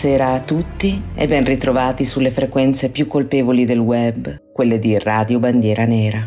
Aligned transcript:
Buonasera 0.00 0.32
a 0.32 0.40
tutti 0.42 1.02
e 1.16 1.26
ben 1.26 1.44
ritrovati 1.44 2.04
sulle 2.04 2.30
frequenze 2.30 2.90
più 2.90 3.08
colpevoli 3.08 3.64
del 3.64 3.80
web, 3.80 4.52
quelle 4.52 4.78
di 4.78 4.96
Radio 4.96 5.40
Bandiera 5.40 5.86
Nera. 5.86 6.24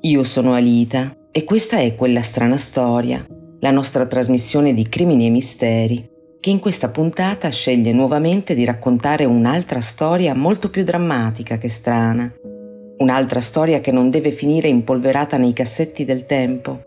Io 0.00 0.24
sono 0.24 0.54
Alita 0.54 1.16
e 1.30 1.44
questa 1.44 1.76
è 1.76 1.94
quella 1.94 2.22
strana 2.22 2.56
storia, 2.56 3.24
la 3.60 3.70
nostra 3.70 4.06
trasmissione 4.06 4.74
di 4.74 4.88
crimini 4.88 5.26
e 5.26 5.30
misteri, 5.30 6.10
che 6.40 6.50
in 6.50 6.58
questa 6.58 6.88
puntata 6.88 7.48
sceglie 7.50 7.92
nuovamente 7.92 8.56
di 8.56 8.64
raccontare 8.64 9.24
un'altra 9.24 9.80
storia 9.80 10.34
molto 10.34 10.68
più 10.68 10.82
drammatica 10.82 11.58
che 11.58 11.68
strana, 11.68 12.28
un'altra 12.96 13.40
storia 13.40 13.80
che 13.80 13.92
non 13.92 14.10
deve 14.10 14.32
finire 14.32 14.66
impolverata 14.66 15.36
nei 15.36 15.52
cassetti 15.52 16.04
del 16.04 16.24
tempo, 16.24 16.82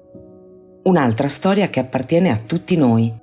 un'altra 0.83 1.30
storia 1.30 1.69
che 1.69 1.80
appartiene 1.80 2.30
a 2.30 2.41
tutti 2.45 2.75
noi 2.75 3.20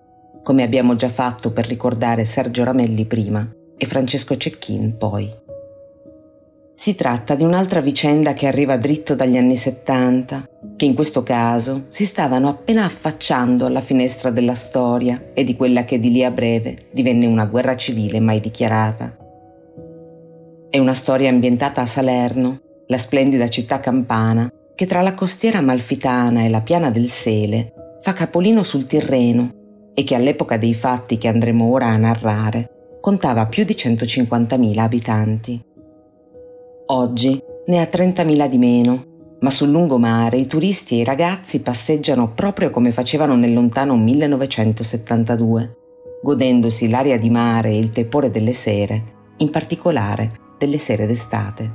come 0.48 0.62
abbiamo 0.62 0.96
già 0.96 1.10
fatto 1.10 1.52
per 1.52 1.66
ricordare 1.66 2.24
Sergio 2.24 2.64
Ramelli 2.64 3.04
prima 3.04 3.46
e 3.76 3.84
Francesco 3.84 4.34
Cecchin 4.34 4.96
poi. 4.96 5.30
Si 6.74 6.94
tratta 6.94 7.34
di 7.34 7.44
un'altra 7.44 7.82
vicenda 7.82 8.32
che 8.32 8.46
arriva 8.46 8.78
dritto 8.78 9.14
dagli 9.14 9.36
anni 9.36 9.58
70, 9.58 10.48
che 10.74 10.86
in 10.86 10.94
questo 10.94 11.22
caso 11.22 11.84
si 11.88 12.06
stavano 12.06 12.48
appena 12.48 12.86
affacciando 12.86 13.66
alla 13.66 13.82
finestra 13.82 14.30
della 14.30 14.54
storia 14.54 15.32
e 15.34 15.44
di 15.44 15.54
quella 15.54 15.84
che 15.84 16.00
di 16.00 16.10
lì 16.10 16.24
a 16.24 16.30
breve 16.30 16.88
divenne 16.92 17.26
una 17.26 17.44
guerra 17.44 17.76
civile 17.76 18.18
mai 18.18 18.40
dichiarata. 18.40 19.14
È 20.70 20.78
una 20.78 20.94
storia 20.94 21.28
ambientata 21.28 21.82
a 21.82 21.86
Salerno, 21.86 22.60
la 22.86 22.96
splendida 22.96 23.48
città 23.48 23.80
campana, 23.80 24.50
che 24.74 24.86
tra 24.86 25.02
la 25.02 25.12
costiera 25.12 25.60
malfitana 25.60 26.44
e 26.44 26.48
la 26.48 26.62
piana 26.62 26.90
del 26.90 27.08
Sele 27.08 27.74
fa 28.00 28.14
capolino 28.14 28.62
sul 28.62 28.84
Tirreno 28.84 29.56
e 29.98 30.04
che 30.04 30.14
all'epoca 30.14 30.56
dei 30.58 30.74
fatti 30.74 31.18
che 31.18 31.26
andremo 31.26 31.72
ora 31.72 31.86
a 31.86 31.96
narrare 31.96 32.98
contava 33.00 33.46
più 33.46 33.64
di 33.64 33.72
150.000 33.72 34.78
abitanti. 34.78 35.60
Oggi 36.86 37.42
ne 37.66 37.80
ha 37.80 37.88
30.000 37.90 38.46
di 38.46 38.58
meno, 38.58 39.04
ma 39.40 39.50
sul 39.50 39.70
lungomare 39.70 40.36
i 40.36 40.46
turisti 40.46 40.94
e 40.94 40.98
i 40.98 41.04
ragazzi 41.04 41.62
passeggiano 41.62 42.30
proprio 42.32 42.70
come 42.70 42.92
facevano 42.92 43.34
nel 43.34 43.52
lontano 43.52 43.96
1972, 43.96 45.76
godendosi 46.22 46.88
l'aria 46.88 47.18
di 47.18 47.28
mare 47.28 47.70
e 47.70 47.78
il 47.78 47.90
tepore 47.90 48.30
delle 48.30 48.52
sere, 48.52 49.02
in 49.38 49.50
particolare 49.50 50.30
delle 50.58 50.78
sere 50.78 51.06
d'estate. 51.08 51.72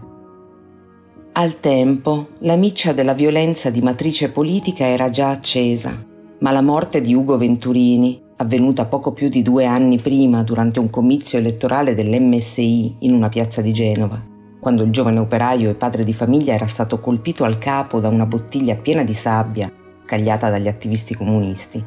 Al 1.34 1.60
tempo, 1.60 2.30
la 2.40 2.56
miccia 2.56 2.94
della 2.94 3.14
violenza 3.14 3.70
di 3.70 3.82
matrice 3.82 4.32
politica 4.32 4.88
era 4.88 5.10
già 5.10 5.30
accesa 5.30 6.12
ma 6.44 6.52
la 6.52 6.62
morte 6.62 7.00
di 7.00 7.14
Ugo 7.16 7.38
Venturini, 7.38 8.22
avvenuta 8.38 8.86
poco 8.86 9.14
più 9.14 9.30
di 9.30 9.42
due 9.42 9.66
anni 9.66 10.00
prima 10.00 10.44
durante 10.44 10.80
un 10.80 10.90
comizio 10.90 11.38
elettorale 11.38 11.94
dell'MSI 11.94 12.96
in 13.00 13.14
una 13.14 13.30
piazza 13.30 13.62
di 13.62 13.72
Genova, 13.72 14.22
quando 14.60 14.84
il 14.84 14.92
giovane 14.92 15.20
operaio 15.20 15.70
e 15.70 15.76
padre 15.76 16.04
di 16.04 16.14
famiglia 16.14 16.54
era 16.54 16.68
stato 16.68 17.00
colpito 17.00 17.44
al 17.44 17.58
capo 17.58 18.00
da 18.00 18.08
una 18.08 18.26
bottiglia 18.26 18.76
piena 18.76 19.04
di 19.04 19.14
sabbia 19.14 19.72
scagliata 20.02 20.50
dagli 20.50 20.68
attivisti 20.68 21.16
comunisti, 21.16 21.84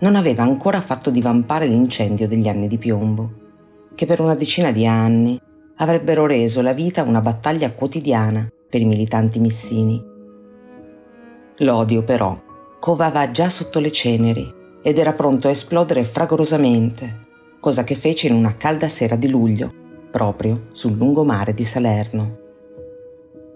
non 0.00 0.16
aveva 0.16 0.42
ancora 0.42 0.80
fatto 0.80 1.10
divampare 1.10 1.66
l'incendio 1.66 2.26
degli 2.28 2.48
anni 2.48 2.66
di 2.66 2.78
piombo, 2.78 3.32
che 3.94 4.06
per 4.06 4.20
una 4.20 4.34
decina 4.34 4.72
di 4.72 4.86
anni 4.86 5.40
avrebbero 5.76 6.26
reso 6.26 6.60
la 6.60 6.72
vita 6.72 7.02
una 7.02 7.20
battaglia 7.20 7.72
quotidiana 7.72 8.48
per 8.68 8.80
i 8.80 8.84
militanti 8.84 9.38
missini. 9.38 10.02
L'odio 11.58 12.02
però 12.02 12.38
covava 12.80 13.30
già 13.30 13.48
sotto 13.48 13.78
le 13.78 13.92
ceneri 13.92 14.62
ed 14.86 14.98
era 14.98 15.14
pronto 15.14 15.48
a 15.48 15.50
esplodere 15.50 16.04
fragorosamente, 16.04 17.22
cosa 17.58 17.84
che 17.84 17.94
fece 17.94 18.26
in 18.26 18.34
una 18.34 18.54
calda 18.58 18.90
sera 18.90 19.16
di 19.16 19.30
luglio, 19.30 19.72
proprio 20.10 20.66
sul 20.72 20.92
lungomare 20.92 21.54
di 21.54 21.64
Salerno. 21.64 22.36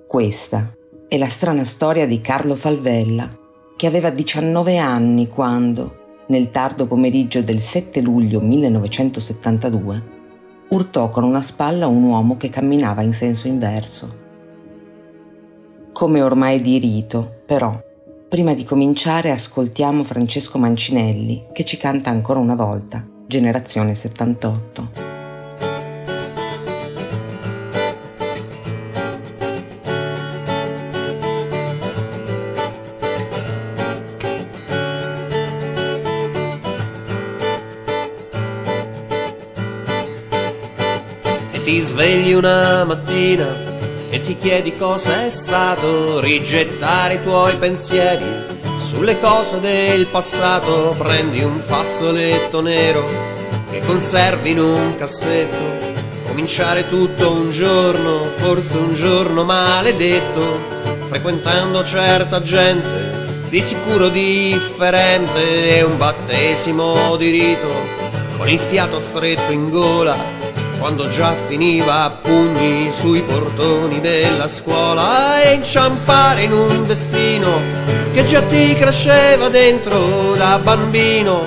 Questa 0.06 0.74
è 1.06 1.18
la 1.18 1.28
strana 1.28 1.64
storia 1.64 2.06
di 2.06 2.22
Carlo 2.22 2.56
Falvella, 2.56 3.28
che 3.76 3.86
aveva 3.86 4.08
19 4.08 4.78
anni 4.78 5.28
quando, 5.28 6.22
nel 6.28 6.50
tardo 6.50 6.86
pomeriggio 6.86 7.42
del 7.42 7.60
7 7.60 8.00
luglio 8.00 8.40
1972, 8.40 10.02
urtò 10.70 11.10
con 11.10 11.24
una 11.24 11.42
spalla 11.42 11.88
un 11.88 12.04
uomo 12.04 12.38
che 12.38 12.48
camminava 12.48 13.02
in 13.02 13.12
senso 13.12 13.48
inverso. 13.48 14.16
Come 15.92 16.22
ormai 16.22 16.62
di 16.62 16.78
rito, 16.78 17.42
però, 17.44 17.78
Prima 18.28 18.52
di 18.52 18.62
cominciare 18.62 19.30
ascoltiamo 19.30 20.04
Francesco 20.04 20.58
Mancinelli 20.58 21.46
che 21.50 21.64
ci 21.64 21.78
canta 21.78 22.10
ancora 22.10 22.38
una 22.38 22.54
volta, 22.54 23.02
Generazione 23.26 23.94
78. 23.94 24.90
E 41.52 41.62
ti 41.64 41.80
svegli 41.80 42.34
una 42.34 42.84
mattina 42.84 43.67
ti 44.28 44.36
chiedi 44.36 44.76
cosa 44.76 45.24
è 45.24 45.30
stato 45.30 46.20
rigettare 46.20 47.14
i 47.14 47.22
tuoi 47.22 47.56
pensieri 47.56 48.26
sulle 48.76 49.18
cose 49.20 49.58
del 49.58 50.04
passato. 50.04 50.94
Prendi 50.98 51.42
un 51.42 51.58
fazzoletto 51.58 52.60
nero 52.60 53.08
che 53.70 53.80
conservi 53.80 54.50
in 54.50 54.60
un 54.60 54.96
cassetto. 54.98 55.56
Cominciare 56.26 56.86
tutto 56.88 57.32
un 57.32 57.50
giorno 57.52 58.24
forse 58.36 58.76
un 58.76 58.92
giorno 58.92 59.44
maledetto 59.44 60.76
frequentando 61.06 61.82
certa 61.82 62.42
gente 62.42 63.46
di 63.48 63.62
sicuro 63.62 64.10
differente. 64.10 65.78
E 65.78 65.82
un 65.82 65.96
battesimo 65.96 67.16
di 67.16 67.30
rito 67.30 67.68
con 68.36 68.46
il 68.46 68.58
fiato 68.58 69.00
stretto 69.00 69.52
in 69.52 69.70
gola 69.70 70.37
quando 70.78 71.08
già 71.10 71.34
finiva 71.48 72.04
a 72.04 72.10
pugni 72.10 72.90
sui 72.92 73.20
portoni 73.22 74.00
della 74.00 74.48
scuola 74.48 75.42
e 75.42 75.54
inciampare 75.54 76.42
in 76.42 76.52
un 76.52 76.86
destino 76.86 77.60
che 78.12 78.24
già 78.24 78.40
ti 78.42 78.74
cresceva 78.74 79.48
dentro 79.48 80.34
da 80.36 80.58
bambino. 80.62 81.46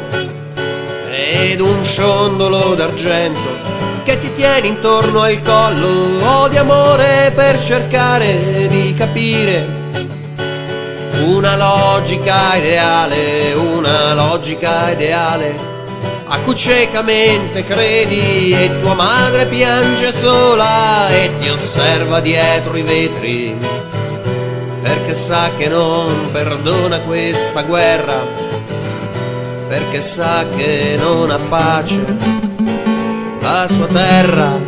Ed 1.10 1.60
un 1.60 1.84
ciondolo 1.84 2.76
d'argento 2.76 3.70
che 4.04 4.20
ti 4.20 4.34
tiene 4.36 4.68
intorno 4.68 5.22
al 5.22 5.42
collo 5.42 6.26
o 6.26 6.48
di 6.48 6.58
amore 6.58 7.32
per 7.34 7.60
cercare 7.60 8.68
di 8.68 8.94
capire. 8.94 9.80
Una 11.26 11.56
logica 11.56 12.56
ideale, 12.56 13.54
una 13.54 14.14
logica 14.14 14.90
ideale 14.92 15.71
a 16.34 16.40
cui 16.40 16.56
ciecamente 16.56 17.66
credi 17.66 18.54
e 18.54 18.80
tua 18.80 18.94
madre 18.94 19.46
piange 19.48 20.14
sola 20.14 21.10
e 21.10 21.30
ti 21.40 21.50
osserva 21.50 22.22
dietro 22.22 22.78
i 22.78 22.82
vetri 22.84 23.58
perché 24.82 25.14
sa 25.14 25.50
che 25.58 25.68
non 25.68 26.32
perdona 26.32 27.00
questa 27.02 27.64
guerra 27.64 28.16
perché 29.68 30.00
sa 30.00 30.46
che 30.56 30.98
non 30.98 31.32
ha 31.32 31.38
pace 31.38 32.02
la 33.42 33.68
sua 33.68 33.88
terra. 33.88 34.60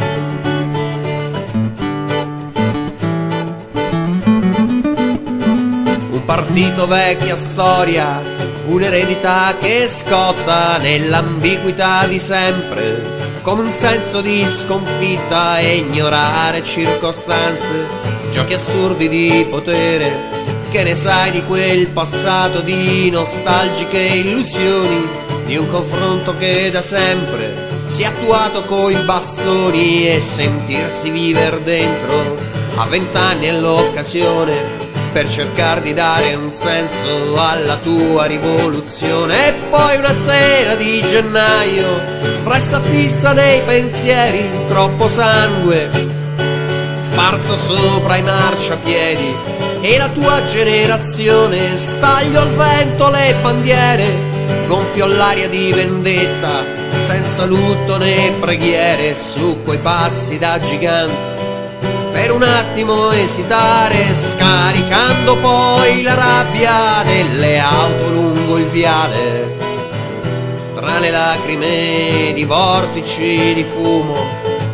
Un 6.10 6.26
partito 6.26 6.88
vecchia 6.88 7.36
storia 7.36 8.33
un'eredità 8.66 9.56
che 9.60 9.88
scotta 9.88 10.78
nell'ambiguità 10.78 12.06
di 12.06 12.20
sempre, 12.20 13.02
come 13.42 13.64
un 13.64 13.72
senso 13.72 14.22
di 14.22 14.46
sconfitta 14.48 15.60
e 15.60 15.78
ignorare 15.78 16.64
circostanze, 16.64 17.88
giochi 18.32 18.54
assurdi 18.54 19.10
di 19.10 19.46
potere, 19.50 20.12
che 20.70 20.84
ne 20.84 20.96
sai 20.96 21.32
di 21.32 21.44
quel 21.44 21.90
passato 21.90 22.62
di 22.62 23.10
nostalgiche 23.10 24.00
illusioni, 24.00 25.08
di 25.46 25.58
un 25.58 25.70
confronto 25.70 26.36
che 26.38 26.72
da 26.72 26.82
sempre 26.82 27.82
si 27.86 28.04
è 28.04 28.06
attuato 28.06 28.62
coi 28.62 28.96
bastoni 29.04 30.08
e 30.08 30.20
sentirsi 30.20 31.10
viver 31.10 31.60
dentro. 31.60 32.36
A 32.76 32.86
vent'anni 32.86 33.46
è 33.46 33.52
l'occasione 33.52 34.83
per 35.14 35.30
cercare 35.30 35.82
di 35.82 35.94
dare 35.94 36.34
un 36.34 36.52
senso 36.52 37.40
alla 37.40 37.78
tua 37.78 38.26
rivoluzione. 38.26 39.48
E 39.48 39.54
poi 39.70 39.98
una 39.98 40.14
sera 40.14 40.76
di 40.76 41.00
gennaio 41.02 42.02
resta 42.44 42.82
fissa 42.82 43.32
nei 43.32 43.62
pensieri 43.62 44.50
troppo 44.68 45.08
sangue 45.08 45.90
sparso 47.00 47.56
sopra 47.56 48.18
i 48.18 48.22
marciapiedi 48.24 49.36
e 49.82 49.98
la 49.98 50.10
tua 50.10 50.42
generazione 50.44 51.78
staglio 51.78 52.42
al 52.42 52.50
vento 52.50 53.10
le 53.10 53.36
bandiere 53.42 54.34
gonfio 54.68 55.06
l'aria 55.06 55.48
di 55.50 55.72
vendetta, 55.72 56.64
senza 57.04 57.46
lutto 57.46 57.98
né 57.98 58.32
preghiere 58.40 59.14
su 59.16 59.62
quei 59.64 59.78
passi 59.78 60.38
da 60.38 60.60
gigante. 60.60 61.33
Per 62.14 62.32
un 62.32 62.44
attimo 62.44 63.12
esitare, 63.12 64.14
scaricando 64.14 65.36
poi 65.38 66.04
la 66.04 66.14
rabbia 66.14 67.02
delle 67.04 67.60
auto 67.60 68.10
lungo 68.10 68.58
il 68.60 68.68
viale. 68.68 69.58
Tra 70.76 71.00
le 71.00 71.10
lacrime 71.10 72.32
di 72.34 72.44
vortici 72.46 73.54
di 73.54 73.66
fumo, 73.66 74.16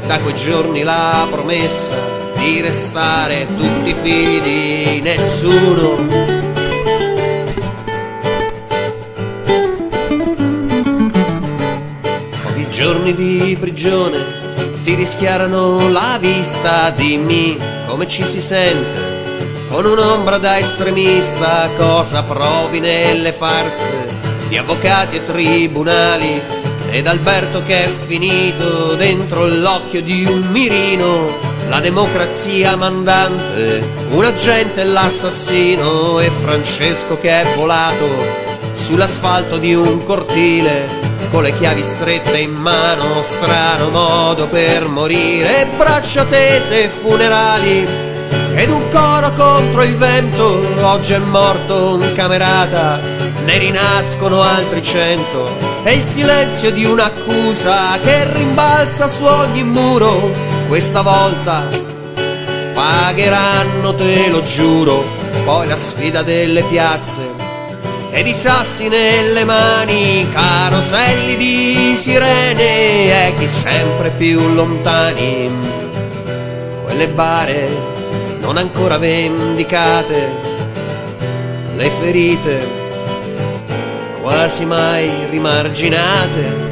da 0.06 0.20
quei 0.20 0.36
giorni 0.36 0.84
la 0.84 1.26
promessa 1.32 1.96
di 2.36 2.62
restare 2.62 3.48
tutti 3.56 3.96
figli 4.04 4.42
di 4.42 5.02
nessuno. 5.02 6.38
giorni 12.80 13.14
di 13.14 13.58
prigione 13.60 14.49
ti 14.90 14.96
rischiarano 14.96 15.92
la 15.92 16.18
vista, 16.20 16.90
dimmi 16.90 17.56
come 17.86 18.08
ci 18.08 18.24
si 18.24 18.42
sente. 18.42 19.68
Con 19.70 19.86
un'ombra 19.86 20.40
da 20.40 20.58
estremista, 20.58 21.70
cosa 21.78 22.24
provi 22.24 22.80
nelle 22.80 23.32
farse 23.32 24.08
di 24.48 24.58
avvocati 24.58 25.18
e 25.18 25.26
tribunali? 25.26 26.42
Ed 26.90 27.06
Alberto 27.06 27.62
che 27.68 27.84
è 27.84 27.88
finito 28.08 28.96
dentro 28.96 29.46
l'occhio 29.46 30.02
di 30.02 30.26
un 30.26 30.48
mirino, 30.50 31.38
la 31.68 31.80
democrazia 31.80 32.76
mandante, 32.76 33.88
un 34.10 34.26
agente 34.26 34.84
l'assassino, 34.86 36.20
e 36.20 36.32
Francesco 36.42 37.20
che 37.20 37.42
è 37.42 37.56
volato 37.56 38.08
sull'asfalto 38.74 39.58
di 39.58 39.76
un 39.76 40.04
cortile 40.04 41.09
con 41.32 41.44
le 41.44 41.56
chiavi 41.58 41.84
strette 41.84 42.40
in 42.40 42.54
mano, 42.54 43.22
strano 43.22 43.90
modo 43.90 44.48
per 44.48 44.88
morire, 44.88 45.68
braccia 45.78 46.26
tese 46.26 46.90
funerali 46.90 47.86
ed 48.56 48.70
un 48.70 48.90
coro 48.92 49.32
contro 49.36 49.84
il 49.84 49.96
vento, 49.96 50.60
oggi 50.82 51.14
è 51.14 51.20
morto 51.20 51.96
un 51.96 52.14
camerata, 52.14 53.00
ne 53.46 53.58
rinascono 53.58 54.42
altri 54.42 54.84
cento, 54.84 55.50
e 55.84 55.94
il 55.94 56.06
silenzio 56.06 56.72
di 56.72 56.86
un'accusa 56.86 57.98
che 58.04 58.32
rimbalza 58.34 59.08
su 59.08 59.24
ogni 59.24 59.64
muro, 59.64 60.32
questa 60.68 61.02
volta 61.02 61.68
pagheranno, 62.74 63.94
te 63.96 64.30
lo 64.30 64.44
giuro, 64.44 65.04
poi 65.46 65.68
la 65.68 65.78
sfida 65.78 66.22
delle 66.22 66.64
piazze 66.64 67.39
ed 68.12 68.28
i 68.28 68.34
sassi 68.34 68.88
nelle 68.88 69.44
mani, 69.46 70.28
caroselli 70.30 71.36
di 71.38 71.96
sirene 71.96 73.28
e 73.28 73.34
chi 73.38 73.48
sempre 73.48 74.10
più 74.10 74.54
lontani. 74.54 75.50
Quelle 76.84 77.08
bare 77.10 77.70
non 78.40 78.58
ancora 78.58 78.98
vendicate, 78.98 80.28
le 81.76 81.90
ferite 82.00 82.78
quasi 84.22 84.66
mai 84.66 85.10
rimarginate. 85.30 86.68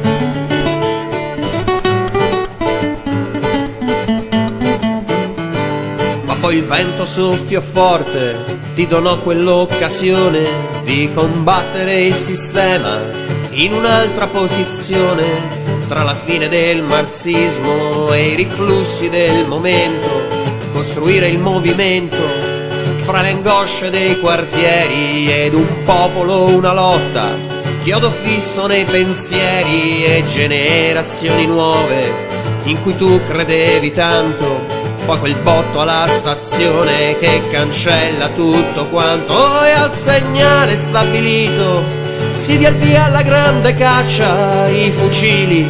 Ma 6.24 6.34
poi 6.40 6.56
il 6.56 6.64
vento 6.64 7.04
soffia 7.04 7.60
forte, 7.60 8.44
ti 8.74 8.86
donò 8.86 9.18
quell'occasione 9.18 10.77
di 10.88 11.10
combattere 11.12 12.06
il 12.06 12.14
sistema 12.14 12.98
in 13.50 13.74
un'altra 13.74 14.26
posizione 14.26 15.26
tra 15.86 16.02
la 16.02 16.14
fine 16.14 16.48
del 16.48 16.82
marxismo 16.82 18.10
e 18.14 18.28
i 18.28 18.34
riflussi 18.34 19.10
del 19.10 19.46
momento, 19.46 20.08
costruire 20.72 21.28
il 21.28 21.38
movimento 21.40 22.16
fra 23.00 23.20
le 23.20 23.32
angosce 23.32 23.90
dei 23.90 24.18
quartieri 24.18 25.30
ed 25.30 25.52
un 25.52 25.82
popolo, 25.84 26.46
una 26.56 26.72
lotta, 26.72 27.36
chiodo 27.82 28.10
fisso 28.10 28.66
nei 28.66 28.84
pensieri 28.84 30.04
e 30.04 30.24
generazioni 30.32 31.44
nuove 31.44 32.10
in 32.64 32.80
cui 32.80 32.96
tu 32.96 33.20
credevi 33.24 33.92
tanto 33.92 34.77
poi 35.08 35.18
quel 35.20 35.36
botto 35.36 35.80
alla 35.80 36.06
stazione 36.06 37.16
che 37.18 37.40
cancella 37.50 38.28
tutto 38.28 38.84
quanto. 38.88 39.64
E 39.64 39.70
al 39.70 39.94
segnale 39.94 40.76
stabilito 40.76 41.82
si 42.32 42.58
dia 42.58 42.68
il 42.68 42.76
via 42.76 43.04
alla 43.06 43.22
grande 43.22 43.72
caccia 43.72 44.68
i 44.68 44.90
fucili 44.90 45.66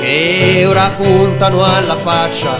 che 0.00 0.64
ora 0.68 0.88
puntano 0.96 1.64
alla 1.64 1.96
faccia. 1.96 2.56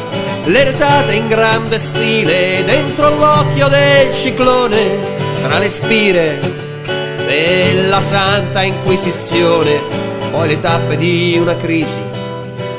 Le 0.46 0.64
retate 0.64 1.14
in 1.14 1.28
grande 1.28 1.78
stile 1.78 2.64
dentro 2.64 3.14
l'occhio 3.14 3.68
del 3.68 4.12
ciclone 4.12 4.84
tra 5.42 5.58
le 5.58 5.68
spire 5.68 6.40
della 7.24 8.00
santa 8.00 8.62
inquisizione. 8.62 9.78
Poi 10.32 10.48
le 10.48 10.58
tappe 10.58 10.96
di 10.96 11.38
una 11.40 11.56
crisi 11.56 12.07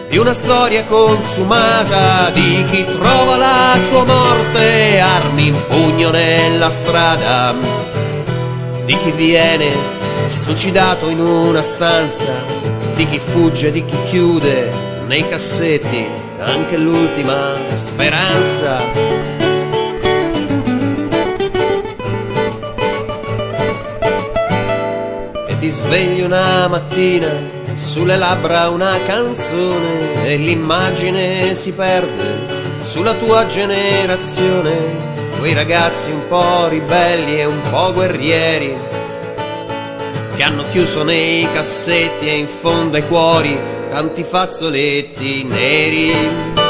di 0.10 0.18
una 0.18 0.34
storia 0.34 0.84
consumata 0.86 2.32
di 2.32 2.66
chi 2.72 2.84
trova 2.84 3.38
la 3.38 3.78
sua 3.78 4.04
morte, 4.04 5.00
armi 5.00 5.48
in 5.48 5.66
pugno 5.68 6.10
nella 6.10 6.72
strada, 6.72 7.54
di 8.86 8.98
chi 8.98 9.12
viene 9.12 9.72
suicidato 10.28 11.10
in 11.10 11.20
una 11.20 11.62
stanza, 11.62 12.34
di 12.96 13.06
chi 13.08 13.20
fugge, 13.20 13.72
di 13.72 13.86
chi 13.86 13.98
chiude 14.10 14.72
nei 15.06 15.28
cassetti 15.28 16.08
anche 16.40 16.78
l'ultima 16.78 17.54
speranza. 17.74 18.82
E 25.48 25.58
ti 25.60 25.70
svegli 25.70 26.22
una 26.22 26.68
mattina 26.68 27.58
sulle 27.80 28.18
labbra 28.18 28.70
una 28.70 28.98
canzone 29.06 30.26
e 30.26 30.36
l'immagine 30.36 31.56
si 31.56 31.72
perde 31.72 32.58
sulla 32.84 33.14
tua 33.14 33.48
generazione, 33.48 34.76
quei 35.40 35.54
ragazzi 35.54 36.12
un 36.12 36.28
po' 36.28 36.68
ribelli 36.68 37.40
e 37.40 37.46
un 37.46 37.62
po' 37.70 37.94
guerrieri 37.94 38.76
che 40.36 40.44
hanno 40.44 40.64
chiuso 40.72 41.04
nei 41.04 41.48
cassetti 41.54 42.28
e 42.28 42.34
in 42.34 42.48
fondo 42.48 42.98
ai 42.98 43.08
cuori 43.08 43.58
tanti 43.90 44.24
fazzoletti 44.24 45.44
neri. 45.44 46.69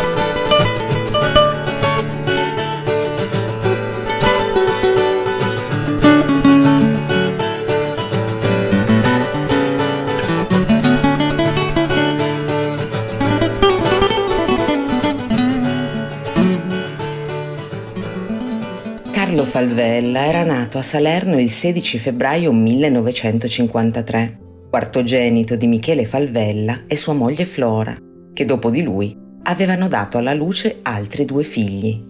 Falvella 20.10 20.26
era 20.26 20.44
nato 20.44 20.80
a 20.80 20.82
Salerno 20.82 21.40
il 21.40 21.52
16 21.52 22.00
febbraio 22.00 22.52
1953, 22.52 24.40
quartogenito 24.68 25.56
di 25.56 25.68
Michele 25.68 26.04
Falvella 26.04 26.86
e 26.88 26.96
sua 26.96 27.14
moglie 27.14 27.46
Flora, 27.46 27.96
che 28.34 28.44
dopo 28.44 28.72
di 28.72 28.82
lui 28.82 29.16
avevano 29.44 29.88
dato 29.88 30.18
alla 30.18 30.34
luce 30.34 30.80
altri 30.82 31.26
due 31.26 31.44
figli. 31.44 32.04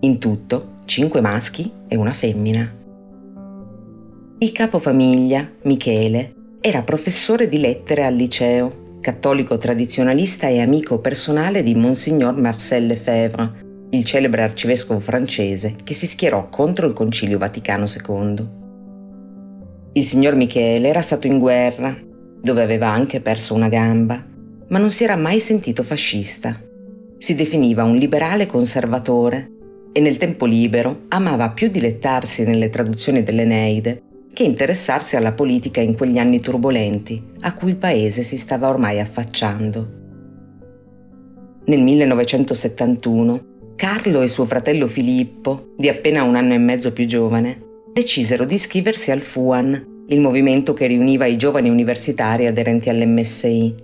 In 0.00 0.18
tutto 0.18 0.78
cinque 0.86 1.20
maschi 1.20 1.70
e 1.86 1.94
una 1.94 2.12
femmina. 2.12 2.68
Il 4.38 4.50
capofamiglia, 4.50 5.48
Michele, 5.62 6.34
era 6.60 6.82
professore 6.82 7.46
di 7.46 7.60
lettere 7.60 8.04
al 8.04 8.14
liceo, 8.14 8.98
cattolico 9.00 9.56
tradizionalista 9.56 10.48
e 10.48 10.60
amico 10.60 10.98
personale 10.98 11.62
di 11.62 11.76
Monsignor 11.76 12.34
Marcel 12.34 12.86
Lefebvre, 12.86 13.68
il 13.92 14.04
celebre 14.04 14.42
arcivescovo 14.42 15.00
francese 15.00 15.74
che 15.82 15.94
si 15.94 16.06
schierò 16.06 16.48
contro 16.48 16.86
il 16.86 16.92
Concilio 16.92 17.38
Vaticano 17.38 17.86
II. 17.86 18.48
Il 19.92 20.04
signor 20.04 20.36
Michele 20.36 20.88
era 20.88 21.02
stato 21.02 21.26
in 21.26 21.38
guerra, 21.38 21.96
dove 22.40 22.62
aveva 22.62 22.88
anche 22.88 23.20
perso 23.20 23.54
una 23.54 23.68
gamba, 23.68 24.24
ma 24.68 24.78
non 24.78 24.90
si 24.90 25.02
era 25.02 25.16
mai 25.16 25.40
sentito 25.40 25.82
fascista. 25.82 26.56
Si 27.18 27.34
definiva 27.34 27.82
un 27.82 27.96
liberale 27.96 28.46
conservatore 28.46 29.50
e 29.92 30.00
nel 30.00 30.18
tempo 30.18 30.46
libero 30.46 31.06
amava 31.08 31.50
più 31.50 31.68
dilettarsi 31.68 32.44
nelle 32.44 32.70
traduzioni 32.70 33.24
dell'Eneide 33.24 34.02
che 34.32 34.44
interessarsi 34.44 35.16
alla 35.16 35.32
politica 35.32 35.80
in 35.80 35.96
quegli 35.96 36.18
anni 36.18 36.40
turbolenti 36.40 37.20
a 37.40 37.52
cui 37.54 37.70
il 37.70 37.76
paese 37.76 38.22
si 38.22 38.36
stava 38.36 38.68
ormai 38.68 39.00
affacciando. 39.00 39.98
Nel 41.64 41.82
1971 41.82 43.49
Carlo 43.80 44.20
e 44.20 44.28
suo 44.28 44.44
fratello 44.44 44.86
Filippo, 44.86 45.72
di 45.74 45.88
appena 45.88 46.22
un 46.22 46.36
anno 46.36 46.52
e 46.52 46.58
mezzo 46.58 46.92
più 46.92 47.06
giovane, 47.06 47.62
decisero 47.90 48.44
di 48.44 48.52
iscriversi 48.52 49.10
al 49.10 49.22
FUAN, 49.22 50.04
il 50.08 50.20
movimento 50.20 50.74
che 50.74 50.86
riuniva 50.86 51.24
i 51.24 51.38
giovani 51.38 51.70
universitari 51.70 52.46
aderenti 52.46 52.90
all'MSI. 52.90 53.74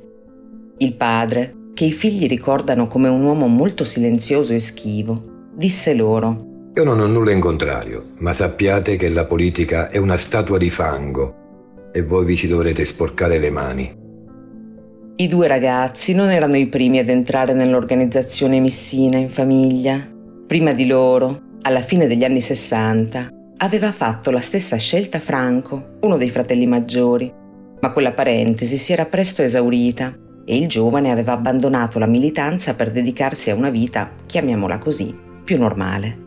Il 0.77 0.95
padre, 0.97 1.71
che 1.73 1.87
i 1.87 1.93
figli 1.93 2.27
ricordano 2.27 2.89
come 2.89 3.09
un 3.09 3.23
uomo 3.23 3.47
molto 3.47 3.85
silenzioso 3.85 4.53
e 4.53 4.59
schivo, 4.59 5.19
disse 5.55 5.95
loro 5.95 6.69
Io 6.75 6.85
non 6.85 7.01
ho 7.01 7.07
nulla 7.07 7.31
in 7.31 7.41
contrario, 7.41 8.11
ma 8.19 8.35
sappiate 8.35 8.99
che 8.99 9.09
la 9.09 9.25
politica 9.25 9.89
è 9.89 9.97
una 9.97 10.19
statua 10.19 10.59
di 10.59 10.69
fango 10.69 11.89
e 11.91 12.03
voi 12.03 12.27
vi 12.27 12.37
ci 12.37 12.49
dovrete 12.49 12.85
sporcare 12.85 13.39
le 13.39 13.51
mani. 13.51 14.05
I 15.19 15.29
due 15.29 15.47
ragazzi 15.47 16.13
non 16.13 16.29
erano 16.29 16.59
i 16.59 16.67
primi 16.67 16.99
ad 16.99 17.09
entrare 17.09 17.55
nell'organizzazione 17.55 18.61
Missina 18.61 19.17
in 19.17 19.31
famiglia. 19.31 20.07
Prima 20.47 20.75
di 20.75 20.87
loro, 20.87 21.41
alla 21.63 21.81
fine 21.81 22.07
degli 22.07 22.23
anni 22.23 22.43
60, 22.43 23.31
aveva 23.57 23.93
fatto 23.93 24.31
la 24.31 24.43
stessa 24.43 24.77
scelta 24.77 25.19
Franco, 25.19 25.97
uno 26.03 26.19
dei 26.19 26.29
fratelli 26.29 26.67
maggiori, 26.67 27.33
ma 27.81 27.93
quella 27.93 28.13
parentesi 28.13 28.77
si 28.77 28.93
era 28.93 29.07
presto 29.07 29.41
esaurita 29.41 30.15
e 30.45 30.59
il 30.59 30.69
giovane 30.69 31.11
aveva 31.11 31.33
abbandonato 31.33 31.99
la 31.99 32.05
militanza 32.05 32.75
per 32.75 32.91
dedicarsi 32.91 33.49
a 33.49 33.55
una 33.55 33.71
vita, 33.71 34.13
chiamiamola 34.27 34.77
così, 34.77 35.17
più 35.43 35.57
normale. 35.57 36.25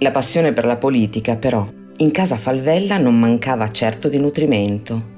La 0.00 0.10
passione 0.10 0.52
per 0.52 0.64
la 0.66 0.78
politica, 0.78 1.36
però, 1.36 1.64
in 1.98 2.10
casa 2.10 2.36
Falvella 2.36 2.98
non 2.98 3.16
mancava 3.16 3.70
certo 3.70 4.08
di 4.08 4.18
nutrimento. 4.18 5.10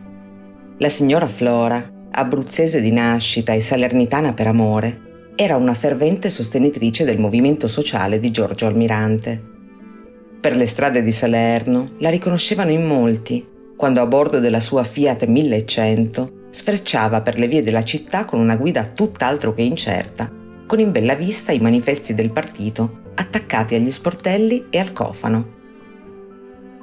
La 0.76 0.90
signora 0.90 1.26
Flora, 1.26 1.92
abruzzese 2.14 2.80
di 2.80 2.92
nascita 2.92 3.52
e 3.52 3.60
salernitana 3.60 4.32
per 4.32 4.46
amore, 4.46 5.32
era 5.34 5.56
una 5.56 5.74
fervente 5.74 6.30
sostenitrice 6.30 7.04
del 7.04 7.18
movimento 7.18 7.66
sociale 7.66 8.20
di 8.20 8.30
Giorgio 8.30 8.66
Almirante. 8.66 9.42
Per 10.40 10.54
le 10.54 10.66
strade 10.66 11.02
di 11.02 11.10
Salerno 11.10 11.88
la 11.98 12.10
riconoscevano 12.10 12.70
in 12.70 12.86
molti, 12.86 13.44
quando 13.76 14.00
a 14.00 14.06
bordo 14.06 14.38
della 14.38 14.60
sua 14.60 14.84
Fiat 14.84 15.26
1100 15.26 16.42
sfrecciava 16.50 17.20
per 17.22 17.36
le 17.38 17.48
vie 17.48 17.62
della 17.62 17.82
città 17.82 18.24
con 18.24 18.38
una 18.38 18.54
guida 18.54 18.84
tutt'altro 18.84 19.52
che 19.52 19.62
incerta, 19.62 20.30
con 20.66 20.78
in 20.78 20.92
bella 20.92 21.14
vista 21.14 21.50
i 21.50 21.58
manifesti 21.58 22.14
del 22.14 22.30
partito 22.30 23.02
attaccati 23.16 23.74
agli 23.74 23.90
sportelli 23.90 24.66
e 24.70 24.78
al 24.78 24.92
cofano. 24.92 25.62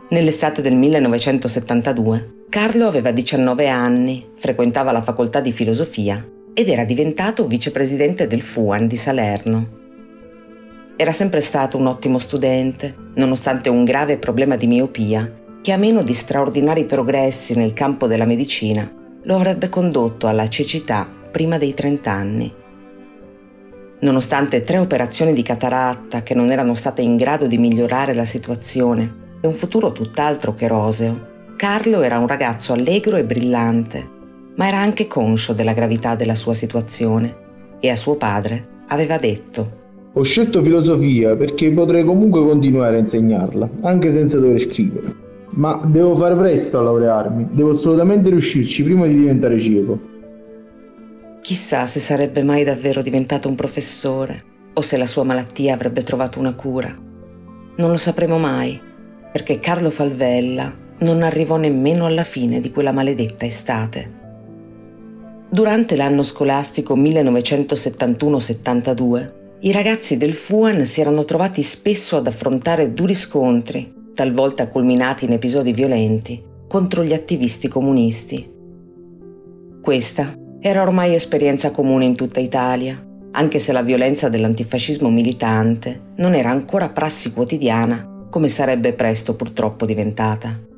Nell'estate 0.09 0.61
del 0.61 0.75
1972 0.75 2.39
Carlo 2.51 2.85
aveva 2.85 3.11
19 3.11 3.69
anni, 3.69 4.27
frequentava 4.35 4.91
la 4.91 5.01
facoltà 5.01 5.39
di 5.39 5.53
filosofia 5.53 6.21
ed 6.53 6.67
era 6.67 6.83
diventato 6.83 7.47
vicepresidente 7.47 8.27
del 8.27 8.41
FUAN 8.41 8.87
di 8.87 8.97
Salerno. 8.97 9.69
Era 10.97 11.13
sempre 11.13 11.39
stato 11.39 11.77
un 11.77 11.85
ottimo 11.85 12.19
studente, 12.19 12.93
nonostante 13.15 13.69
un 13.69 13.85
grave 13.85 14.17
problema 14.17 14.57
di 14.57 14.67
miopia 14.67 15.33
che 15.61 15.71
a 15.71 15.77
meno 15.77 16.03
di 16.03 16.13
straordinari 16.13 16.83
progressi 16.83 17.55
nel 17.55 17.71
campo 17.71 18.05
della 18.05 18.25
medicina 18.25 18.91
lo 19.23 19.35
avrebbe 19.35 19.69
condotto 19.69 20.27
alla 20.27 20.49
cecità 20.49 21.09
prima 21.31 21.57
dei 21.57 21.73
30 21.73 22.11
anni. 22.11 22.53
Nonostante 24.01 24.61
tre 24.63 24.77
operazioni 24.77 25.31
di 25.31 25.41
cataratta 25.41 26.21
che 26.21 26.33
non 26.33 26.51
erano 26.51 26.75
state 26.75 27.01
in 27.01 27.15
grado 27.15 27.47
di 27.47 27.57
migliorare 27.57 28.13
la 28.13 28.25
situazione 28.25 29.37
e 29.39 29.47
un 29.47 29.53
futuro 29.53 29.93
tutt'altro 29.93 30.53
che 30.53 30.67
roseo, 30.67 31.30
Carlo 31.55 32.01
era 32.01 32.17
un 32.17 32.27
ragazzo 32.27 32.73
allegro 32.73 33.17
e 33.17 33.23
brillante, 33.23 34.09
ma 34.55 34.67
era 34.67 34.77
anche 34.77 35.07
conscio 35.07 35.53
della 35.53 35.73
gravità 35.73 36.15
della 36.15 36.35
sua 36.35 36.53
situazione 36.53 37.77
e 37.79 37.89
a 37.89 37.95
suo 37.95 38.15
padre 38.15 38.67
aveva 38.87 39.17
detto 39.17 39.79
Ho 40.13 40.23
scelto 40.23 40.61
filosofia 40.61 41.35
perché 41.35 41.71
potrei 41.71 42.03
comunque 42.03 42.43
continuare 42.43 42.97
a 42.97 42.99
insegnarla, 42.99 43.69
anche 43.81 44.11
senza 44.11 44.39
dover 44.39 44.59
scrivere. 44.59 45.15
Ma 45.51 45.81
devo 45.85 46.15
fare 46.15 46.35
presto 46.35 46.79
a 46.79 46.81
laurearmi, 46.81 47.49
devo 47.51 47.71
assolutamente 47.71 48.29
riuscirci 48.29 48.83
prima 48.83 49.05
di 49.05 49.15
diventare 49.15 49.59
cieco. 49.59 49.99
Chissà 51.41 51.85
se 51.85 51.99
sarebbe 51.99 52.43
mai 52.43 52.63
davvero 52.63 53.01
diventato 53.01 53.47
un 53.47 53.55
professore 53.55 54.43
o 54.73 54.81
se 54.81 54.97
la 54.97 55.07
sua 55.07 55.23
malattia 55.23 55.73
avrebbe 55.73 56.03
trovato 56.03 56.39
una 56.39 56.53
cura. 56.53 56.95
Non 57.77 57.89
lo 57.89 57.97
sapremo 57.97 58.37
mai, 58.37 58.79
perché 59.31 59.59
Carlo 59.59 59.89
Falvella 59.89 60.73
non 61.01 61.23
arrivò 61.23 61.57
nemmeno 61.57 62.05
alla 62.05 62.23
fine 62.23 62.59
di 62.59 62.69
quella 62.71 62.91
maledetta 62.91 63.45
estate. 63.45 64.19
Durante 65.49 65.95
l'anno 65.95 66.21
scolastico 66.23 66.95
1971-72, 66.95 69.39
i 69.61 69.71
ragazzi 69.71 70.17
del 70.17 70.33
FUAN 70.33 70.85
si 70.85 71.01
erano 71.01 71.25
trovati 71.25 71.61
spesso 71.61 72.17
ad 72.17 72.25
affrontare 72.27 72.93
duri 72.93 73.13
scontri, 73.13 73.93
talvolta 74.13 74.69
culminati 74.69 75.25
in 75.25 75.33
episodi 75.33 75.73
violenti, 75.73 76.41
contro 76.67 77.03
gli 77.03 77.13
attivisti 77.13 77.67
comunisti. 77.67 78.49
Questa 79.81 80.33
era 80.59 80.81
ormai 80.81 81.13
esperienza 81.15 81.71
comune 81.71 82.05
in 82.05 82.15
tutta 82.15 82.39
Italia, 82.39 83.05
anche 83.31 83.59
se 83.59 83.71
la 83.71 83.81
violenza 83.81 84.29
dell'antifascismo 84.29 85.09
militante 85.09 86.13
non 86.17 86.33
era 86.33 86.49
ancora 86.49 86.89
prassi 86.89 87.31
quotidiana 87.33 88.25
come 88.29 88.49
sarebbe 88.49 88.93
presto 88.93 89.35
purtroppo 89.35 89.85
diventata. 89.85 90.69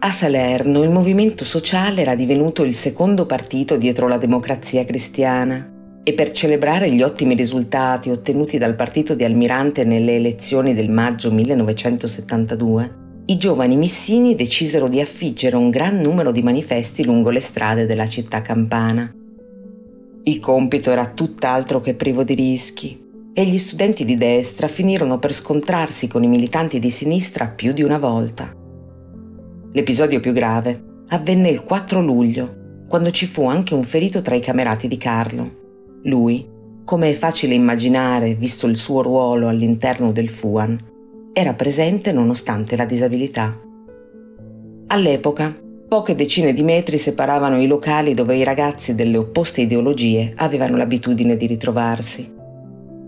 A 0.00 0.12
Salerno 0.12 0.84
il 0.84 0.90
movimento 0.90 1.44
sociale 1.44 2.02
era 2.02 2.14
divenuto 2.14 2.62
il 2.62 2.72
secondo 2.72 3.26
partito 3.26 3.76
dietro 3.76 4.06
la 4.06 4.16
democrazia 4.16 4.84
cristiana 4.84 5.72
e 6.04 6.12
per 6.12 6.30
celebrare 6.30 6.88
gli 6.92 7.02
ottimi 7.02 7.34
risultati 7.34 8.08
ottenuti 8.08 8.58
dal 8.58 8.76
partito 8.76 9.16
di 9.16 9.24
Almirante 9.24 9.82
nelle 9.82 10.14
elezioni 10.14 10.72
del 10.72 10.88
maggio 10.88 11.32
1972, 11.32 12.94
i 13.26 13.36
giovani 13.38 13.76
missini 13.76 14.36
decisero 14.36 14.86
di 14.86 15.00
affiggere 15.00 15.56
un 15.56 15.68
gran 15.68 15.98
numero 15.98 16.30
di 16.30 16.42
manifesti 16.42 17.04
lungo 17.04 17.30
le 17.30 17.40
strade 17.40 17.84
della 17.84 18.06
città 18.06 18.40
campana. 18.40 19.12
Il 20.22 20.38
compito 20.38 20.92
era 20.92 21.06
tutt'altro 21.06 21.80
che 21.80 21.94
privo 21.94 22.22
di 22.22 22.34
rischi 22.34 23.04
e 23.34 23.44
gli 23.44 23.58
studenti 23.58 24.04
di 24.04 24.14
destra 24.14 24.68
finirono 24.68 25.18
per 25.18 25.34
scontrarsi 25.34 26.06
con 26.06 26.22
i 26.22 26.28
militanti 26.28 26.78
di 26.78 26.90
sinistra 26.90 27.48
più 27.48 27.72
di 27.72 27.82
una 27.82 27.98
volta. 27.98 28.57
L'episodio 29.72 30.18
più 30.18 30.32
grave 30.32 30.82
avvenne 31.08 31.50
il 31.50 31.62
4 31.62 32.00
luglio, 32.00 32.84
quando 32.88 33.10
ci 33.10 33.26
fu 33.26 33.44
anche 33.44 33.74
un 33.74 33.82
ferito 33.82 34.22
tra 34.22 34.34
i 34.34 34.40
camerati 34.40 34.88
di 34.88 34.96
Carlo. 34.96 35.56
Lui, 36.04 36.46
come 36.84 37.10
è 37.10 37.12
facile 37.12 37.52
immaginare 37.52 38.34
visto 38.34 38.66
il 38.66 38.78
suo 38.78 39.02
ruolo 39.02 39.46
all'interno 39.46 40.10
del 40.10 40.30
FUAN, 40.30 40.78
era 41.34 41.52
presente 41.52 42.12
nonostante 42.12 42.76
la 42.76 42.86
disabilità. 42.86 43.60
All'epoca, 44.86 45.54
poche 45.86 46.14
decine 46.14 46.54
di 46.54 46.62
metri 46.62 46.96
separavano 46.96 47.60
i 47.60 47.66
locali 47.66 48.14
dove 48.14 48.36
i 48.36 48.44
ragazzi 48.44 48.94
delle 48.94 49.18
opposte 49.18 49.60
ideologie 49.60 50.32
avevano 50.36 50.78
l'abitudine 50.78 51.36
di 51.36 51.46
ritrovarsi. 51.46 52.36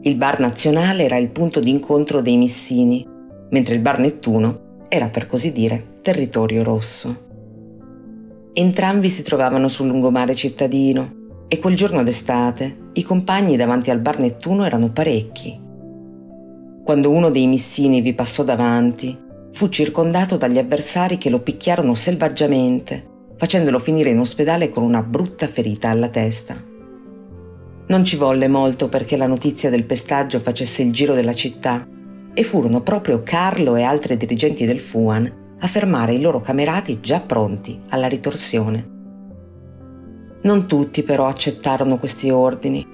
Il 0.02 0.16
bar 0.16 0.38
nazionale 0.40 1.04
era 1.04 1.16
il 1.16 1.30
punto 1.30 1.58
d'incontro 1.58 2.20
dei 2.20 2.36
missini, 2.36 3.06
mentre 3.48 3.74
il 3.74 3.80
bar 3.80 3.98
Nettuno 3.98 4.76
era 4.90 5.08
per 5.08 5.26
così 5.26 5.52
dire 5.52 5.89
territorio 6.00 6.62
rosso. 6.62 7.28
Entrambi 8.52 9.10
si 9.10 9.22
trovavano 9.22 9.68
sul 9.68 9.86
lungomare 9.86 10.34
cittadino 10.34 11.18
e 11.48 11.58
quel 11.58 11.76
giorno 11.76 12.02
d'estate 12.02 12.88
i 12.94 13.02
compagni 13.02 13.56
davanti 13.56 13.90
al 13.90 14.00
bar 14.00 14.18
Nettuno 14.18 14.64
erano 14.64 14.90
parecchi. 14.90 15.58
Quando 16.82 17.10
uno 17.10 17.30
dei 17.30 17.46
missini 17.46 18.00
vi 18.00 18.14
passò 18.14 18.42
davanti, 18.42 19.16
fu 19.52 19.68
circondato 19.68 20.36
dagli 20.36 20.58
avversari 20.58 21.18
che 21.18 21.30
lo 21.30 21.40
picchiarono 21.40 21.94
selvaggiamente, 21.94 23.08
facendolo 23.36 23.78
finire 23.78 24.10
in 24.10 24.18
ospedale 24.18 24.70
con 24.70 24.82
una 24.82 25.02
brutta 25.02 25.46
ferita 25.46 25.88
alla 25.88 26.08
testa. 26.08 26.56
Non 27.88 28.04
ci 28.04 28.16
volle 28.16 28.48
molto 28.48 28.88
perché 28.88 29.16
la 29.16 29.26
notizia 29.26 29.70
del 29.70 29.84
pestaggio 29.84 30.38
facesse 30.38 30.82
il 30.82 30.92
giro 30.92 31.14
della 31.14 31.34
città 31.34 31.86
e 32.32 32.42
furono 32.42 32.82
proprio 32.82 33.22
Carlo 33.22 33.76
e 33.76 33.82
altri 33.82 34.16
dirigenti 34.16 34.64
del 34.64 34.80
FUAN 34.80 35.39
a 35.62 35.66
fermare 35.66 36.14
i 36.14 36.20
loro 36.20 36.40
camerati 36.40 37.00
già 37.00 37.20
pronti 37.20 37.78
alla 37.90 38.08
ritorsione. 38.08 38.98
Non 40.42 40.66
tutti 40.66 41.02
però 41.02 41.26
accettarono 41.26 41.98
questi 41.98 42.30
ordini. 42.30 42.86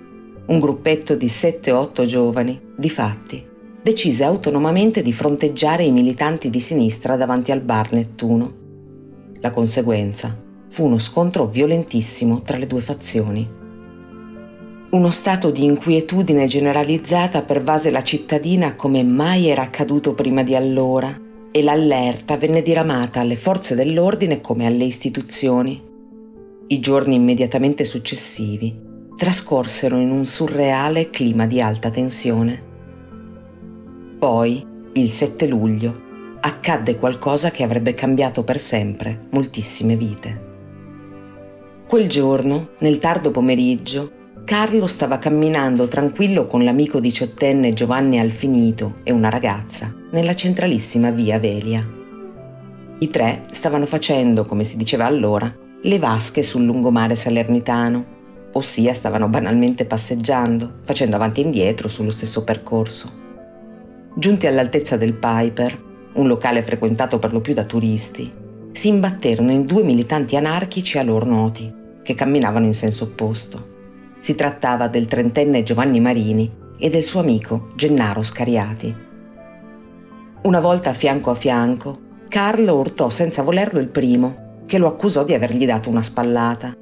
Un 0.47 0.59
gruppetto 0.59 1.15
di 1.15 1.27
7-8 1.27 2.05
giovani, 2.05 2.61
di 2.77 2.91
fatti, 2.91 3.45
decise 3.83 4.25
autonomamente 4.25 5.01
di 5.03 5.13
fronteggiare 5.13 5.85
i 5.85 5.93
militanti 5.93 6.51
di 6.51 6.61
sinistra 6.61 7.17
davanti 7.17 7.53
al 7.53 7.61
bar 7.61 7.93
Nettuno. 7.93 8.55
La 9.41 9.51
conseguenza 9.51 10.37
fu 10.69 10.85
uno 10.85 10.99
scontro 10.99 11.47
violentissimo 11.47 12.43
tra 12.43 12.57
le 12.57 12.67
due 12.67 12.81
fazioni. 12.81 13.49
Uno 14.91 15.11
stato 15.11 15.51
di 15.51 15.65
inquietudine 15.65 16.47
generalizzata 16.47 17.43
pervase 17.43 17.91
la 17.91 18.03
cittadina 18.03 18.75
come 18.75 19.05
mai 19.05 19.49
era 19.49 19.63
accaduto 19.63 20.15
prima 20.15 20.43
di 20.43 20.55
allora 20.55 21.25
e 21.57 21.63
l'allerta 21.63 22.37
venne 22.37 22.61
diramata 22.61 23.21
alle 23.21 23.35
forze 23.35 23.75
dell'ordine 23.75 24.43
come 24.43 24.67
alle 24.67 24.85
istituzioni. 24.85 25.83
I 26.67 26.81
giorni 26.81 27.15
immediatamente 27.15 27.85
successivi 27.85 28.79
trascorsero 29.17 29.97
in 29.97 30.11
un 30.11 30.27
surreale 30.27 31.09
clima 31.09 31.47
di 31.47 31.63
alta 31.63 31.89
tensione. 31.89 32.63
Poi, 34.19 34.67
il 34.93 35.09
7 35.09 35.47
luglio, 35.47 36.03
accadde 36.41 36.97
qualcosa 36.97 37.51
che 37.51 37.63
avrebbe 37.63 37.95
cambiato 37.95 38.45
per 38.45 38.59
sempre 38.59 39.29
moltissime 39.31 39.97
vite. 39.97 40.45
Quel 41.89 42.07
giorno, 42.07 42.73
nel 42.81 42.99
tardo 42.99 43.31
pomeriggio, 43.31 44.11
Carlo 44.47 44.87
stava 44.87 45.19
camminando 45.19 45.89
tranquillo 45.89 46.47
con 46.47 46.63
l'amico 46.63 47.01
diciottenne 47.01 47.73
Giovanni 47.73 48.21
Alfinito 48.21 48.99
e 49.03 49.11
una 49.11 49.29
ragazza 49.29 49.93
nella 50.13 50.37
centralissima 50.37 51.11
via 51.11 51.41
Velia. 51.41 51.85
I 53.01 53.11
tre 53.11 53.43
stavano 53.51 53.87
facendo, 53.87 54.47
come 54.47 54.63
si 54.63 54.77
diceva 54.77 55.05
allora, 55.05 55.53
le 55.83 55.99
vasche 55.99 56.45
sul 56.45 56.65
lungomare 56.65 57.17
salernitano, 57.17 58.05
ossia 58.53 58.95
stavano 58.95 59.29
banalmente 59.29 59.85
passeggiando, 59.85 60.75
facendo 60.85 61.17
avanti 61.17 61.41
e 61.41 61.45
indietro 61.45 61.89
sullo 61.89 62.13
stesso 62.13 62.45
percorso. 62.45 63.11
Giunti 64.15 64.47
all'altezza 64.47 64.97
del 64.97 65.15
Piper, 65.15 65.83
un 66.15 66.29
locale 66.29 66.63
frequentato 66.63 67.19
per 67.19 67.33
lo 67.33 67.41
più 67.41 67.53
da 67.53 67.65
turisti, 67.65 68.33
si 68.71 68.87
imbatterono 68.87 69.51
in 69.51 69.65
due 69.65 69.83
militanti 69.83 70.37
anarchici 70.37 70.99
a 70.99 71.03
loro 71.03 71.27
noti, 71.27 71.75
che 72.05 72.15
camminavano 72.15 72.67
in 72.67 72.75
senso 72.75 73.03
opposto. 73.07 73.75
Si 74.19 74.35
trattava 74.35 74.89
del 74.89 75.07
trentenne 75.07 75.63
Giovanni 75.63 76.01
Marini 76.01 76.51
e 76.79 76.91
del 76.91 77.03
suo 77.03 77.21
amico 77.21 77.69
Gennaro 77.75 78.23
Scariati. 78.23 78.95
Una 80.43 80.61
volta 80.61 80.93
fianco 80.93 81.31
a 81.31 81.35
fianco, 81.35 81.99
Carlo 82.29 82.77
urtò 82.77 83.09
senza 83.09 83.43
volerlo 83.43 83.79
il 83.79 83.89
primo, 83.89 84.63
che 84.67 84.79
lo 84.79 84.89
accusò 84.89 85.25
di 85.25 85.33
avergli 85.33 85.65
dato 85.65 85.89
una 85.89 86.03
spallata. 86.03 86.77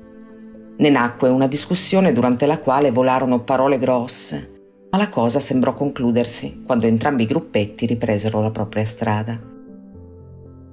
Ne 0.76 0.88
nacque 0.88 1.28
una 1.28 1.46
discussione 1.46 2.12
durante 2.12 2.46
la 2.46 2.58
quale 2.58 2.90
volarono 2.90 3.40
parole 3.40 3.78
grosse, 3.78 4.52
ma 4.90 4.98
la 4.98 5.08
cosa 5.08 5.38
sembrò 5.40 5.74
concludersi 5.74 6.62
quando 6.64 6.86
entrambi 6.86 7.24
i 7.24 7.26
gruppetti 7.26 7.86
ripresero 7.86 8.40
la 8.40 8.50
propria 8.50 8.84
strada. 8.84 9.38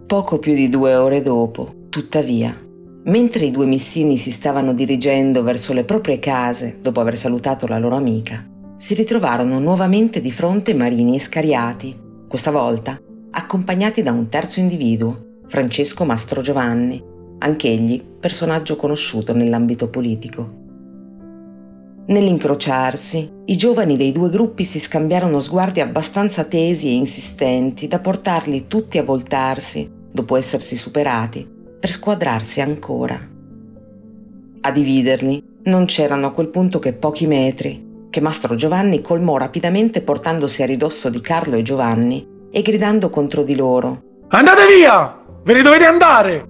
Poco 0.07 0.39
più 0.39 0.53
di 0.53 0.69
due 0.69 0.95
ore 0.95 1.21
dopo, 1.21 1.87
tuttavia, 1.89 2.57
mentre 3.03 3.45
i 3.45 3.51
due 3.51 3.65
missini 3.65 4.17
si 4.17 4.31
stavano 4.31 4.73
dirigendo 4.73 5.41
verso 5.43 5.73
le 5.73 5.83
proprie 5.83 6.19
case 6.19 6.77
dopo 6.81 6.99
aver 6.99 7.17
salutato 7.17 7.67
la 7.67 7.79
loro 7.79 7.95
amica, 7.95 8.45
si 8.77 8.93
ritrovarono 8.93 9.59
nuovamente 9.59 10.21
di 10.21 10.31
fronte 10.31 10.73
Marini 10.73 11.15
e 11.15 11.19
Scariati, 11.19 11.99
questa 12.27 12.51
volta 12.51 12.99
accompagnati 13.33 14.01
da 14.01 14.11
un 14.11 14.27
terzo 14.27 14.59
individuo, 14.59 15.39
Francesco 15.47 16.03
Mastro 16.03 16.41
Giovanni, 16.41 17.01
anch'egli 17.39 18.03
personaggio 18.19 18.75
conosciuto 18.75 19.33
nell'ambito 19.33 19.89
politico. 19.89 20.59
Nell'incrociarsi, 22.07 23.31
i 23.45 23.55
giovani 23.55 23.95
dei 23.95 24.11
due 24.11 24.29
gruppi 24.29 24.63
si 24.63 24.79
scambiarono 24.79 25.39
sguardi 25.39 25.79
abbastanza 25.79 26.43
tesi 26.43 26.87
e 26.87 26.93
insistenti 26.93 27.87
da 27.87 27.99
portarli 27.99 28.67
tutti 28.67 28.97
a 28.97 29.03
voltarsi, 29.03 29.89
dopo 30.11 30.35
essersi 30.35 30.75
superati, 30.75 31.47
per 31.81 31.89
squadrarsi 31.89 32.61
ancora. 32.61 33.19
A 34.61 34.71
dividerli 34.71 35.43
non 35.63 35.85
c'erano 35.85 36.27
a 36.27 36.31
quel 36.31 36.49
punto 36.49 36.77
che 36.77 36.93
pochi 36.93 37.25
metri, 37.25 38.05
che 38.11 38.21
Mastro 38.21 38.53
Giovanni 38.53 39.01
colmò 39.01 39.37
rapidamente 39.37 40.01
portandosi 40.01 40.61
a 40.61 40.67
ridosso 40.67 41.09
di 41.09 41.19
Carlo 41.21 41.55
e 41.55 41.63
Giovanni 41.63 42.23
e 42.51 42.61
gridando 42.61 43.09
contro 43.09 43.41
di 43.41 43.55
loro. 43.55 44.03
Andate 44.27 44.67
via! 44.67 45.17
Ve 45.43 45.53
ne 45.53 45.61
dovete 45.63 45.85
andare! 45.85 46.47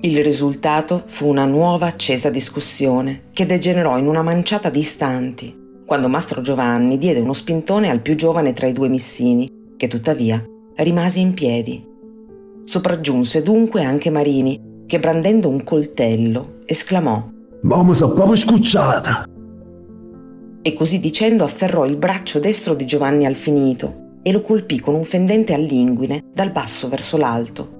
Il 0.00 0.22
risultato 0.24 1.02
fu 1.04 1.28
una 1.28 1.44
nuova 1.44 1.86
accesa 1.86 2.30
discussione 2.30 3.24
che 3.34 3.44
degenerò 3.44 3.98
in 3.98 4.06
una 4.06 4.22
manciata 4.22 4.70
di 4.70 4.78
istanti, 4.78 5.82
quando 5.84 6.08
Mastro 6.08 6.40
Giovanni 6.40 6.96
diede 6.96 7.20
uno 7.20 7.34
spintone 7.34 7.90
al 7.90 8.00
più 8.00 8.14
giovane 8.14 8.54
tra 8.54 8.66
i 8.66 8.72
due 8.72 8.88
missini, 8.88 9.74
che 9.76 9.88
tuttavia 9.88 10.42
rimase 10.76 11.18
in 11.18 11.34
piedi. 11.34 11.94
Sopraggiunse 12.66 13.44
dunque 13.44 13.84
anche 13.84 14.10
Marini, 14.10 14.82
che 14.86 14.98
brandendo 14.98 15.48
un 15.48 15.62
coltello 15.62 16.62
esclamò 16.66 17.24
Ma 17.60 17.82
mi 17.84 17.94
sono 17.94 18.12
proprio 18.12 18.34
scucciata! 18.34 19.24
E 20.62 20.74
così 20.74 20.98
dicendo 20.98 21.44
afferrò 21.44 21.84
il 21.84 21.96
braccio 21.96 22.40
destro 22.40 22.74
di 22.74 22.84
Giovanni 22.84 23.24
Alfinito 23.24 24.18
e 24.20 24.32
lo 24.32 24.42
colpì 24.42 24.80
con 24.80 24.96
un 24.96 25.04
fendente 25.04 25.54
all'inguine 25.54 26.24
dal 26.34 26.50
basso 26.50 26.88
verso 26.88 27.16
l'alto. 27.16 27.74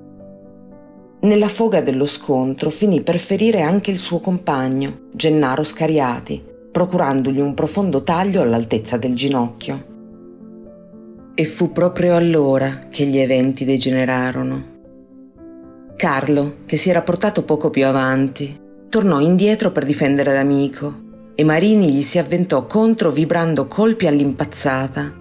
Nella 1.22 1.48
foga 1.48 1.80
dello 1.80 2.06
scontro 2.06 2.70
finì 2.70 3.02
per 3.02 3.18
ferire 3.18 3.62
anche 3.62 3.90
il 3.90 3.98
suo 3.98 4.20
compagno, 4.20 5.08
Gennaro 5.12 5.64
Scariati, 5.64 6.40
procurandogli 6.70 7.40
un 7.40 7.54
profondo 7.54 8.02
taglio 8.02 8.40
all'altezza 8.40 8.96
del 8.96 9.16
ginocchio. 9.16 9.94
E 11.34 11.44
fu 11.44 11.72
proprio 11.72 12.14
allora 12.14 12.78
che 12.88 13.04
gli 13.04 13.18
eventi 13.18 13.64
degenerarono. 13.64 14.74
Carlo, 15.96 16.56
che 16.66 16.76
si 16.76 16.90
era 16.90 17.00
portato 17.00 17.42
poco 17.42 17.70
più 17.70 17.86
avanti, 17.86 18.60
tornò 18.90 19.18
indietro 19.18 19.70
per 19.70 19.86
difendere 19.86 20.34
l'amico 20.34 21.04
e 21.34 21.42
Marini 21.42 21.90
gli 21.90 22.02
si 22.02 22.18
avventò 22.18 22.66
contro 22.66 23.10
vibrando 23.10 23.66
colpi 23.66 24.06
all'impazzata. 24.06 25.12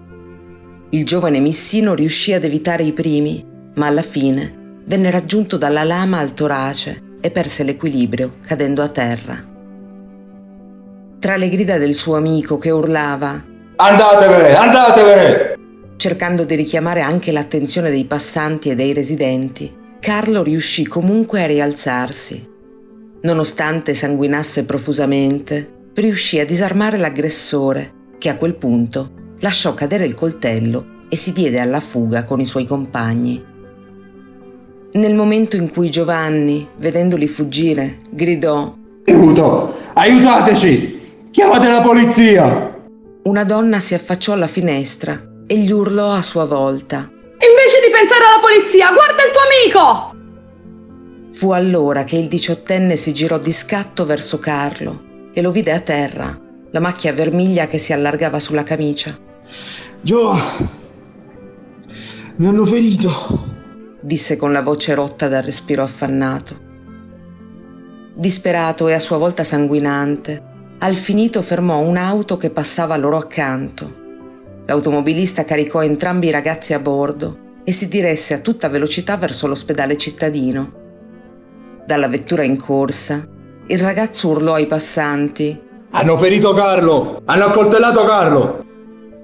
Il 0.90 1.04
giovane 1.06 1.40
Missino 1.40 1.94
riuscì 1.94 2.34
ad 2.34 2.44
evitare 2.44 2.82
i 2.82 2.92
primi, 2.92 3.42
ma 3.76 3.86
alla 3.86 4.02
fine 4.02 4.80
venne 4.84 5.10
raggiunto 5.10 5.56
dalla 5.56 5.82
lama 5.82 6.18
al 6.18 6.34
torace 6.34 7.16
e 7.22 7.30
perse 7.30 7.64
l'equilibrio 7.64 8.34
cadendo 8.46 8.82
a 8.82 8.88
terra. 8.88 9.44
Tra 11.18 11.36
le 11.36 11.48
grida 11.48 11.78
del 11.78 11.94
suo 11.94 12.16
amico 12.16 12.58
che 12.58 12.70
urlava 12.70 13.42
Andatevene, 13.76 14.54
andatevene! 14.54 15.54
cercando 15.96 16.44
di 16.44 16.54
richiamare 16.54 17.00
anche 17.00 17.32
l'attenzione 17.32 17.88
dei 17.88 18.04
passanti 18.04 18.68
e 18.68 18.74
dei 18.74 18.92
residenti, 18.92 19.84
Carlo 20.00 20.42
riuscì 20.42 20.86
comunque 20.86 21.42
a 21.42 21.46
rialzarsi. 21.46 22.48
Nonostante 23.22 23.94
sanguinasse 23.94 24.64
profusamente, 24.64 25.90
riuscì 25.94 26.38
a 26.38 26.46
disarmare 26.46 26.98
l'aggressore, 26.98 27.92
che 28.18 28.28
a 28.28 28.36
quel 28.36 28.54
punto 28.54 29.10
lasciò 29.40 29.74
cadere 29.74 30.04
il 30.04 30.14
coltello 30.14 31.04
e 31.08 31.16
si 31.16 31.32
diede 31.32 31.60
alla 31.60 31.80
fuga 31.80 32.24
con 32.24 32.40
i 32.40 32.46
suoi 32.46 32.66
compagni. 32.66 33.44
Nel 34.92 35.14
momento 35.14 35.56
in 35.56 35.70
cui 35.70 35.90
Giovanni, 35.90 36.68
vedendoli 36.78 37.26
fuggire, 37.26 37.98
gridò 38.10 38.74
Aiuto! 39.08 39.74
Aiutateci! 39.94 41.28
Chiamate 41.30 41.68
la 41.68 41.80
polizia! 41.80 42.74
Una 43.22 43.44
donna 43.44 43.78
si 43.78 43.94
affacciò 43.94 44.32
alla 44.32 44.48
finestra 44.48 45.20
e 45.46 45.58
gli 45.58 45.70
urlò 45.70 46.12
a 46.12 46.22
sua 46.22 46.44
volta. 46.44 47.10
Invece 47.38 47.84
di 47.84 47.92
pensare 47.92 48.24
alla 48.24 48.40
polizia, 48.40 48.92
guarda 48.92 49.22
il 49.22 49.32
tuo 49.32 49.42
amico! 49.80 50.14
Fu 51.32 51.50
allora 51.50 52.04
che 52.04 52.16
il 52.16 52.28
diciottenne 52.28 52.96
si 52.96 53.12
girò 53.12 53.38
di 53.38 53.52
scatto 53.52 54.06
verso 54.06 54.38
Carlo 54.38 55.30
e 55.32 55.42
lo 55.42 55.50
vide 55.50 55.72
a 55.72 55.80
terra, 55.80 56.38
la 56.70 56.80
macchia 56.80 57.12
vermiglia 57.12 57.66
che 57.66 57.78
si 57.78 57.92
allargava 57.92 58.40
sulla 58.40 58.62
camicia. 58.62 59.16
Gio, 60.00 60.34
mi 62.36 62.46
hanno 62.46 62.64
ferito 62.64 63.54
disse 64.06 64.36
con 64.36 64.52
la 64.52 64.62
voce 64.62 64.94
rotta 64.94 65.26
dal 65.26 65.42
respiro 65.42 65.82
affannato. 65.82 66.64
Disperato 68.14 68.86
e 68.86 68.94
a 68.94 69.00
sua 69.00 69.16
volta 69.16 69.42
sanguinante, 69.42 70.54
Alfinito 70.78 71.42
fermò 71.42 71.80
un'auto 71.80 72.36
che 72.36 72.50
passava 72.50 72.96
loro 72.96 73.16
accanto. 73.16 74.04
L'automobilista 74.66 75.44
caricò 75.44 75.82
entrambi 75.82 76.26
i 76.26 76.32
ragazzi 76.32 76.74
a 76.74 76.80
bordo 76.80 77.44
e 77.62 77.72
si 77.72 77.88
diresse 77.88 78.34
a 78.34 78.38
tutta 78.38 78.68
velocità 78.68 79.16
verso 79.16 79.46
l'ospedale 79.46 79.96
cittadino. 79.96 80.72
Dalla 81.86 82.08
vettura 82.08 82.42
in 82.42 82.58
corsa, 82.58 83.26
il 83.68 83.78
ragazzo 83.78 84.28
urlò 84.28 84.54
ai 84.54 84.66
passanti: 84.66 85.60
Hanno 85.90 86.18
ferito 86.18 86.52
Carlo! 86.52 87.22
Hanno 87.24 87.44
accoltellato 87.44 88.04
Carlo! 88.04 88.64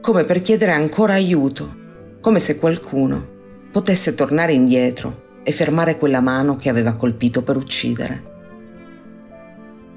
Come 0.00 0.24
per 0.24 0.40
chiedere 0.42 0.72
ancora 0.72 1.14
aiuto, 1.14 1.74
come 2.20 2.38
se 2.38 2.57
qualcuno 2.57 3.31
potesse 3.72 4.14
tornare 4.14 4.52
indietro 4.52 5.40
e 5.42 5.50
fermare 5.50 5.98
quella 5.98 6.20
mano 6.20 6.57
che 6.57 6.68
aveva 6.68 6.94
colpito 6.94 7.42
per 7.42 7.57
uccidere. 7.57 8.31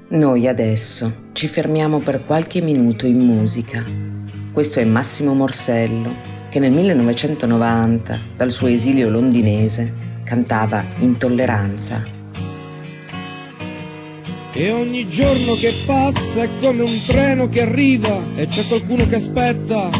Noi 0.08 0.46
adesso 0.46 1.30
ci 1.32 1.48
fermiamo 1.48 1.98
per 1.98 2.24
qualche 2.24 2.60
minuto 2.60 3.06
in 3.06 3.18
musica. 3.18 3.84
Questo 4.52 4.78
è 4.78 4.84
Massimo 4.84 5.34
Morsello, 5.34 6.14
che 6.48 6.60
nel 6.60 6.70
1990, 6.70 8.20
dal 8.36 8.52
suo 8.52 8.68
esilio 8.68 9.10
londinese, 9.10 9.92
cantava 10.22 10.84
Intolleranza. 10.98 12.04
E 14.52 14.70
ogni 14.70 15.08
giorno 15.08 15.54
che 15.54 15.72
passa 15.84 16.44
è 16.44 16.50
come 16.60 16.82
un 16.82 17.02
treno 17.04 17.48
che 17.48 17.62
arriva 17.62 18.22
e 18.36 18.46
c'è 18.46 18.64
qualcuno 18.64 19.08
che 19.08 19.16
aspetta 19.16 19.90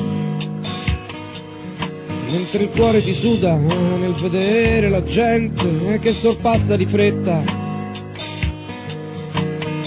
mentre 2.31 2.63
il 2.63 2.71
cuore 2.71 3.03
ti 3.03 3.13
suda 3.13 3.53
ah, 3.53 3.57
nel 3.57 4.13
vedere 4.13 4.89
la 4.89 5.03
gente 5.03 5.99
che 6.01 6.13
sorpassa 6.13 6.77
di 6.77 6.87
fretta 6.87 7.66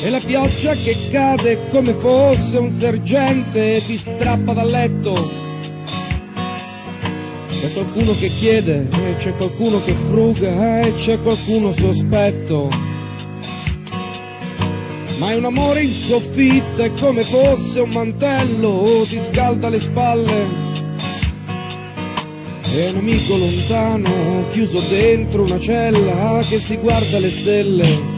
e 0.02 0.10
la 0.10 0.20
pioggia 0.20 0.74
che 0.74 0.96
cade 1.12 1.68
come 1.68 1.94
fosse 1.94 2.58
un 2.58 2.70
sergente 2.72 3.82
ti 3.86 3.98
strappa 3.98 4.54
dal 4.54 4.70
letto 4.70 5.48
C'è 7.60 7.74
qualcuno 7.74 8.16
che 8.16 8.30
chiede, 8.30 8.88
e 8.90 9.16
c'è 9.18 9.36
qualcuno 9.36 9.84
che 9.84 9.94
fruga, 10.08 10.80
e 10.80 10.96
c'è 10.96 11.22
qualcuno 11.22 11.74
sospetto. 11.74 12.70
Ma 15.18 15.32
è 15.32 15.36
un 15.36 15.44
amore 15.44 15.84
in 15.84 15.94
soffitta, 15.94 16.86
è 16.86 16.94
come 16.94 17.24
fosse 17.24 17.82
un 17.82 17.90
mantello, 17.90 19.06
ti 19.10 19.20
scalda 19.20 19.68
le 19.68 19.80
spalle. 19.82 20.68
È 22.62 22.90
un 22.92 22.98
amico 22.98 23.36
lontano, 23.36 24.48
chiuso 24.52 24.80
dentro 24.88 25.44
una 25.44 25.60
cella, 25.60 26.42
che 26.48 26.62
si 26.62 26.78
guarda 26.78 27.20
le 27.20 27.30
stelle. 27.30 28.09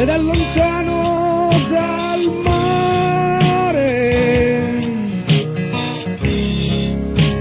Ed 0.00 0.08
è 0.08 0.16
lontano 0.16 1.50
dal 1.68 2.32
mare 2.42 3.90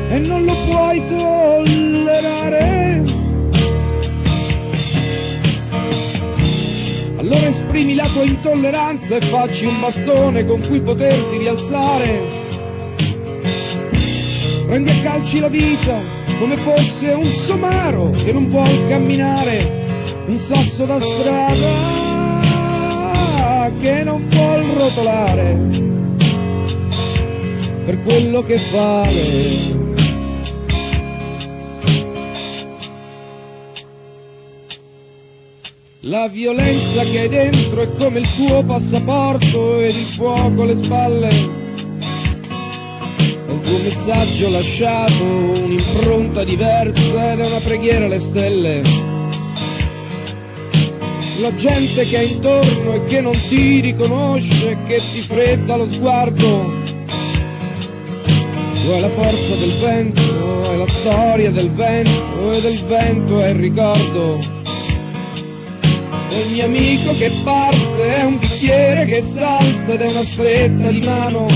e 0.09 0.19
non 0.19 0.43
lo 0.43 0.53
puoi 0.65 1.05
tollerare. 1.05 3.03
Allora 7.15 7.47
esprimi 7.47 7.95
la 7.95 8.09
tua 8.11 8.23
intolleranza 8.23 9.15
e 9.15 9.21
facci 9.21 9.63
un 9.63 9.79
bastone 9.79 10.45
con 10.45 10.59
cui 10.67 10.81
poterti 10.81 11.37
rialzare. 11.37 12.27
Prendi 14.65 14.89
a 14.89 15.01
calci 15.01 15.39
la 15.39 15.47
vita 15.47 16.01
come 16.37 16.57
fosse 16.57 17.07
un 17.11 17.23
somaro 17.23 18.09
che 18.09 18.33
non 18.33 18.49
vuol 18.49 18.85
camminare, 18.89 20.25
un 20.27 20.37
sasso 20.37 20.83
da 20.83 20.99
strada 20.99 21.98
che 23.79 24.03
non 24.03 24.27
vuol 24.27 24.63
rotolare 24.77 25.57
per 27.85 28.03
quello 28.03 28.43
che 28.43 28.59
vale. 28.71 29.77
La 36.01 36.27
violenza 36.27 37.03
che 37.03 37.19
hai 37.19 37.29
dentro 37.29 37.81
è 37.81 37.89
come 37.93 38.19
il 38.19 38.35
tuo 38.35 38.63
passaporto 38.63 39.79
ed 39.81 39.95
il 39.95 40.05
fuoco 40.05 40.61
alle 40.61 40.75
spalle. 40.75 41.29
Il 43.47 43.59
tuo 43.63 43.77
messaggio 43.79 44.49
lasciato, 44.49 45.23
un'impronta 45.23 46.43
diversa 46.43 47.31
ed 47.31 47.39
è 47.39 47.45
una 47.45 47.59
preghiera 47.59 48.05
alle 48.05 48.19
stelle 48.19 49.08
la 51.39 51.53
gente 51.55 52.05
che 52.05 52.17
è 52.17 52.23
intorno 52.23 52.93
e 52.95 53.05
che 53.05 53.21
non 53.21 53.37
ti 53.47 53.79
riconosce, 53.79 54.77
che 54.85 55.01
ti 55.11 55.21
fredda 55.21 55.77
lo 55.77 55.87
sguardo. 55.87 56.77
Tu 58.73 58.89
hai 58.91 58.99
la 58.99 59.09
forza 59.09 59.55
del 59.55 59.73
vento, 59.79 60.69
hai 60.69 60.77
la 60.77 60.87
storia 60.87 61.51
del 61.51 61.71
vento 61.71 62.51
e 62.51 62.61
del 62.61 62.83
vento 62.85 63.41
è 63.41 63.49
il 63.49 63.55
ricordo. 63.55 64.39
Ogni 66.31 66.61
amico 66.61 67.15
che 67.17 67.31
parte 67.43 68.15
è 68.17 68.23
un 68.23 68.37
bicchiere 68.37 69.05
che 69.05 69.21
salsa 69.21 69.93
ed 69.93 70.01
è 70.01 70.07
una 70.07 70.23
stretta 70.23 70.89
di 70.89 70.99
mano. 70.99 71.47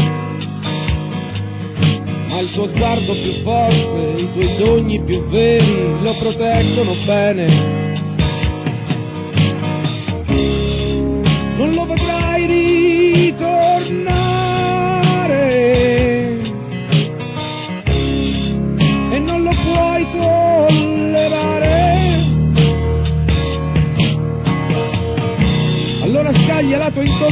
Ma 2.29 2.39
il 2.39 2.51
tuo 2.51 2.67
sguardo 2.67 3.13
più 3.13 3.31
forte, 3.43 4.21
i 4.21 4.29
tuoi 4.31 4.49
sogni 4.55 5.01
più 5.01 5.23
veri 5.25 6.01
lo 6.01 6.13
proteggono 6.13 6.93
bene 7.05 7.92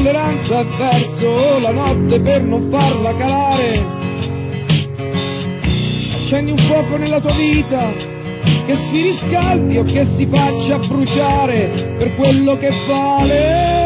intolleranza 0.01 0.63
verso 0.63 1.59
la 1.59 1.71
notte 1.71 2.19
per 2.21 2.41
non 2.41 2.69
farla 2.71 3.15
calare. 3.15 3.85
Accendi 6.15 6.51
un 6.51 6.57
fuoco 6.57 6.97
nella 6.97 7.19
tua 7.19 7.33
vita 7.33 7.93
che 8.65 8.77
si 8.77 9.03
riscaldi 9.03 9.77
o 9.77 9.83
che 9.83 10.03
si 10.05 10.25
faccia 10.25 10.79
bruciare 10.79 11.95
per 11.99 12.15
quello 12.15 12.57
che 12.57 12.71
vale 12.87 13.79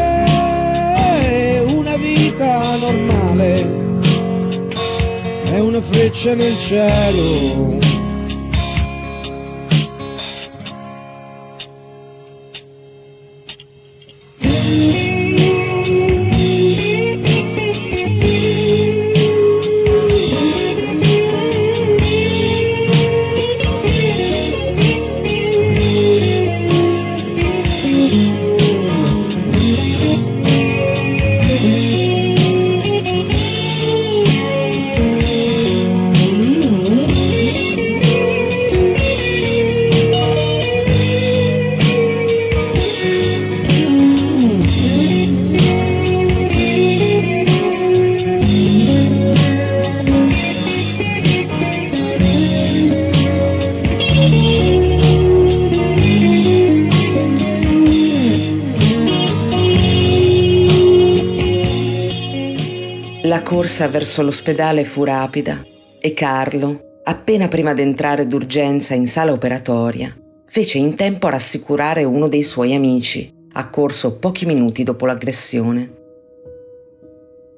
vita 1.97 2.75
normale 2.75 3.83
è 5.45 5.59
una 5.59 5.81
freccia 5.81 6.35
nel 6.35 6.53
cielo. 6.59 7.94
Corsa 63.75 63.89
verso 63.89 64.23
l'ospedale 64.23 64.85
fu 64.85 65.03
rapida 65.03 65.61
e 65.99 66.13
Carlo, 66.13 67.01
appena 67.03 67.49
prima 67.49 67.73
d'entrare 67.73 68.25
d'urgenza 68.25 68.93
in 68.93 69.05
sala 69.05 69.33
operatoria, 69.33 70.15
fece 70.47 70.77
in 70.77 70.95
tempo 70.95 71.27
a 71.27 71.31
rassicurare 71.31 72.05
uno 72.05 72.29
dei 72.29 72.43
suoi 72.43 72.73
amici, 72.73 73.29
accorso 73.51 74.17
pochi 74.17 74.45
minuti 74.45 74.83
dopo 74.83 75.05
l'aggressione. 75.05 75.93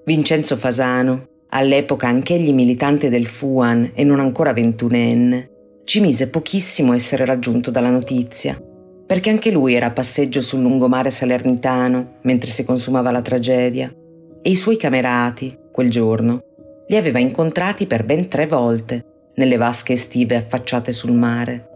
Vincenzo 0.06 0.56
Fasano, 0.56 1.28
all'epoca 1.50 2.08
anch'egli 2.08 2.52
militante 2.52 3.10
del 3.10 3.28
FUAN 3.28 3.92
e 3.94 4.04
non 4.04 4.20
ancora 4.20 4.54
ventunenne, 4.54 5.52
ci 5.84 6.00
mise 6.00 6.30
pochissimo 6.30 6.94
essere 6.94 7.26
raggiunto 7.26 7.70
dalla 7.70 7.92
notizia, 7.92 8.60
perché 9.06 9.30
anche 9.30 9.52
lui 9.52 9.76
era 9.76 9.86
a 9.86 9.92
passeggio 9.92 10.42
sul 10.42 10.62
lungomare 10.62 11.12
salernitano 11.12 12.16
mentre 12.24 12.50
si 12.50 12.66
consumava 12.66 13.12
la 13.12 13.22
tragedia 13.22 13.94
e 14.42 14.50
i 14.50 14.56
suoi 14.56 14.78
camerati, 14.78 15.66
quel 15.78 15.92
giorno, 15.92 16.42
li 16.88 16.98
aveva 16.98 17.20
incontrati 17.20 17.86
per 17.86 18.04
ben 18.04 18.28
tre 18.28 18.48
volte 18.48 19.30
nelle 19.36 19.58
vasche 19.58 19.94
estive 19.94 20.36
affacciate 20.36 20.92
sul 20.92 21.12
mare. 21.12 21.70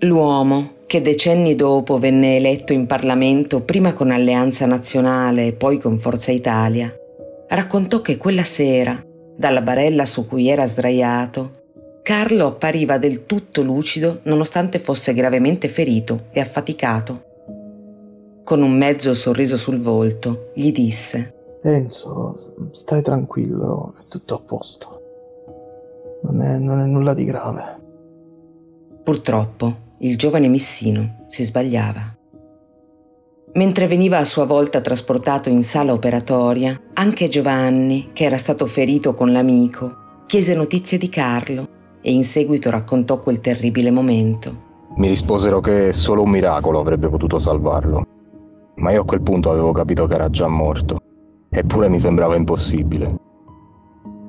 L'uomo, 0.00 0.72
che 0.86 1.00
decenni 1.00 1.54
dopo 1.54 1.96
venne 1.96 2.34
eletto 2.34 2.72
in 2.72 2.86
Parlamento 2.86 3.60
prima 3.60 3.92
con 3.92 4.10
Alleanza 4.10 4.66
Nazionale 4.66 5.46
e 5.46 5.52
poi 5.52 5.78
con 5.78 5.96
Forza 5.96 6.32
Italia, 6.32 6.92
raccontò 7.46 8.00
che 8.00 8.16
quella 8.16 8.42
sera, 8.42 9.00
dalla 9.36 9.62
barella 9.62 10.04
su 10.04 10.26
cui 10.26 10.48
era 10.48 10.66
sdraiato, 10.66 11.62
Carlo 12.02 12.46
appariva 12.46 12.98
del 12.98 13.26
tutto 13.26 13.62
lucido 13.62 14.18
nonostante 14.24 14.80
fosse 14.80 15.14
gravemente 15.14 15.68
ferito 15.68 16.24
e 16.32 16.40
affaticato. 16.40 17.22
Con 18.42 18.60
un 18.60 18.76
mezzo 18.76 19.14
sorriso 19.14 19.56
sul 19.56 19.78
volto, 19.78 20.48
gli 20.52 20.72
disse 20.72 21.34
Enzo, 21.66 22.32
stai 22.70 23.02
tranquillo, 23.02 23.94
è 24.00 24.06
tutto 24.06 24.36
a 24.36 24.38
posto. 24.38 25.00
Non 26.22 26.40
è, 26.40 26.58
non 26.58 26.78
è 26.78 26.84
nulla 26.84 27.12
di 27.12 27.24
grave. 27.24 27.62
Purtroppo, 29.02 29.74
il 29.98 30.16
giovane 30.16 30.46
Missino 30.46 31.24
si 31.26 31.42
sbagliava. 31.42 32.16
Mentre 33.54 33.88
veniva 33.88 34.18
a 34.18 34.24
sua 34.24 34.44
volta 34.44 34.80
trasportato 34.80 35.48
in 35.48 35.64
sala 35.64 35.92
operatoria, 35.92 36.80
anche 36.92 37.26
Giovanni, 37.26 38.10
che 38.12 38.22
era 38.22 38.38
stato 38.38 38.66
ferito 38.66 39.16
con 39.16 39.32
l'amico, 39.32 40.22
chiese 40.26 40.54
notizie 40.54 40.98
di 40.98 41.08
Carlo 41.08 41.68
e 42.00 42.12
in 42.12 42.22
seguito 42.22 42.70
raccontò 42.70 43.18
quel 43.18 43.40
terribile 43.40 43.90
momento. 43.90 44.62
Mi 44.98 45.08
risposero 45.08 45.58
che 45.58 45.92
solo 45.92 46.22
un 46.22 46.30
miracolo 46.30 46.78
avrebbe 46.78 47.08
potuto 47.08 47.40
salvarlo, 47.40 48.04
ma 48.76 48.92
io 48.92 49.02
a 49.02 49.04
quel 49.04 49.20
punto 49.20 49.50
avevo 49.50 49.72
capito 49.72 50.06
che 50.06 50.14
era 50.14 50.30
già 50.30 50.46
morto 50.46 51.00
eppure 51.58 51.88
mi 51.88 51.98
sembrava 51.98 52.36
impossibile. 52.36 53.08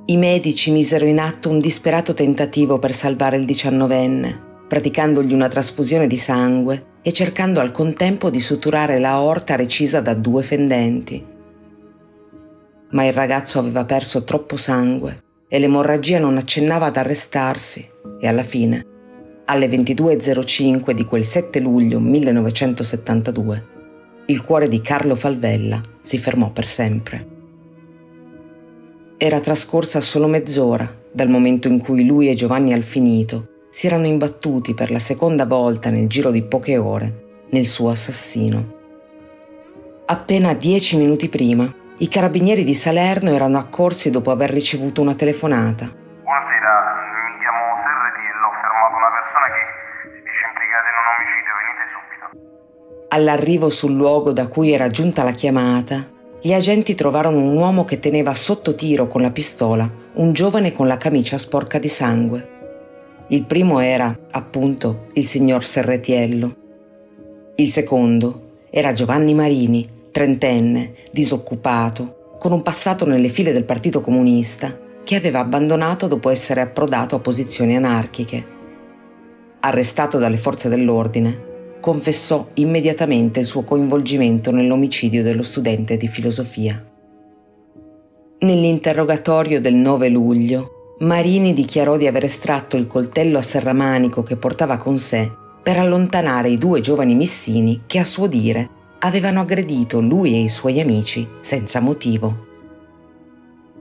I 0.05 0.15
medici 0.15 0.71
misero 0.71 1.05
in 1.05 1.19
atto 1.19 1.49
un 1.49 1.59
disperato 1.59 2.13
tentativo 2.13 2.79
per 2.79 2.93
salvare 2.93 3.35
il 3.35 3.45
diciannovenne, 3.45 4.45
praticandogli 4.67 5.33
una 5.33 5.49
trasfusione 5.49 6.07
di 6.07 6.17
sangue 6.17 6.95
e 7.01 7.11
cercando 7.11 7.59
al 7.59 7.71
contempo 7.71 8.29
di 8.29 8.39
suturare 8.39 8.99
la 8.99 9.11
aorta 9.11 9.57
recisa 9.57 9.99
da 9.99 10.13
due 10.13 10.43
fendenti. 10.43 11.25
Ma 12.91 13.03
il 13.03 13.11
ragazzo 13.11 13.59
aveva 13.59 13.83
perso 13.83 14.23
troppo 14.23 14.55
sangue 14.55 15.23
e 15.49 15.59
l'emorragia 15.59 16.19
non 16.19 16.37
accennava 16.37 16.85
ad 16.85 16.95
arrestarsi 16.95 17.85
e 18.21 18.27
alla 18.27 18.43
fine, 18.43 18.85
alle 19.45 19.67
22.05 19.67 20.91
di 20.91 21.03
quel 21.03 21.25
7 21.25 21.59
luglio 21.59 21.99
1972, 21.99 23.75
il 24.29 24.43
cuore 24.43 24.67
di 24.67 24.81
Carlo 24.81 25.15
Falvella 25.15 25.81
si 26.01 26.17
fermò 26.17 26.49
per 26.51 26.67
sempre. 26.67 27.27
Era 29.15 29.39
trascorsa 29.39 30.01
solo 30.01 30.27
mezz'ora 30.27 31.05
dal 31.13 31.29
momento 31.29 31.69
in 31.69 31.79
cui 31.79 32.05
lui 32.05 32.29
e 32.29 32.33
Giovanni 32.33 32.73
Alfinito 32.73 33.65
si 33.69 33.87
erano 33.87 34.05
imbattuti 34.05 34.73
per 34.73 34.91
la 34.91 34.99
seconda 34.99 35.45
volta 35.45 35.89
nel 35.89 36.07
giro 36.07 36.31
di 36.31 36.43
poche 36.43 36.77
ore 36.77 37.45
nel 37.51 37.65
suo 37.65 37.89
assassino. 37.89 38.75
Appena 40.07 40.53
dieci 40.53 40.97
minuti 40.97 41.29
prima, 41.29 41.73
i 41.99 42.09
carabinieri 42.09 42.65
di 42.65 42.75
Salerno 42.75 43.31
erano 43.31 43.57
accorsi 43.57 44.09
dopo 44.09 44.31
aver 44.31 44.49
ricevuto 44.49 45.01
una 45.01 45.15
telefonata. 45.15 45.89
All'arrivo 53.09 53.69
sul 53.69 53.93
luogo 53.93 54.33
da 54.33 54.47
cui 54.47 54.73
era 54.73 54.89
giunta 54.89 55.23
la 55.23 55.31
chiamata, 55.31 56.05
gli 56.41 56.51
agenti 56.51 56.93
trovarono 56.93 57.39
un 57.39 57.55
uomo 57.55 57.85
che 57.85 57.99
teneva 57.99 58.35
sotto 58.35 58.75
tiro 58.75 59.07
con 59.07 59.21
la 59.21 59.31
pistola 59.31 59.89
un 60.15 60.33
giovane 60.33 60.73
con 60.73 60.87
la 60.87 60.97
camicia 60.97 61.37
sporca 61.37 61.79
di 61.79 61.87
sangue. 61.87 62.55
Il 63.29 63.45
primo 63.45 63.79
era, 63.79 64.17
appunto, 64.31 65.05
il 65.13 65.25
signor 65.25 65.63
Serretiello. 65.63 66.55
Il 67.55 67.69
secondo 67.71 68.65
era 68.69 68.93
Giovanni 68.93 69.33
Marini, 69.33 69.87
trentenne, 70.11 70.93
disoccupato, 71.11 72.35
con 72.39 72.51
un 72.51 72.61
passato 72.61 73.05
nelle 73.05 73.29
file 73.29 73.53
del 73.53 73.63
Partito 73.63 74.01
Comunista, 74.01 74.77
che 75.03 75.15
aveva 75.15 75.39
abbandonato 75.39 76.07
dopo 76.07 76.29
essere 76.29 76.61
approdato 76.61 77.15
a 77.15 77.19
posizioni 77.19 77.75
anarchiche. 77.75 78.45
Arrestato 79.61 80.17
dalle 80.17 80.37
forze 80.37 80.67
dell'ordine, 80.67 81.46
confessò 81.79 82.47
immediatamente 82.55 83.39
il 83.39 83.45
suo 83.45 83.63
coinvolgimento 83.63 84.51
nell'omicidio 84.51 85.23
dello 85.23 85.43
studente 85.43 85.97
di 85.97 86.07
filosofia. 86.07 86.83
Nell'interrogatorio 88.39 89.59
del 89.59 89.75
9 89.75 90.09
luglio, 90.09 90.95
Marini 90.99 91.53
dichiarò 91.53 91.97
di 91.97 92.07
aver 92.07 92.25
estratto 92.25 92.77
il 92.77 92.87
coltello 92.87 93.37
a 93.37 93.43
serramanico 93.43 94.23
che 94.23 94.35
portava 94.35 94.77
con 94.77 94.97
sé 94.97 95.31
per 95.61 95.77
allontanare 95.77 96.49
i 96.49 96.57
due 96.57 96.79
giovani 96.79 97.13
missini 97.13 97.83
che 97.85 97.99
a 97.99 98.05
suo 98.05 98.27
dire 98.27 98.69
avevano 98.99 99.41
aggredito 99.41 100.01
lui 100.01 100.33
e 100.33 100.41
i 100.41 100.49
suoi 100.49 100.79
amici 100.79 101.27
senza 101.41 101.79
motivo. 101.79 102.45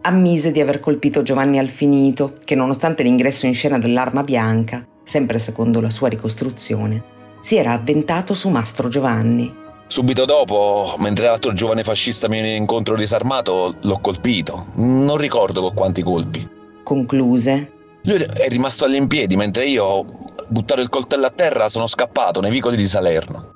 Ammise 0.02 0.52
di 0.52 0.61
aver 0.61 0.78
colpito 0.78 1.22
Giovanni 1.22 1.59
Alfinito, 1.59 2.35
che 2.44 2.54
nonostante 2.54 3.02
l'ingresso 3.02 3.46
in 3.46 3.54
scena 3.54 3.78
dell'arma 3.78 4.22
bianca, 4.22 4.87
sempre 5.02 5.38
secondo 5.38 5.80
la 5.80 5.90
sua 5.90 6.09
ricostruzione, 6.09 7.02
si 7.46 7.54
era 7.54 7.70
avventato 7.70 8.35
su 8.35 8.48
Mastro 8.48 8.88
Giovanni. 8.88 9.54
Subito 9.87 10.24
dopo, 10.24 10.96
mentre 10.98 11.26
l'altro 11.26 11.52
giovane 11.52 11.85
fascista 11.85 12.28
mi 12.28 12.56
incontro 12.56 12.96
disarmato, 12.96 13.76
l'ho 13.82 13.98
colpito. 14.00 14.72
Non 14.74 15.16
ricordo 15.16 15.61
con 15.61 15.72
quanti 15.72 16.02
colpi 16.02 16.54
concluse. 16.82 17.72
Lui 18.02 18.16
è 18.16 18.48
rimasto 18.48 18.85
all'impiedi 18.85 19.37
mentre 19.37 19.68
io, 19.68 20.04
buttato 20.48 20.80
il 20.80 20.88
coltello 20.88 21.26
a 21.26 21.30
terra, 21.30 21.68
sono 21.68 21.87
scappato 21.87 22.40
nei 22.40 22.50
vicoli 22.50 22.76
di 22.76 22.85
Salerno. 22.85 23.52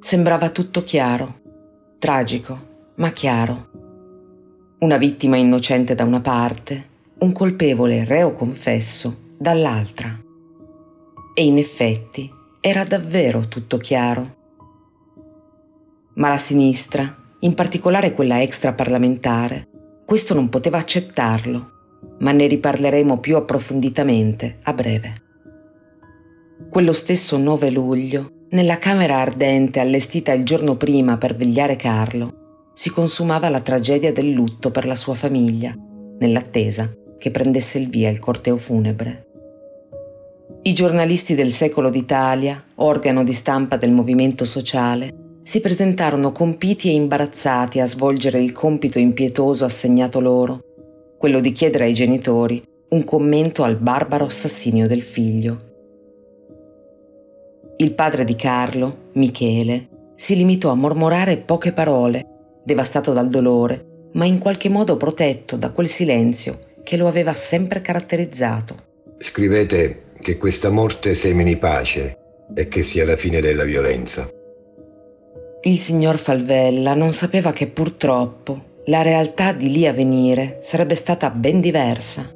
Sembrava 0.00 0.50
tutto 0.50 0.84
chiaro, 0.84 1.40
tragico, 1.98 2.58
ma 2.96 3.10
chiaro. 3.12 3.70
Una 4.80 4.98
vittima 4.98 5.38
innocente 5.38 5.94
da 5.94 6.04
una 6.04 6.20
parte, 6.20 6.88
un 7.20 7.32
colpevole 7.32 8.04
reo 8.04 8.34
confesso 8.34 9.32
dall'altra. 9.38 10.20
E 11.32 11.44
in 11.44 11.56
effetti 11.56 12.36
era 12.68 12.84
davvero 12.84 13.48
tutto 13.48 13.76
chiaro. 13.76 14.36
Ma 16.14 16.28
la 16.28 16.38
sinistra, 16.38 17.16
in 17.40 17.54
particolare 17.54 18.12
quella 18.12 18.42
extraparlamentare, 18.42 19.68
questo 20.04 20.34
non 20.34 20.48
poteva 20.48 20.78
accettarlo 20.78 21.76
ma 22.20 22.32
ne 22.32 22.46
riparleremo 22.46 23.18
più 23.18 23.36
approfonditamente 23.36 24.58
a 24.62 24.72
breve. 24.72 25.12
Quello 26.70 26.92
stesso 26.92 27.36
9 27.36 27.70
luglio, 27.70 28.30
nella 28.50 28.78
camera 28.78 29.18
ardente 29.18 29.80
allestita 29.80 30.32
il 30.32 30.44
giorno 30.44 30.76
prima 30.76 31.18
per 31.18 31.36
vegliare 31.36 31.76
Carlo, 31.76 32.70
si 32.74 32.90
consumava 32.90 33.48
la 33.48 33.60
tragedia 33.60 34.12
del 34.12 34.30
lutto 34.30 34.70
per 34.70 34.86
la 34.86 34.94
sua 34.94 35.14
famiglia, 35.14 35.72
nell'attesa 36.18 36.92
che 37.18 37.30
prendesse 37.30 37.78
il 37.78 37.88
via 37.88 38.08
il 38.08 38.18
corteo 38.18 38.56
funebre. 38.56 39.27
I 40.68 40.74
giornalisti 40.74 41.34
del 41.34 41.50
Secolo 41.50 41.88
d'Italia, 41.88 42.62
organo 42.74 43.24
di 43.24 43.32
stampa 43.32 43.78
del 43.78 43.90
movimento 43.90 44.44
sociale, 44.44 45.38
si 45.42 45.62
presentarono 45.62 46.30
compiti 46.30 46.90
e 46.90 46.92
imbarazzati 46.92 47.80
a 47.80 47.86
svolgere 47.86 48.38
il 48.38 48.52
compito 48.52 48.98
impietoso 48.98 49.64
assegnato 49.64 50.20
loro 50.20 50.60
quello 51.16 51.40
di 51.40 51.52
chiedere 51.52 51.84
ai 51.84 51.94
genitori 51.94 52.62
un 52.90 53.02
commento 53.04 53.62
al 53.62 53.76
barbaro 53.76 54.26
assassinio 54.26 54.86
del 54.86 55.00
figlio. 55.00 55.60
Il 57.78 57.94
padre 57.94 58.24
di 58.24 58.36
Carlo, 58.36 59.08
Michele, 59.14 59.88
si 60.16 60.36
limitò 60.36 60.70
a 60.70 60.74
mormorare 60.74 61.38
poche 61.38 61.72
parole, 61.72 62.26
devastato 62.62 63.14
dal 63.14 63.30
dolore, 63.30 64.10
ma 64.12 64.26
in 64.26 64.36
qualche 64.36 64.68
modo 64.68 64.98
protetto 64.98 65.56
da 65.56 65.70
quel 65.70 65.88
silenzio 65.88 66.58
che 66.82 66.98
lo 66.98 67.08
aveva 67.08 67.32
sempre 67.32 67.80
caratterizzato. 67.80 68.74
Scrivete 69.16 70.02
che 70.20 70.36
questa 70.36 70.70
morte 70.70 71.14
semini 71.14 71.56
pace 71.56 72.16
e 72.54 72.68
che 72.68 72.82
sia 72.82 73.04
la 73.04 73.16
fine 73.16 73.40
della 73.40 73.64
violenza. 73.64 74.28
Il 75.62 75.78
signor 75.78 76.18
Falvella 76.18 76.94
non 76.94 77.10
sapeva 77.10 77.52
che 77.52 77.66
purtroppo 77.66 78.66
la 78.86 79.02
realtà 79.02 79.52
di 79.52 79.70
lì 79.70 79.86
a 79.86 79.92
venire 79.92 80.60
sarebbe 80.62 80.94
stata 80.94 81.30
ben 81.30 81.60
diversa. 81.60 82.32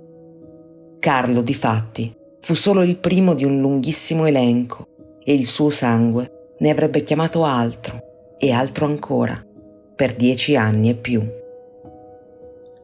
Carlo, 0.98 1.40
difatti, 1.42 2.14
fu 2.40 2.54
solo 2.54 2.82
il 2.82 2.98
primo 2.98 3.34
di 3.34 3.44
un 3.44 3.60
lunghissimo 3.60 4.26
elenco 4.26 4.86
e 5.24 5.34
il 5.34 5.46
suo 5.46 5.70
sangue 5.70 6.54
ne 6.58 6.70
avrebbe 6.70 7.02
chiamato 7.02 7.44
altro 7.44 8.36
e 8.38 8.52
altro 8.52 8.86
ancora, 8.86 9.42
per 9.94 10.14
dieci 10.14 10.56
anni 10.56 10.90
e 10.90 10.94
più. 10.94 11.22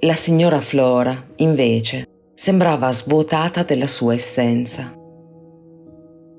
La 0.00 0.14
signora 0.14 0.60
Flora, 0.60 1.26
invece, 1.36 2.06
sembrava 2.38 2.92
svuotata 2.92 3.64
della 3.64 3.88
sua 3.88 4.14
essenza. 4.14 4.94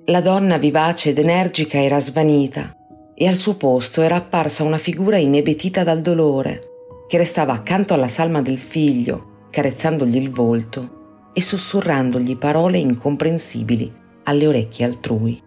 La 0.06 0.22
donna 0.22 0.58
vivace 0.58 1.10
ed 1.10 1.18
energica 1.18 1.78
era 1.78 2.00
svanita 2.00 2.72
e 3.14 3.28
al 3.28 3.36
suo 3.36 3.58
posto 3.58 4.02
era 4.02 4.16
apparsa 4.16 4.64
una 4.64 4.78
figura 4.78 5.18
inebetita 5.18 5.84
dal 5.84 6.00
dolore, 6.00 6.62
che 7.06 7.18
restava 7.18 7.52
accanto 7.52 7.94
alla 7.94 8.08
salma 8.08 8.42
del 8.42 8.58
figlio, 8.58 9.48
carezzandogli 9.50 10.16
il 10.16 10.30
volto 10.30 11.32
e 11.34 11.42
sussurrandogli 11.42 12.38
parole 12.38 12.78
incomprensibili 12.78 13.94
alle 14.24 14.48
orecchie 14.48 14.86
altrui. 14.86 15.44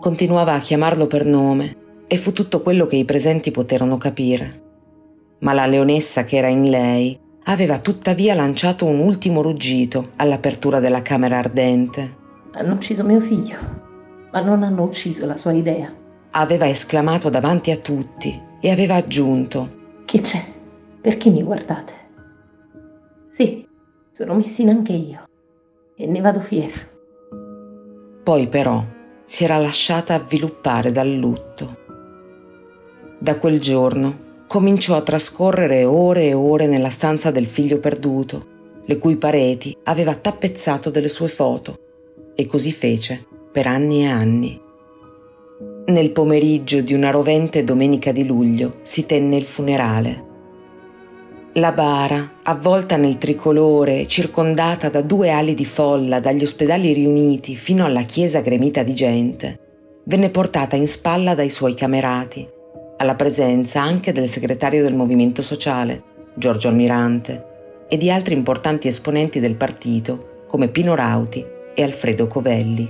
Continuava 0.00 0.54
a 0.54 0.60
chiamarlo 0.60 1.08
per 1.08 1.24
nome 1.24 2.04
e 2.06 2.16
fu 2.16 2.32
tutto 2.32 2.62
quello 2.62 2.86
che 2.86 2.94
i 2.94 3.04
presenti 3.04 3.50
poterono 3.50 3.96
capire. 3.96 4.62
Ma 5.40 5.52
la 5.52 5.66
leonessa 5.66 6.24
che 6.24 6.36
era 6.36 6.46
in 6.46 6.70
lei 6.70 7.24
aveva 7.48 7.78
tuttavia 7.78 8.34
lanciato 8.34 8.86
un 8.86 8.98
ultimo 9.00 9.42
ruggito 9.42 10.10
all'apertura 10.16 10.80
della 10.80 11.02
camera 11.02 11.38
ardente. 11.38 12.24
Hanno 12.52 12.74
ucciso 12.74 13.04
mio 13.04 13.20
figlio, 13.20 13.58
ma 14.32 14.40
non 14.40 14.62
hanno 14.62 14.84
ucciso 14.84 15.26
la 15.26 15.36
sua 15.36 15.52
idea. 15.52 15.92
Aveva 16.30 16.68
esclamato 16.68 17.28
davanti 17.28 17.70
a 17.70 17.76
tutti 17.76 18.40
e 18.60 18.70
aveva 18.70 18.94
aggiunto 18.96 19.84
che 20.06 20.20
c'è? 20.20 20.40
Perché 21.00 21.30
mi 21.30 21.42
guardate? 21.42 21.92
Sì, 23.28 23.66
sono 24.12 24.34
missina 24.34 24.70
anche 24.70 24.92
io 24.92 25.24
e 25.96 26.06
ne 26.06 26.20
vado 26.20 26.38
fiera. 26.38 26.74
Poi 28.22 28.46
però 28.46 28.84
si 29.24 29.42
era 29.42 29.58
lasciata 29.58 30.14
avviluppare 30.14 30.92
dal 30.92 31.12
lutto. 31.12 31.76
Da 33.18 33.36
quel 33.38 33.60
giorno 33.60 34.25
cominciò 34.46 34.96
a 34.96 35.02
trascorrere 35.02 35.84
ore 35.84 36.26
e 36.26 36.34
ore 36.34 36.66
nella 36.66 36.90
stanza 36.90 37.30
del 37.30 37.46
figlio 37.46 37.78
perduto, 37.78 38.54
le 38.84 38.98
cui 38.98 39.16
pareti 39.16 39.76
aveva 39.84 40.14
tappezzato 40.14 40.90
delle 40.90 41.08
sue 41.08 41.28
foto, 41.28 41.78
e 42.34 42.46
così 42.46 42.70
fece 42.72 43.26
per 43.50 43.66
anni 43.66 44.02
e 44.02 44.06
anni. 44.06 44.60
Nel 45.86 46.10
pomeriggio 46.10 46.80
di 46.80 46.94
una 46.94 47.10
rovente 47.10 47.64
domenica 47.64 48.12
di 48.12 48.26
luglio 48.26 48.78
si 48.82 49.06
tenne 49.06 49.36
il 49.36 49.44
funerale. 49.44 50.24
La 51.54 51.72
bara, 51.72 52.34
avvolta 52.42 52.96
nel 52.96 53.16
tricolore, 53.16 54.06
circondata 54.06 54.90
da 54.90 55.00
due 55.00 55.30
ali 55.30 55.54
di 55.54 55.64
folla 55.64 56.20
dagli 56.20 56.42
ospedali 56.42 56.92
riuniti 56.92 57.56
fino 57.56 57.84
alla 57.84 58.02
chiesa 58.02 58.40
gremita 58.40 58.82
di 58.82 58.94
gente, 58.94 59.60
venne 60.04 60.28
portata 60.28 60.76
in 60.76 60.86
spalla 60.86 61.34
dai 61.34 61.48
suoi 61.48 61.74
camerati, 61.74 62.46
alla 62.98 63.14
presenza 63.14 63.82
anche 63.82 64.12
del 64.12 64.28
segretario 64.28 64.82
del 64.82 64.94
Movimento 64.94 65.42
Sociale, 65.42 66.02
Giorgio 66.34 66.68
Almirante, 66.68 67.44
e 67.88 67.96
di 67.96 68.10
altri 68.10 68.34
importanti 68.34 68.88
esponenti 68.88 69.38
del 69.38 69.54
partito 69.54 70.44
come 70.46 70.68
Pino 70.68 70.94
Rauti 70.94 71.44
e 71.74 71.82
Alfredo 71.82 72.26
Covelli. 72.26 72.88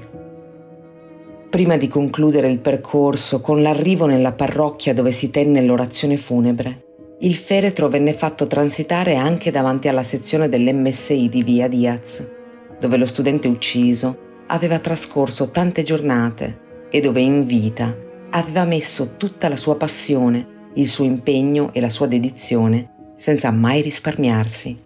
Prima 1.51 1.77
di 1.77 1.89
concludere 1.89 2.49
il 2.49 2.59
percorso 2.59 3.41
con 3.41 3.63
l'arrivo 3.63 4.07
nella 4.07 4.33
parrocchia 4.33 4.95
dove 4.95 5.13
si 5.13 5.31
tenne 5.31 5.63
l'orazione 5.63 6.17
funebre, 6.17 6.85
il 7.21 7.35
feretro 7.35 7.89
venne 7.89 8.13
fatto 8.13 8.47
transitare 8.47 9.17
anche 9.17 9.51
davanti 9.51 9.89
alla 9.89 10.03
sezione 10.03 10.49
dell'MSI 10.49 11.29
di 11.29 11.43
Via 11.43 11.67
Diaz, 11.67 12.31
dove 12.79 12.97
lo 12.97 13.07
studente 13.07 13.49
ucciso 13.49 14.25
aveva 14.49 14.79
trascorso 14.79 15.51
tante 15.51 15.83
giornate 15.83 16.65
e 16.91 17.01
dove 17.01 17.21
in 17.21 17.45
vita 17.45 18.05
aveva 18.31 18.65
messo 18.65 19.17
tutta 19.17 19.49
la 19.49 19.57
sua 19.57 19.77
passione, 19.77 20.71
il 20.75 20.87
suo 20.87 21.05
impegno 21.05 21.73
e 21.73 21.81
la 21.81 21.91
sua 21.91 22.07
dedizione, 22.07 23.13
senza 23.17 23.51
mai 23.51 23.81
risparmiarsi. 23.83 24.85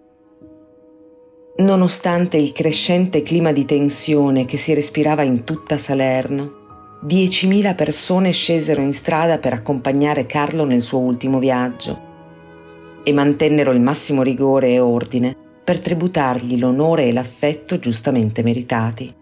Nonostante 1.56 2.36
il 2.36 2.52
crescente 2.52 3.22
clima 3.22 3.52
di 3.52 3.64
tensione 3.64 4.44
che 4.44 4.56
si 4.56 4.72
respirava 4.72 5.22
in 5.22 5.44
tutta 5.44 5.76
Salerno, 5.76 6.58
10.000 7.06 7.74
persone 7.74 8.30
scesero 8.30 8.80
in 8.80 8.92
strada 8.92 9.38
per 9.38 9.52
accompagnare 9.52 10.26
Carlo 10.26 10.64
nel 10.64 10.82
suo 10.82 10.98
ultimo 10.98 11.38
viaggio 11.38 12.08
e 13.02 13.12
mantennero 13.12 13.72
il 13.72 13.80
massimo 13.80 14.22
rigore 14.22 14.70
e 14.70 14.80
ordine 14.80 15.36
per 15.64 15.80
tributargli 15.80 16.58
l'onore 16.58 17.06
e 17.06 17.12
l'affetto 17.12 17.78
giustamente 17.78 18.42
meritati. 18.42 19.14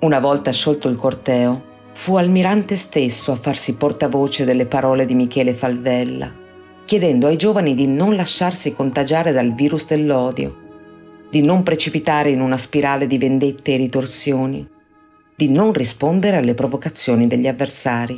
Una 0.00 0.20
volta 0.20 0.50
sciolto 0.50 0.88
il 0.88 0.96
corteo, 0.96 1.74
fu 1.96 2.16
Almirante 2.16 2.76
stesso 2.76 3.32
a 3.32 3.36
farsi 3.36 3.74
portavoce 3.74 4.44
delle 4.44 4.66
parole 4.66 5.06
di 5.06 5.14
Michele 5.14 5.54
Falvella, 5.54 6.30
chiedendo 6.84 7.26
ai 7.26 7.38
giovani 7.38 7.72
di 7.74 7.86
non 7.86 8.14
lasciarsi 8.14 8.74
contagiare 8.74 9.32
dal 9.32 9.54
virus 9.54 9.86
dell'odio, 9.86 10.56
di 11.30 11.40
non 11.40 11.62
precipitare 11.62 12.28
in 12.30 12.42
una 12.42 12.58
spirale 12.58 13.06
di 13.06 13.16
vendette 13.16 13.72
e 13.72 13.76
ritorsioni, 13.78 14.68
di 15.34 15.48
non 15.48 15.72
rispondere 15.72 16.36
alle 16.36 16.52
provocazioni 16.52 17.26
degli 17.26 17.48
avversari. 17.48 18.16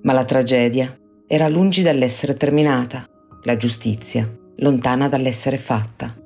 Ma 0.00 0.12
la 0.14 0.24
tragedia 0.24 0.98
era 1.26 1.48
lungi 1.48 1.82
dall'essere 1.82 2.34
terminata, 2.34 3.06
la 3.42 3.58
giustizia 3.58 4.26
lontana 4.56 5.10
dall'essere 5.10 5.58
fatta. 5.58 6.16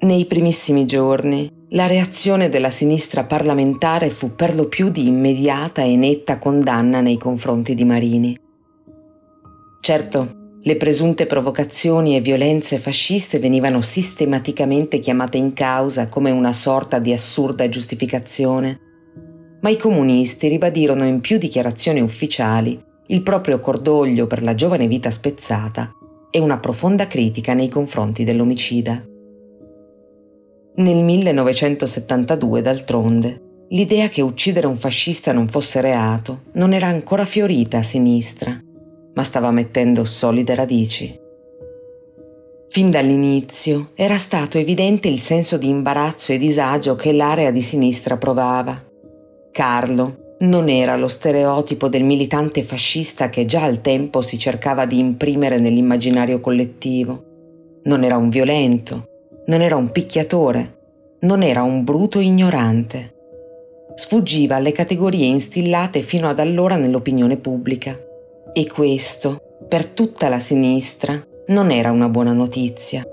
Nei 0.00 0.24
primissimi 0.26 0.84
giorni 0.84 1.55
la 1.70 1.86
reazione 1.86 2.48
della 2.48 2.70
sinistra 2.70 3.24
parlamentare 3.24 4.08
fu 4.10 4.36
per 4.36 4.54
lo 4.54 4.66
più 4.68 4.88
di 4.88 5.08
immediata 5.08 5.82
e 5.82 5.96
netta 5.96 6.38
condanna 6.38 7.00
nei 7.00 7.18
confronti 7.18 7.74
di 7.74 7.84
Marini. 7.84 8.38
Certo, 9.80 10.44
le 10.60 10.76
presunte 10.76 11.26
provocazioni 11.26 12.16
e 12.16 12.20
violenze 12.20 12.78
fasciste 12.78 13.40
venivano 13.40 13.80
sistematicamente 13.80 15.00
chiamate 15.00 15.38
in 15.38 15.52
causa 15.52 16.08
come 16.08 16.30
una 16.30 16.52
sorta 16.52 17.00
di 17.00 17.12
assurda 17.12 17.68
giustificazione, 17.68 18.80
ma 19.60 19.68
i 19.68 19.76
comunisti 19.76 20.48
ribadirono 20.48 21.04
in 21.04 21.20
più 21.20 21.38
dichiarazioni 21.38 22.00
ufficiali 22.00 22.80
il 23.08 23.22
proprio 23.22 23.60
cordoglio 23.60 24.26
per 24.26 24.42
la 24.42 24.54
giovane 24.54 24.88
vita 24.88 25.10
spezzata 25.10 25.92
e 26.30 26.38
una 26.40 26.58
profonda 26.58 27.06
critica 27.06 27.54
nei 27.54 27.68
confronti 27.68 28.24
dell'omicida. 28.24 29.15
Nel 30.78 31.02
1972, 31.02 32.60
d'altronde, 32.60 33.64
l'idea 33.70 34.08
che 34.08 34.20
uccidere 34.20 34.66
un 34.66 34.76
fascista 34.76 35.32
non 35.32 35.48
fosse 35.48 35.80
reato 35.80 36.42
non 36.52 36.74
era 36.74 36.86
ancora 36.86 37.24
fiorita 37.24 37.78
a 37.78 37.82
sinistra, 37.82 38.60
ma 39.14 39.22
stava 39.22 39.50
mettendo 39.50 40.04
solide 40.04 40.54
radici. 40.54 41.18
Fin 42.68 42.90
dall'inizio 42.90 43.92
era 43.94 44.18
stato 44.18 44.58
evidente 44.58 45.08
il 45.08 45.20
senso 45.20 45.56
di 45.56 45.68
imbarazzo 45.68 46.32
e 46.32 46.38
disagio 46.38 46.94
che 46.94 47.12
l'area 47.12 47.50
di 47.50 47.62
sinistra 47.62 48.18
provava. 48.18 48.78
Carlo, 49.52 50.34
non 50.40 50.68
era 50.68 50.94
lo 50.96 51.08
stereotipo 51.08 51.88
del 51.88 52.04
militante 52.04 52.62
fascista 52.62 53.30
che 53.30 53.46
già 53.46 53.62
al 53.62 53.80
tempo 53.80 54.20
si 54.20 54.38
cercava 54.38 54.84
di 54.84 54.98
imprimere 54.98 55.58
nell'immaginario 55.58 56.38
collettivo. 56.40 57.80
Non 57.84 58.04
era 58.04 58.18
un 58.18 58.28
violento, 58.28 59.15
non 59.46 59.60
era 59.60 59.76
un 59.76 59.90
picchiatore, 59.92 60.78
non 61.20 61.42
era 61.42 61.62
un 61.62 61.84
bruto 61.84 62.18
ignorante. 62.18 63.14
Sfuggiva 63.94 64.56
alle 64.56 64.72
categorie 64.72 65.24
instillate 65.24 66.02
fino 66.02 66.28
ad 66.28 66.40
allora 66.40 66.74
nell'opinione 66.74 67.36
pubblica. 67.36 67.94
E 68.52 68.66
questo, 68.66 69.40
per 69.68 69.86
tutta 69.86 70.28
la 70.28 70.40
sinistra, 70.40 71.24
non 71.48 71.70
era 71.70 71.92
una 71.92 72.08
buona 72.08 72.32
notizia. 72.32 73.06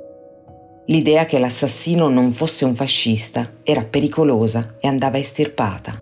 L'idea 0.88 1.26
che 1.26 1.38
l'assassino 1.38 2.10
non 2.10 2.32
fosse 2.32 2.65
un 2.65 2.74
fascista 2.74 3.60
era 3.63 3.84
pericolosa 3.84 4.78
e 4.80 4.88
andava 4.88 5.19
estirpata. 5.19 6.02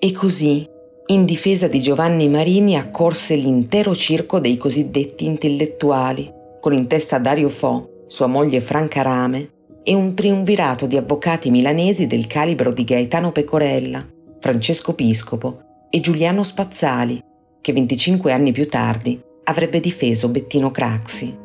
E 0.00 0.12
così, 0.12 0.68
in 1.06 1.24
difesa 1.24 1.68
di 1.68 1.80
Giovanni 1.80 2.28
Marini, 2.28 2.76
accorse 2.76 3.36
l'intero 3.36 3.94
circo 3.94 4.40
dei 4.40 4.56
cosiddetti 4.56 5.24
intellettuali, 5.24 6.30
con 6.60 6.72
in 6.72 6.88
testa 6.88 7.18
Dario 7.18 7.48
Fo, 7.48 7.97
sua 8.08 8.26
moglie 8.26 8.62
Franca 8.62 9.02
Rame 9.02 9.50
e 9.84 9.94
un 9.94 10.14
triunvirato 10.14 10.86
di 10.86 10.96
avvocati 10.96 11.50
milanesi 11.50 12.06
del 12.06 12.26
calibro 12.26 12.72
di 12.72 12.82
Gaetano 12.82 13.32
Pecorella, 13.32 14.04
Francesco 14.40 14.94
Piscopo 14.94 15.60
e 15.90 16.00
Giuliano 16.00 16.42
Spazzali, 16.42 17.22
che 17.60 17.72
25 17.72 18.32
anni 18.32 18.50
più 18.50 18.66
tardi 18.66 19.20
avrebbe 19.44 19.78
difeso 19.78 20.30
Bettino 20.30 20.70
Craxi. 20.70 21.36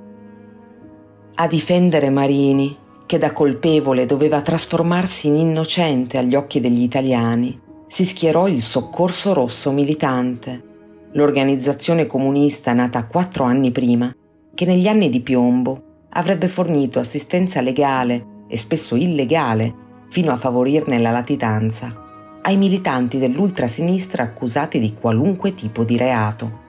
A 1.36 1.48
difendere 1.48 2.10
Marini, 2.10 2.78
che 3.06 3.18
da 3.18 3.34
colpevole 3.34 4.06
doveva 4.06 4.42
trasformarsi 4.42 5.28
in 5.28 5.36
innocente 5.36 6.18
agli 6.18 6.36
occhi 6.36 6.62
degli 6.62 6.82
italiani, 6.82 7.60
si 7.88 8.06
schierò 8.06 8.48
il 8.48 8.62
Soccorso 8.62 9.34
Rosso 9.34 9.72
Militante, 9.72 10.64
l'organizzazione 11.12 12.08
comunista 12.08 12.74
nata 12.74 13.06
quattro 13.06 13.44
anni 13.44 13.72
prima, 13.72 14.16
che 14.54 14.66
negli 14.66 14.88
anni 14.88 15.10
di 15.10 15.20
piombo 15.20 15.92
avrebbe 16.14 16.48
fornito 16.48 17.00
assistenza 17.00 17.62
legale 17.62 18.46
e 18.48 18.58
spesso 18.58 18.96
illegale, 18.96 19.82
fino 20.10 20.32
a 20.32 20.38
favorirne 20.38 21.00
la 21.00 21.12
latitanza, 21.12 22.02
ai 22.42 22.58
militanti 22.58 23.18
dell'ultrasinistra 23.18 24.24
accusati 24.24 24.80
di 24.80 24.94
qualunque 24.94 25.54
tipo 25.54 25.84
di 25.84 25.98
reato. 25.98 26.62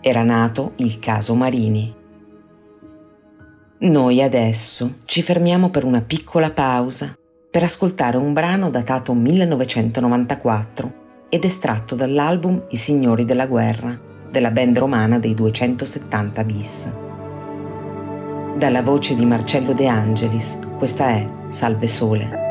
Era 0.00 0.22
nato 0.22 0.72
il 0.76 0.98
caso 0.98 1.34
Marini. 1.34 1.94
Noi 3.78 4.22
adesso 4.22 5.00
ci 5.04 5.22
fermiamo 5.22 5.70
per 5.70 5.84
una 5.84 6.02
piccola 6.02 6.50
pausa 6.50 7.16
per 7.50 7.62
ascoltare 7.62 8.16
un 8.16 8.32
brano 8.32 8.70
datato 8.70 9.12
1994 9.12 11.00
ed 11.28 11.44
estratto 11.44 11.94
dall'album 11.94 12.66
I 12.70 12.76
Signori 12.76 13.24
della 13.24 13.46
Guerra 13.46 14.10
della 14.30 14.50
band 14.50 14.78
romana 14.78 15.18
dei 15.18 15.34
270 15.34 16.44
bis. 16.44 17.01
Dalla 18.62 18.82
voce 18.82 19.16
di 19.16 19.26
Marcello 19.26 19.72
De 19.72 19.88
Angelis, 19.88 20.56
questa 20.78 21.08
è 21.08 21.26
Salve 21.50 21.88
Sole. 21.88 22.41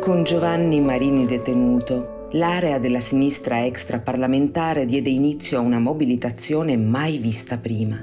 Con 0.00 0.24
Giovanni 0.24 0.80
Marini 0.80 1.26
detenuto, 1.26 2.28
l'area 2.32 2.78
della 2.78 3.00
sinistra 3.00 3.66
extraparlamentare 3.66 4.86
diede 4.86 5.10
inizio 5.10 5.58
a 5.58 5.60
una 5.60 5.78
mobilitazione 5.78 6.78
mai 6.78 7.18
vista 7.18 7.58
prima. 7.58 8.02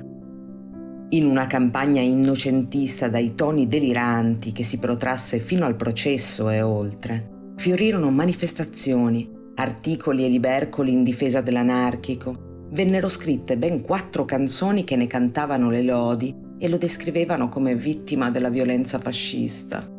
In 1.09 1.25
una 1.25 1.47
campagna 1.47 1.99
innocentista 1.99 3.09
dai 3.09 3.33
toni 3.33 3.67
deliranti 3.67 4.51
che 4.51 4.63
si 4.63 4.77
protrasse 4.77 5.39
fino 5.39 5.65
al 5.65 5.75
processo 5.75 6.51
e 6.51 6.61
oltre, 6.61 7.53
fiorirono 7.55 8.11
manifestazioni, 8.11 9.27
articoli 9.55 10.23
e 10.23 10.29
libercoli 10.29 10.91
in 10.91 11.01
difesa 11.01 11.41
dell'anarchico, 11.41 12.67
vennero 12.73 13.09
scritte 13.09 13.57
ben 13.57 13.81
quattro 13.81 14.23
canzoni 14.23 14.83
che 14.83 14.95
ne 14.95 15.07
cantavano 15.07 15.71
le 15.71 15.81
lodi 15.81 16.35
e 16.59 16.69
lo 16.69 16.77
descrivevano 16.77 17.49
come 17.49 17.75
vittima 17.75 18.29
della 18.29 18.49
violenza 18.49 18.99
fascista 18.99 19.95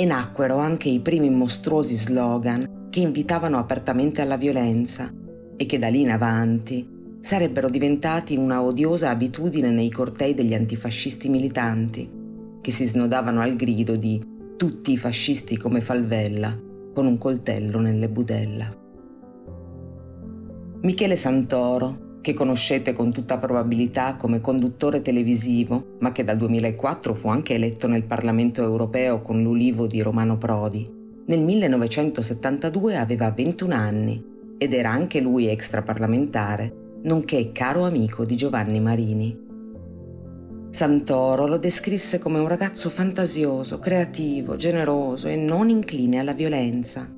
e 0.00 0.04
nacquero 0.04 0.58
anche 0.58 0.88
i 0.88 1.00
primi 1.00 1.28
mostruosi 1.28 1.96
slogan 1.96 2.86
che 2.88 3.00
invitavano 3.00 3.58
apertamente 3.58 4.22
alla 4.22 4.36
violenza 4.36 5.12
e 5.56 5.66
che 5.66 5.76
da 5.76 5.88
lì 5.88 6.02
in 6.02 6.12
avanti 6.12 6.88
sarebbero 7.20 7.68
diventati 7.68 8.36
una 8.36 8.62
odiosa 8.62 9.10
abitudine 9.10 9.70
nei 9.70 9.90
cortei 9.90 10.34
degli 10.34 10.54
antifascisti 10.54 11.28
militanti, 11.28 12.08
che 12.60 12.70
si 12.70 12.84
snodavano 12.84 13.40
al 13.40 13.56
grido 13.56 13.96
di 13.96 14.24
tutti 14.56 14.92
i 14.92 14.96
fascisti 14.96 15.56
come 15.56 15.80
Falvella, 15.80 16.56
con 16.94 17.06
un 17.06 17.18
coltello 17.18 17.80
nelle 17.80 18.08
budella. 18.08 18.72
Michele 20.82 21.16
Santoro, 21.16 22.07
che 22.20 22.34
conoscete 22.34 22.92
con 22.92 23.12
tutta 23.12 23.38
probabilità 23.38 24.16
come 24.16 24.40
conduttore 24.40 25.02
televisivo, 25.02 25.96
ma 26.00 26.12
che 26.12 26.24
dal 26.24 26.36
2004 26.36 27.14
fu 27.14 27.28
anche 27.28 27.54
eletto 27.54 27.86
nel 27.86 28.04
Parlamento 28.04 28.62
europeo 28.62 29.22
con 29.22 29.42
l'ulivo 29.42 29.86
di 29.86 30.00
Romano 30.00 30.36
Prodi, 30.36 30.96
nel 31.26 31.42
1972 31.42 32.96
aveva 32.96 33.30
21 33.30 33.74
anni 33.74 34.24
ed 34.56 34.72
era 34.72 34.90
anche 34.90 35.20
lui 35.20 35.46
extraparlamentare, 35.46 37.00
nonché 37.02 37.52
caro 37.52 37.84
amico 37.84 38.24
di 38.24 38.36
Giovanni 38.36 38.80
Marini. 38.80 39.46
Santoro 40.70 41.46
lo 41.46 41.56
descrisse 41.56 42.18
come 42.18 42.38
un 42.38 42.48
ragazzo 42.48 42.90
fantasioso, 42.90 43.78
creativo, 43.78 44.56
generoso 44.56 45.28
e 45.28 45.36
non 45.36 45.68
incline 45.68 46.18
alla 46.18 46.32
violenza. 46.32 47.10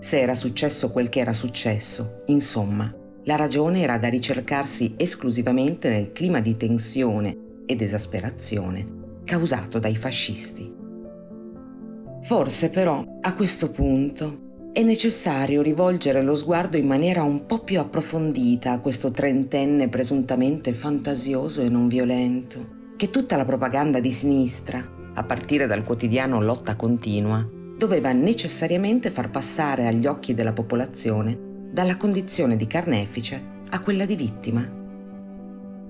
Se 0.00 0.20
era 0.20 0.34
successo 0.34 0.90
quel 0.90 1.08
che 1.08 1.20
era 1.20 1.32
successo, 1.32 2.22
insomma, 2.26 2.92
la 3.24 3.36
ragione 3.36 3.82
era 3.82 3.98
da 3.98 4.08
ricercarsi 4.08 4.94
esclusivamente 4.96 5.88
nel 5.88 6.12
clima 6.12 6.40
di 6.40 6.56
tensione 6.56 7.36
ed 7.66 7.80
esasperazione 7.80 9.00
causato 9.24 9.78
dai 9.78 9.96
fascisti. 9.96 10.70
Forse 12.22 12.70
però, 12.70 13.04
a 13.20 13.34
questo 13.34 13.70
punto, 13.70 14.70
è 14.72 14.82
necessario 14.82 15.62
rivolgere 15.62 16.22
lo 16.22 16.34
sguardo 16.34 16.76
in 16.76 16.86
maniera 16.86 17.22
un 17.22 17.46
po' 17.46 17.60
più 17.60 17.78
approfondita 17.78 18.72
a 18.72 18.78
questo 18.80 19.10
trentenne 19.10 19.88
presuntamente 19.88 20.72
fantasioso 20.72 21.62
e 21.62 21.68
non 21.68 21.88
violento, 21.88 22.80
che 22.96 23.10
tutta 23.10 23.36
la 23.36 23.44
propaganda 23.44 24.00
di 24.00 24.10
sinistra, 24.10 24.84
a 25.14 25.22
partire 25.24 25.66
dal 25.66 25.84
quotidiano 25.84 26.40
Lotta 26.40 26.74
Continua, 26.74 27.46
doveva 27.76 28.12
necessariamente 28.12 29.10
far 29.10 29.30
passare 29.30 29.86
agli 29.86 30.06
occhi 30.06 30.34
della 30.34 30.52
popolazione 30.52 31.50
dalla 31.72 31.96
condizione 31.96 32.56
di 32.56 32.66
carnefice 32.66 33.42
a 33.70 33.80
quella 33.80 34.04
di 34.04 34.14
vittima. 34.14 34.80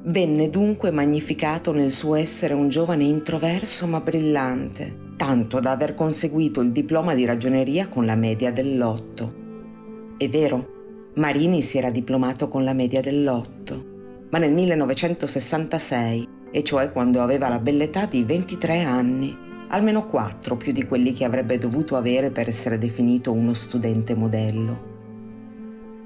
Venne 0.04 0.48
dunque 0.48 0.92
magnificato 0.92 1.72
nel 1.72 1.90
suo 1.90 2.14
essere 2.14 2.54
un 2.54 2.68
giovane 2.68 3.02
introverso 3.02 3.88
ma 3.88 4.00
brillante, 4.00 5.14
tanto 5.16 5.58
da 5.58 5.72
aver 5.72 5.94
conseguito 5.94 6.60
il 6.60 6.70
diploma 6.70 7.14
di 7.14 7.24
ragioneria 7.24 7.88
con 7.88 8.06
la 8.06 8.14
media 8.14 8.52
dell'otto. 8.52 9.40
È 10.16 10.28
vero, 10.28 11.10
Marini 11.14 11.62
si 11.62 11.78
era 11.78 11.90
diplomato 11.90 12.46
con 12.46 12.62
la 12.62 12.74
media 12.74 13.00
dell'otto, 13.00 14.26
ma 14.30 14.38
nel 14.38 14.54
1966, 14.54 16.28
e 16.52 16.62
cioè 16.62 16.92
quando 16.92 17.20
aveva 17.22 17.48
la 17.48 17.58
bell'età 17.58 18.06
di 18.06 18.22
23 18.22 18.82
anni, 18.82 19.36
almeno 19.68 20.06
quattro 20.06 20.56
più 20.56 20.70
di 20.70 20.84
quelli 20.84 21.12
che 21.12 21.24
avrebbe 21.24 21.58
dovuto 21.58 21.96
avere 21.96 22.30
per 22.30 22.48
essere 22.48 22.78
definito 22.78 23.32
uno 23.32 23.52
studente 23.52 24.14
modello. 24.14 24.91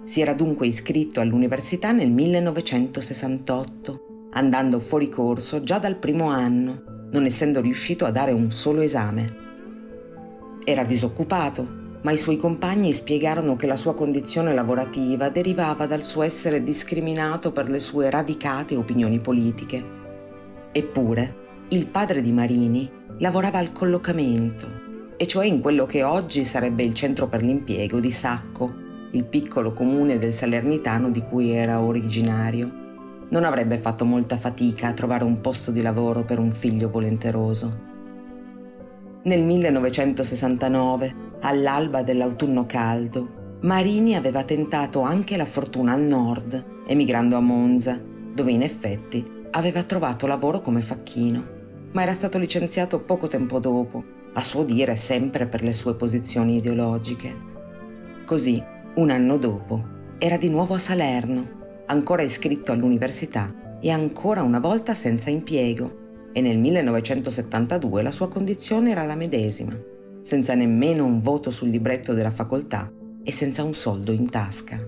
Si 0.07 0.21
era 0.21 0.35
dunque 0.35 0.69
iscritto 0.69 1.21
all'università 1.21 1.91
nel 1.91 2.13
1968, 2.13 4.29
andando 4.31 4.79
fuori 4.79 5.09
corso 5.09 5.65
già 5.65 5.81
dal 5.81 5.97
primo 5.97 6.29
anno, 6.29 7.09
non 7.11 7.25
essendo 7.25 7.61
riuscito 7.61 8.05
a 8.05 8.13
dare 8.13 8.31
un 8.31 8.53
solo 8.53 8.83
esame. 8.83 9.27
Era 10.65 10.85
disoccupato, 10.85 11.99
ma 12.03 12.13
i 12.13 12.19
suoi 12.19 12.37
compagni 12.37 12.93
spiegarono 12.93 13.57
che 13.57 13.67
la 13.67 13.75
sua 13.75 13.97
condizione 13.97 14.55
lavorativa 14.55 15.29
derivava 15.29 15.87
dal 15.87 16.05
suo 16.05 16.23
essere 16.23 16.63
discriminato 16.63 17.51
per 17.51 17.69
le 17.69 17.81
sue 17.81 18.09
radicate 18.09 18.77
opinioni 18.77 19.19
politiche. 19.19 19.85
Eppure, 20.71 21.35
il 21.71 21.89
padre 21.89 22.23
di 22.23 22.31
Marini 22.31 22.89
lavorava 23.19 23.59
al 23.59 23.73
collocamento, 23.73 24.69
e 25.17 25.27
cioè 25.27 25.47
in 25.47 25.61
quello 25.61 25.85
che 25.85 26.05
oggi 26.05 26.45
sarebbe 26.45 26.85
il 26.85 26.95
centro 26.95 27.27
per 27.27 27.43
l'impiego 27.43 27.99
di 27.99 28.13
Sacco, 28.13 28.85
il 29.13 29.25
piccolo 29.25 29.73
comune 29.73 30.19
del 30.19 30.33
Salernitano 30.33 31.11
di 31.11 31.23
cui 31.23 31.51
era 31.51 31.81
originario. 31.81 32.85
Non 33.29 33.45
avrebbe 33.45 33.79
fatto 33.79 34.05
molta 34.05 34.37
fatica 34.37 34.89
a 34.89 34.93
trovare 34.93 35.25
un 35.25 35.41
posto 35.41 35.71
di 35.71 35.83
lavoro 35.83 36.25
per 36.25 36.39
un 36.39 36.53
figlio 36.53 36.91
volenteroso. 36.91 37.95
Nel 39.23 39.43
1969, 39.43 41.15
all'alba 41.41 42.03
dell'autunno 42.03 42.67
caldo, 42.67 43.59
Marini 43.61 44.15
aveva 44.15 44.45
tentato 44.45 45.01
anche 45.01 45.37
la 45.37 45.45
fortuna 45.45 45.93
al 45.93 46.03
nord, 46.03 46.65
emigrando 46.87 47.37
a 47.37 47.41
Monza, 47.41 47.99
dove 48.33 48.53
in 48.53 48.63
effetti 48.63 49.25
aveva 49.51 49.83
trovato 49.83 50.27
lavoro 50.27 50.61
come 50.61 50.81
facchino, 50.81 51.43
ma 51.93 52.03
era 52.03 52.13
stato 52.13 52.39
licenziato 52.39 53.01
poco 53.01 53.27
tempo 53.27 53.59
dopo, 53.59 54.05
a 54.35 54.45
suo 54.45 54.63
dire 54.63 54.97
sempre 54.97 55.47
per 55.47 55.63
le 55.63 55.73
sue 55.73 55.95
posizioni 55.95 56.57
ideologiche. 56.57 57.35
Così 58.25 58.63
un 58.97 59.11
anno 59.11 59.37
dopo 59.37 59.95
era 60.19 60.39
di 60.39 60.49
nuovo 60.49 60.73
a 60.73 60.79
Salerno, 60.79 61.83
ancora 61.87 62.23
iscritto 62.23 62.73
all'università 62.73 63.79
e 63.79 63.91
ancora 63.91 64.43
una 64.43 64.59
volta 64.59 64.95
senza 64.95 65.29
impiego 65.29 66.31
e 66.33 66.41
nel 66.41 66.59
1972 66.59 68.01
la 68.01 68.11
sua 68.11 68.29
condizione 68.29 68.93
era 68.93 69.05
la 69.05 69.15
medesima, 69.15 69.79
senza 70.23 70.55
nemmeno 70.55 71.05
un 71.05 71.21
voto 71.21 71.51
sul 71.51 71.69
libretto 71.69 72.15
della 72.15 72.31
facoltà 72.31 72.91
e 73.23 73.33
senza 73.33 73.63
un 73.63 73.75
soldo 73.75 74.13
in 74.13 74.31
tasca. 74.31 74.83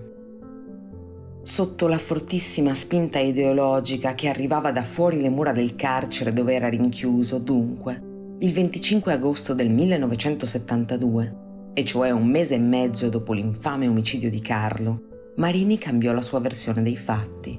Sotto 1.43 1.87
la 1.87 1.99
fortissima 1.99 2.73
spinta 2.73 3.19
ideologica 3.19 4.15
che 4.15 4.27
arrivava 4.27 4.71
da 4.71 4.83
fuori 4.83 5.21
le 5.21 5.29
mura 5.29 5.51
del 5.51 5.75
carcere 5.75 6.33
dove 6.33 6.55
era 6.55 6.67
rinchiuso, 6.67 7.37
dunque, 7.37 8.01
il 8.39 8.53
25 8.53 9.13
agosto 9.13 9.53
del 9.53 9.69
1972, 9.69 11.47
e 11.79 11.85
cioè 11.85 12.11
un 12.11 12.27
mese 12.27 12.55
e 12.55 12.59
mezzo 12.59 13.07
dopo 13.07 13.31
l'infame 13.31 13.87
omicidio 13.87 14.29
di 14.29 14.41
Carlo, 14.41 15.31
Marini 15.37 15.77
cambiò 15.77 16.11
la 16.11 16.21
sua 16.21 16.41
versione 16.41 16.83
dei 16.83 16.97
fatti. 16.97 17.57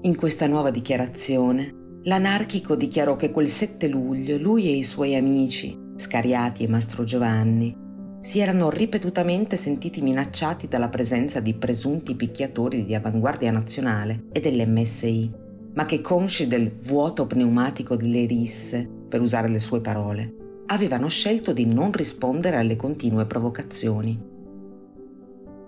In 0.00 0.16
questa 0.16 0.48
nuova 0.48 0.72
dichiarazione, 0.72 2.00
l'anarchico 2.02 2.74
dichiarò 2.74 3.14
che 3.14 3.30
quel 3.30 3.46
7 3.46 3.86
luglio 3.86 4.38
lui 4.38 4.66
e 4.66 4.76
i 4.76 4.82
suoi 4.82 5.14
amici, 5.14 5.78
Scariati 5.94 6.64
e 6.64 6.68
Mastro 6.68 7.04
Giovanni, 7.04 7.76
si 8.20 8.40
erano 8.40 8.70
ripetutamente 8.70 9.54
sentiti 9.54 10.00
minacciati 10.00 10.66
dalla 10.66 10.88
presenza 10.88 11.38
di 11.38 11.54
presunti 11.54 12.16
picchiatori 12.16 12.84
di 12.84 12.96
avanguardia 12.96 13.52
nazionale 13.52 14.24
e 14.32 14.40
dell'MSI, 14.40 15.30
ma 15.74 15.86
che 15.86 16.00
consci 16.00 16.48
del 16.48 16.72
vuoto 16.82 17.24
pneumatico 17.28 17.94
delle 17.94 18.26
risse, 18.26 18.90
per 19.08 19.20
usare 19.20 19.46
le 19.46 19.60
sue 19.60 19.80
parole, 19.80 20.42
avevano 20.66 21.08
scelto 21.08 21.52
di 21.52 21.66
non 21.66 21.92
rispondere 21.92 22.56
alle 22.56 22.76
continue 22.76 23.26
provocazioni. 23.26 24.32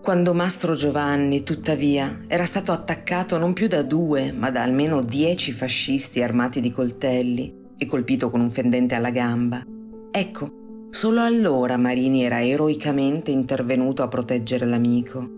Quando 0.02 0.34
Mastro 0.34 0.74
Giovanni, 0.74 1.42
tuttavia, 1.42 2.22
era 2.28 2.44
stato 2.44 2.70
attaccato 2.70 3.38
non 3.38 3.52
più 3.52 3.66
da 3.66 3.82
due, 3.82 4.32
ma 4.32 4.50
da 4.50 4.62
almeno 4.62 5.02
dieci 5.02 5.52
fascisti 5.52 6.22
armati 6.22 6.60
di 6.60 6.70
coltelli 6.70 7.52
e 7.76 7.86
colpito 7.86 8.30
con 8.30 8.40
un 8.40 8.50
fendente 8.50 8.94
alla 8.94 9.10
gamba, 9.10 9.64
ecco, 10.10 10.88
solo 10.90 11.22
allora 11.22 11.76
Marini 11.76 12.22
era 12.22 12.42
eroicamente 12.42 13.32
intervenuto 13.32 14.02
a 14.02 14.08
proteggere 14.08 14.64
l'amico. 14.64 15.28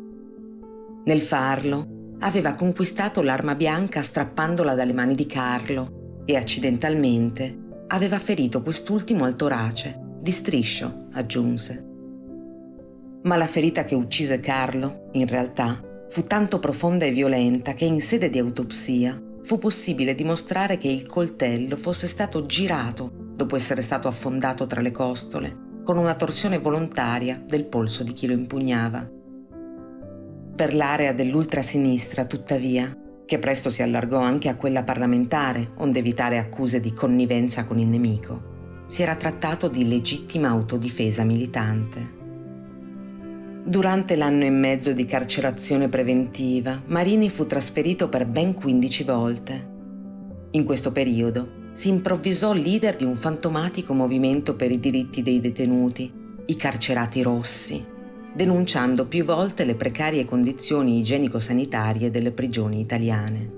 Nel 1.05 1.23
farlo, 1.23 2.17
aveva 2.21 2.53
conquistato 2.53 3.23
l'arma 3.23 3.55
bianca 3.55 4.03
strappandola 4.03 4.75
dalle 4.75 4.93
mani 4.93 5.15
di 5.15 5.27
Carlo 5.27 6.23
e 6.27 6.37
accidentalmente 6.37 7.67
aveva 7.89 8.19
ferito 8.19 8.63
quest'ultimo 8.63 9.25
al 9.25 9.37
torace, 9.37 9.99
di 10.21 10.31
striscio, 10.31 11.09
aggiunse. 11.13 11.87
Ma 13.23 13.37
la 13.37 13.47
ferita 13.47 13.85
che 13.85 13.95
uccise 13.95 14.41
Carlo, 14.41 15.09
in 15.13 15.27
realtà, 15.27 15.83
fu 16.09 16.23
tanto 16.25 16.59
profonda 16.59 17.05
e 17.05 17.11
violenta 17.11 17.75
che 17.75 17.85
in 17.85 18.01
sede 18.01 18.31
di 18.31 18.39
autopsia 18.39 19.21
fu 19.43 19.59
possibile 19.59 20.15
dimostrare 20.15 20.79
che 20.79 20.89
il 20.89 21.09
coltello 21.09 21.77
fosse 21.77 22.07
stato 22.07 22.45
girato 22.47 23.11
dopo 23.35 23.57
essere 23.57 23.83
stato 23.83 24.09
affondato 24.09 24.67
tra 24.67 24.81
le 24.81 24.91
costole, 24.91 25.67
con 25.83 25.97
una 25.97 26.15
torsione 26.15 26.59
volontaria 26.59 27.43
del 27.47 27.65
polso 27.65 28.03
di 28.03 28.13
chi 28.13 28.27
lo 28.27 28.35
impugnava. 28.35 29.11
Per 30.57 30.75
l'area 30.75 31.13
dell'ultrasinistra, 31.13 32.27
tuttavia, 32.27 32.95
che 33.29 33.39
presto 33.39 33.69
si 33.69 33.83
allargò 33.83 34.21
anche 34.21 34.49
a 34.49 34.55
quella 34.55 34.85
parlamentare, 34.85 35.73
onde 35.77 35.99
evitare 35.99 36.39
accuse 36.39 36.81
di 36.81 36.95
connivenza 36.95 37.67
con 37.67 37.79
il 37.79 37.87
nemico. 37.87 38.87
Si 38.87 39.03
era 39.03 39.17
trattato 39.17 39.69
di 39.69 39.87
legittima 39.87 40.49
autodifesa 40.49 41.25
militante. 41.25 42.17
Durante 43.67 44.17
l'anno 44.17 44.45
e 44.45 44.51
mezzo 44.51 44.95
di 44.95 45.05
carcerazione 45.05 45.91
preventiva, 45.91 46.81
Marini 46.87 47.29
fu 47.29 47.45
trasferito 47.45 48.09
per 48.09 48.25
ben 48.27 48.55
15 48.55 49.05
volte. 49.05 49.69
In 50.53 50.65
questo 50.65 50.91
periodo 50.91 51.67
si 51.73 51.91
improvvisò 51.91 52.55
leader 52.55 52.97
di 52.97 53.05
un 53.05 53.15
fantomatico 53.15 53.93
movimento 53.93 54.57
per 54.57 54.71
i 54.71 54.81
diritti 54.81 55.21
dei 55.21 55.43
detenuti, 55.43 56.11
i 56.47 56.57
carcerati 56.57 57.21
rossi, 57.21 57.88
denunciando 58.35 59.07
più 59.07 59.25
volte 59.25 59.65
le 59.65 59.75
precarie 59.75 60.25
condizioni 60.25 60.99
igienico-sanitarie 60.99 62.11
delle 62.11 62.33
prigioni 62.33 62.81
italiane. 62.81 63.57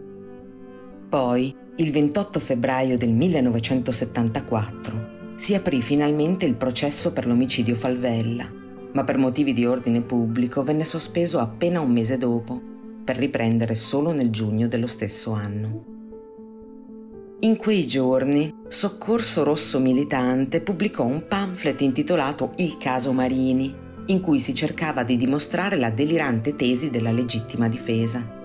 Poi, 1.08 1.54
il 1.76 1.90
28 1.90 2.40
febbraio 2.40 2.96
del 2.96 3.12
1974, 3.12 5.18
si 5.36 5.54
aprì 5.54 5.80
finalmente 5.80 6.44
il 6.44 6.54
processo 6.54 7.12
per 7.12 7.26
l'omicidio 7.26 7.74
Falvella, 7.74 8.48
ma 8.92 9.04
per 9.04 9.16
motivi 9.16 9.52
di 9.52 9.66
ordine 9.66 10.02
pubblico 10.02 10.62
venne 10.62 10.84
sospeso 10.84 11.38
appena 11.38 11.80
un 11.80 11.90
mese 11.90 12.18
dopo, 12.18 12.60
per 13.04 13.16
riprendere 13.16 13.74
solo 13.74 14.12
nel 14.12 14.30
giugno 14.30 14.66
dello 14.66 14.86
stesso 14.86 15.32
anno. 15.32 15.84
In 17.40 17.56
quei 17.56 17.86
giorni, 17.86 18.54
Soccorso 18.68 19.42
Rosso 19.42 19.80
Militante 19.80 20.60
pubblicò 20.60 21.06
un 21.06 21.26
pamphlet 21.26 21.80
intitolato 21.80 22.52
Il 22.56 22.76
caso 22.76 23.12
Marini, 23.12 23.74
in 24.10 24.20
cui 24.20 24.40
si 24.40 24.54
cercava 24.54 25.04
di 25.04 25.16
dimostrare 25.16 25.76
la 25.76 25.90
delirante 25.90 26.56
tesi 26.56 26.90
della 26.90 27.12
legittima 27.12 27.68
difesa. 27.68 28.38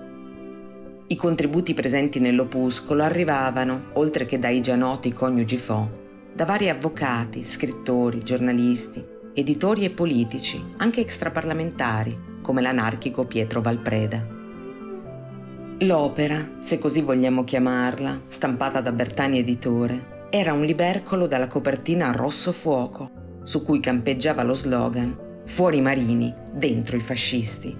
I 1.08 1.16
contributi 1.16 1.74
presenti 1.74 2.18
nell'opuscolo 2.20 3.02
arrivavano, 3.02 3.90
oltre 3.94 4.26
che 4.26 4.38
dai 4.38 4.60
già 4.60 4.76
noti 4.76 5.12
coniugi 5.12 5.56
Fo, 5.56 6.04
da 6.32 6.44
vari 6.44 6.68
avvocati, 6.68 7.44
scrittori, 7.44 8.22
giornalisti 8.22 9.14
editori 9.38 9.84
e 9.84 9.90
politici, 9.90 10.64
anche 10.78 11.02
extraparlamentari, 11.02 12.38
come 12.40 12.62
l'anarchico 12.62 13.26
Pietro 13.26 13.60
Valpreda. 13.60 14.26
L'opera, 15.80 16.52
se 16.58 16.78
così 16.78 17.02
vogliamo 17.02 17.44
chiamarla, 17.44 18.22
stampata 18.28 18.80
da 18.80 18.92
Bertani 18.92 19.40
Editore, 19.40 20.28
era 20.30 20.54
un 20.54 20.64
libercolo 20.64 21.26
dalla 21.26 21.48
copertina 21.48 22.12
rosso 22.12 22.50
fuoco, 22.50 23.10
su 23.42 23.62
cui 23.62 23.78
campeggiava 23.78 24.42
lo 24.42 24.54
slogan 24.54 25.24
Fuori 25.46 25.80
Marini, 25.80 26.34
dentro 26.52 26.96
i 26.96 27.00
fascisti. 27.00 27.74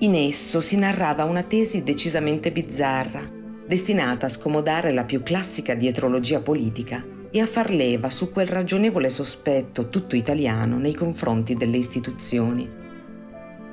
In 0.00 0.14
esso 0.14 0.60
si 0.60 0.76
narrava 0.76 1.24
una 1.24 1.42
tesi 1.42 1.82
decisamente 1.82 2.52
bizzarra, 2.52 3.22
destinata 3.66 4.26
a 4.26 4.28
scomodare 4.28 4.92
la 4.92 5.04
più 5.04 5.22
classica 5.22 5.74
dietrologia 5.74 6.40
politica 6.40 7.04
e 7.30 7.40
a 7.40 7.46
far 7.46 7.70
leva 7.70 8.10
su 8.10 8.30
quel 8.30 8.46
ragionevole 8.46 9.08
sospetto 9.08 9.88
tutto 9.88 10.14
italiano 10.14 10.76
nei 10.76 10.94
confronti 10.94 11.56
delle 11.56 11.78
istituzioni. 11.78 12.68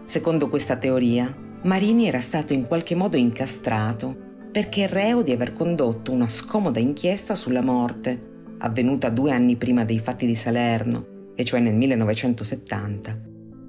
Secondo 0.05 0.47
questa 0.47 0.77
teoria, 0.77 1.35
Marini 1.63 2.07
era 2.07 2.21
stato 2.21 2.53
in 2.53 2.65
qualche 2.65 2.95
modo 2.95 3.17
incastrato 3.17 4.15
perché 4.51 4.87
reo 4.87 5.21
di 5.21 5.33
aver 5.33 5.51
condotto 5.51 6.13
una 6.13 6.29
scomoda 6.29 6.79
inchiesta 6.79 7.35
sulla 7.35 7.61
morte, 7.61 8.55
avvenuta 8.59 9.09
due 9.09 9.31
anni 9.31 9.57
prima 9.57 9.83
dei 9.83 9.99
fatti 9.99 10.25
di 10.25 10.35
Salerno, 10.35 11.12
e 11.35 11.43
cioè 11.43 11.59
nel 11.59 11.73
1970, 11.73 13.19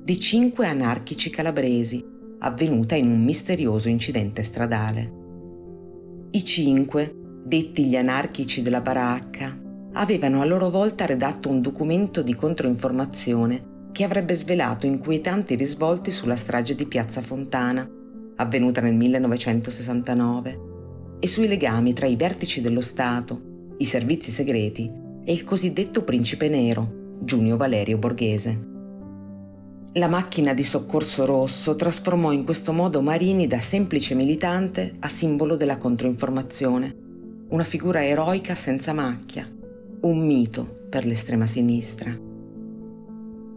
di 0.04 0.20
cinque 0.20 0.66
anarchici 0.66 1.30
calabresi 1.30 2.04
avvenuta 2.40 2.94
in 2.94 3.08
un 3.08 3.22
misterioso 3.22 3.88
incidente 3.88 4.42
stradale. 4.42 5.22
I 6.30 6.44
cinque, 6.44 7.14
detti 7.44 7.86
gli 7.86 7.96
anarchici 7.96 8.60
della 8.60 8.80
baracca, 8.80 9.58
avevano 9.92 10.40
a 10.40 10.44
loro 10.44 10.70
volta 10.70 11.06
redatto 11.06 11.48
un 11.48 11.60
documento 11.60 12.22
di 12.22 12.34
controinformazione 12.34 13.72
che 13.92 14.04
avrebbe 14.04 14.34
svelato 14.34 14.86
inquietanti 14.86 15.54
risvolti 15.54 16.10
sulla 16.10 16.36
strage 16.36 16.74
di 16.74 16.84
Piazza 16.86 17.22
Fontana, 17.22 17.88
avvenuta 18.36 18.80
nel 18.80 18.94
1969, 18.94 20.60
e 21.20 21.28
sui 21.28 21.46
legami 21.46 21.92
tra 21.92 22.06
i 22.06 22.16
vertici 22.16 22.60
dello 22.60 22.80
Stato, 22.80 23.74
i 23.78 23.84
servizi 23.84 24.30
segreti 24.30 24.90
e 25.24 25.32
il 25.32 25.44
cosiddetto 25.44 26.02
principe 26.02 26.48
nero, 26.48 27.03
Giunio 27.20 27.56
Valerio 27.56 27.98
Borghese. 27.98 28.72
La 29.96 30.08
macchina 30.08 30.54
di 30.54 30.64
soccorso 30.64 31.24
rosso 31.24 31.76
trasformò 31.76 32.32
in 32.32 32.44
questo 32.44 32.72
modo 32.72 33.00
Marini 33.00 33.46
da 33.46 33.60
semplice 33.60 34.16
militante 34.16 34.96
a 34.98 35.08
simbolo 35.08 35.54
della 35.54 35.78
controinformazione, 35.78 36.96
una 37.50 37.62
figura 37.62 38.04
eroica 38.04 38.56
senza 38.56 38.92
macchia, 38.92 39.48
un 40.00 40.26
mito 40.26 40.86
per 40.90 41.06
l'estrema 41.06 41.46
sinistra. 41.46 42.18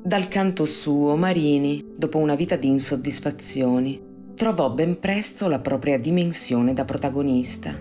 Dal 0.03 0.28
canto 0.28 0.66
suo, 0.66 1.16
Marini, 1.16 1.84
dopo 1.95 2.20
una 2.20 2.36
vita 2.36 2.55
di 2.55 2.68
insoddisfazioni, 2.68 3.99
trovò 4.36 4.70
ben 4.70 4.99
presto 4.99 5.49
la 5.49 5.60
propria 5.60 5.99
dimensione 5.99 6.74
da 6.74 6.86
protagonista. 6.86 7.74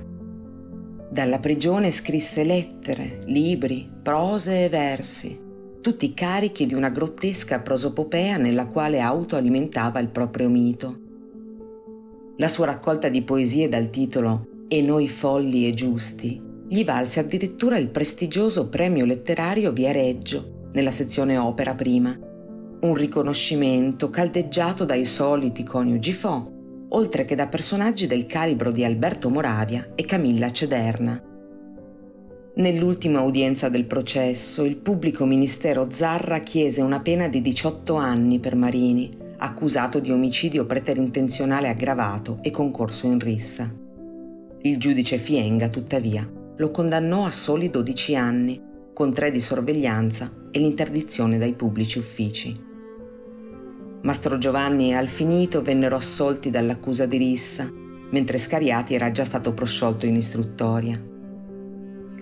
Dalla 1.11 1.39
prigione 1.39 1.91
scrisse 1.91 2.43
lettere, 2.43 3.19
libri, 3.27 3.89
prose 4.03 4.65
e 4.65 4.69
versi 4.71 5.45
tutti 5.87 6.15
carichi 6.15 6.67
di 6.67 6.75
una 6.75 6.89
grottesca 6.89 7.61
prosopopea 7.61 8.39
nella 8.39 8.67
quale 8.67 9.01
autoalimentava 9.01 10.01
il 10.01 10.09
proprio 10.09 10.49
mito. 10.49 10.99
La 12.39 12.49
sua 12.49 12.67
raccolta 12.67 13.09
di 13.09 13.23
poesie 13.23 13.69
dal 13.69 13.89
titolo 13.89 14.65
E 14.67 14.83
noi 14.83 15.09
folli 15.09 15.69
e 15.69 15.75
giusti 15.75 16.43
gli 16.67 16.85
valse 16.85 17.21
addirittura 17.21 17.79
il 17.79 17.91
prestigioso 17.91 18.69
premio 18.69 19.05
letterario 19.05 19.71
Viareggio 19.71 20.71
nella 20.73 20.91
sezione 20.91 21.39
opera 21.39 21.77
prima, 21.77 22.19
un 22.81 22.95
riconoscimento 22.95 24.11
caldeggiato 24.11 24.85
dai 24.85 25.05
soliti 25.05 25.63
coniugi 25.63 26.13
Fo, 26.13 26.87
oltre 26.89 27.25
che 27.25 27.37
da 27.37 27.47
personaggi 27.47 28.09
del 28.09 28.27
calibro 28.27 28.73
di 28.73 28.85
Alberto 28.85 29.31
Moravia 29.31 29.93
e 29.95 30.05
Camilla 30.05 30.51
Cederna. 30.51 31.23
Nell'ultima 32.59 33.21
udienza 33.21 33.69
del 33.69 33.85
processo, 33.85 34.65
il 34.65 34.77
pubblico 34.77 35.27
ministero 35.27 35.89
Zarra 35.91 36.39
chiese 36.39 36.81
una 36.81 37.01
pena 37.01 37.29
di 37.29 37.43
18 37.43 37.97
anni 37.97 38.39
per 38.39 38.55
Marini, 38.55 39.11
accusato 39.37 40.01
di 40.01 40.11
omicidio 40.11 40.65
preterintenzionale 40.65 41.69
aggravato 41.69 42.39
e 42.41 42.51
concorso 42.51 43.09
in 43.09 43.19
rissa. 43.19 43.71
Il 44.63 44.79
giudice 44.79 45.19
Fienga, 45.19 45.69
tuttavia, 45.69 46.27
lo 46.57 46.71
condannò 46.71 47.27
a 47.27 47.31
soli 47.31 47.69
12 47.69 48.17
anni, 48.17 48.63
con 48.95 49.13
tre 49.13 49.31
di 49.31 49.43
sorveglianza 49.43 50.49
e 50.51 50.59
l'interdizione 50.59 51.37
dai 51.37 51.53
pubblici 51.53 51.99
uffici. 51.99 52.59
Mastro 54.01 54.39
Giovanni 54.39 54.93
e 54.93 54.95
Alfinito 54.95 55.61
vennero 55.61 55.97
assolti 55.97 56.49
dall'accusa 56.49 57.05
di 57.05 57.19
rissa, 57.19 57.71
mentre 58.11 58.39
Scariati 58.39 58.95
era 58.95 59.11
già 59.11 59.27
stato 59.27 59.53
prosciolto 59.53 60.07
in 60.07 60.17
istruttoria. 60.17 61.15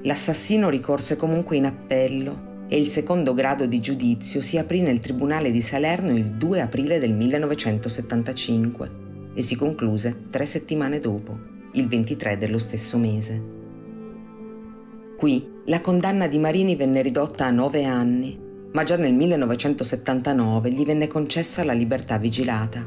L'assassino 0.05 0.69
ricorse 0.69 1.17
comunque 1.17 1.57
in 1.57 1.65
appello 1.65 2.67
e 2.69 2.79
il 2.79 2.89
secondo 2.89 3.33
grado 3.33 3.65
di 3.65 3.81
giudizio 3.81 4.43
si 4.43 4.59
aprì 4.59 4.81
nel 4.81 4.99
Tribunale 4.99 5.51
di 5.51 5.63
Salerno 5.63 6.15
il 6.15 6.33
2 6.33 6.61
aprile 6.61 6.99
del 6.99 7.15
1975 7.15 8.91
e 9.35 9.41
si 9.41 9.57
concluse 9.57 10.27
tre 10.29 10.45
settimane 10.45 11.01
dopo, 11.01 11.39
il 11.73 11.89
23 11.89 12.37
dello 12.37 12.59
stesso 12.59 12.99
mese. 12.99 13.43
Qui 15.17 15.49
la 15.67 15.81
condanna 15.81 16.27
di 16.27 16.37
Marini 16.37 16.77
venne 16.77 17.01
ridotta 17.01 17.47
a 17.47 17.51
nove 17.51 17.85
anni, 17.85 18.39
ma 18.73 18.83
già 18.83 18.97
nel 18.97 19.15
1979 19.15 20.71
gli 20.71 20.85
venne 20.85 21.07
concessa 21.07 21.65
la 21.65 21.73
libertà 21.73 22.19
vigilata. 22.19 22.87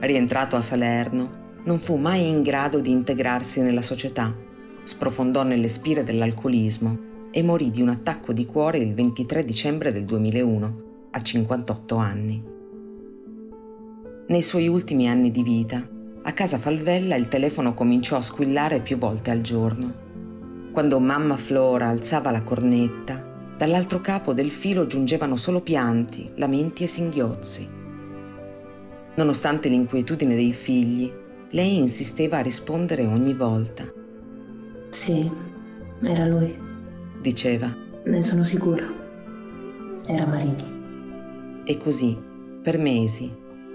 Rientrato 0.00 0.56
a 0.56 0.62
Salerno, 0.62 1.58
non 1.64 1.76
fu 1.76 1.96
mai 1.96 2.26
in 2.26 2.40
grado 2.40 2.80
di 2.80 2.90
integrarsi 2.90 3.60
nella 3.60 3.82
società 3.82 4.46
sprofondò 4.88 5.42
nelle 5.42 5.68
spire 5.68 6.02
dell'alcolismo 6.02 6.98
e 7.30 7.42
morì 7.42 7.70
di 7.70 7.82
un 7.82 7.90
attacco 7.90 8.32
di 8.32 8.46
cuore 8.46 8.78
il 8.78 8.94
23 8.94 9.44
dicembre 9.44 9.92
del 9.92 10.06
2001, 10.06 10.82
a 11.10 11.22
58 11.22 11.96
anni. 11.96 12.42
Nei 14.28 14.40
suoi 14.40 14.66
ultimi 14.66 15.06
anni 15.06 15.30
di 15.30 15.42
vita, 15.42 15.86
a 16.22 16.32
casa 16.32 16.56
Falvella 16.56 17.16
il 17.16 17.28
telefono 17.28 17.74
cominciò 17.74 18.16
a 18.16 18.22
squillare 18.22 18.80
più 18.80 18.96
volte 18.96 19.30
al 19.30 19.42
giorno. 19.42 19.92
Quando 20.72 20.98
mamma 21.00 21.36
Flora 21.36 21.88
alzava 21.88 22.30
la 22.30 22.42
cornetta, 22.42 23.52
dall'altro 23.58 24.00
capo 24.00 24.32
del 24.32 24.50
filo 24.50 24.86
giungevano 24.86 25.36
solo 25.36 25.60
pianti, 25.60 26.30
lamenti 26.36 26.84
e 26.84 26.86
singhiozzi. 26.86 27.68
Nonostante 29.16 29.68
l'inquietudine 29.68 30.34
dei 30.34 30.52
figli, 30.52 31.12
lei 31.50 31.76
insisteva 31.76 32.38
a 32.38 32.42
rispondere 32.42 33.04
ogni 33.04 33.34
volta. 33.34 33.96
Sì, 34.90 35.30
era 36.02 36.26
lui. 36.26 36.56
Diceva. 37.20 37.74
Ne 38.04 38.22
sono 38.22 38.42
sicura. 38.42 38.86
Era 40.06 40.26
Marini. 40.26 41.62
E 41.64 41.76
così, 41.76 42.18
per 42.62 42.78
mesi, 42.78 43.30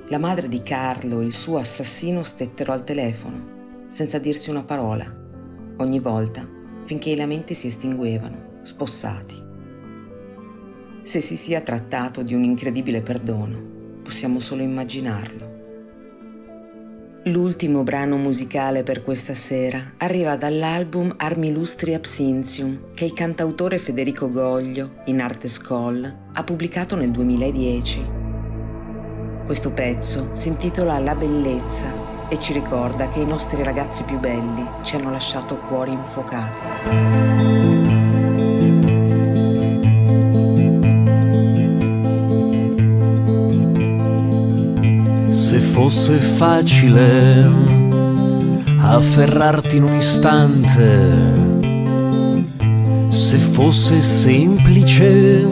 la 0.08 0.18
madre 0.18 0.48
di 0.48 0.64
Carlo 0.64 1.22
e 1.22 1.26
il 1.26 1.34
suo 1.34 1.60
assassino 1.60 2.24
stettero 2.24 2.72
al 2.72 2.84
telefono, 2.84 3.86
senza 3.90 4.18
dirsi 4.18 4.50
una 4.50 4.64
parola, 4.64 5.06
ogni 5.78 6.00
volta, 6.00 6.48
finché 6.82 7.12
i 7.12 7.16
lamenti 7.16 7.54
si 7.54 7.68
estinguevano, 7.68 8.60
spossati. 8.64 9.36
Se 11.04 11.22
si 11.22 11.38
sia 11.38 11.62
trattato 11.62 12.24
di 12.24 12.34
un 12.34 12.44
incredibile 12.44 13.02
perdono, 13.02 13.62
possiamo 14.02 14.40
solo 14.40 14.64
immaginarlo. 14.64 15.53
L'ultimo 17.28 17.84
brano 17.84 18.18
musicale 18.18 18.84
per 18.84 19.02
questa 19.02 19.34
sera 19.34 19.94
arriva 20.00 20.36
dall'album 20.36 21.14
Armi 21.16 21.54
Lustri 21.54 21.94
Absintium 21.94 22.94
che 22.94 23.06
il 23.06 23.14
cantautore 23.14 23.78
Federico 23.78 24.30
Goglio, 24.30 24.96
in 25.06 25.22
arte 25.22 25.48
Scholl, 25.48 26.04
ha 26.34 26.44
pubblicato 26.44 26.98
nel 26.98 27.12
2010. 27.12 28.06
Questo 29.46 29.72
pezzo 29.72 30.32
si 30.34 30.50
intitola 30.50 31.00
La 31.00 31.16
bellezza 31.16 32.28
e 32.28 32.42
ci 32.42 32.52
ricorda 32.52 33.08
che 33.08 33.20
i 33.20 33.26
nostri 33.26 33.64
ragazzi 33.64 34.04
più 34.04 34.20
belli 34.20 34.68
ci 34.82 34.98
hanno 34.98 35.10
lasciato 35.10 35.60
cuori 35.60 35.94
infuocati. 35.94 37.33
Fosse 45.84 46.18
facile 46.18 47.52
afferrarti 48.78 49.76
in 49.76 49.84
un 49.84 49.96
istante, 49.96 50.88
se 53.10 53.38
fosse 53.38 54.00
semplice 54.00 55.46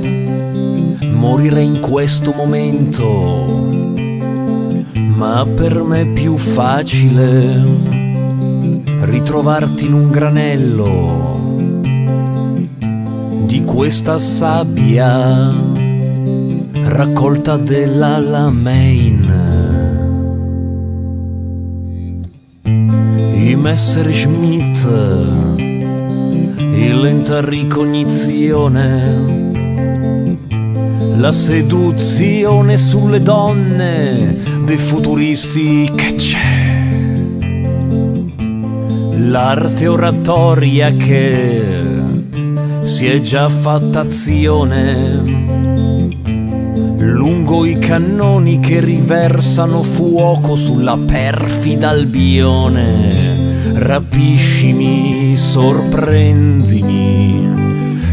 morire 1.11 1.61
in 1.61 1.81
questo 1.81 2.31
momento, 2.33 3.09
ma 4.93 5.45
per 5.53 5.83
me 5.83 5.99
è 5.99 6.07
più 6.07 6.37
facile 6.37 7.61
ritrovarti 9.01 9.85
in 9.85 9.93
un 9.93 10.11
granello 10.11 11.59
di 13.47 13.65
questa 13.65 14.17
sabbia 14.17 15.53
raccolta 16.85 17.57
della 17.57 18.17
Lamein. 18.17 19.20
I 23.51 23.55
Messerschmitt, 23.55 24.87
in 25.57 26.99
lenta 27.01 27.41
ricognizione 27.41 29.49
la 31.17 31.33
seduzione 31.33 32.77
sulle 32.77 33.21
donne 33.21 34.37
dei 34.63 34.77
futuristi 34.77 35.91
che 35.93 36.13
c'è. 36.13 37.19
L'arte 39.17 39.85
oratoria 39.85 40.93
che 40.93 41.61
si 42.83 43.05
è 43.05 43.19
già 43.19 43.49
fatta 43.49 43.99
azione. 43.99 45.23
Lungo 46.99 47.65
i 47.65 47.77
cannoni 47.79 48.61
che 48.61 48.79
riversano 48.79 49.83
fuoco 49.83 50.55
sulla 50.55 50.97
perfida 50.97 51.89
Albione. 51.89 53.30
Rapiscimi, 53.83 55.35
sorprendimi 55.35 57.49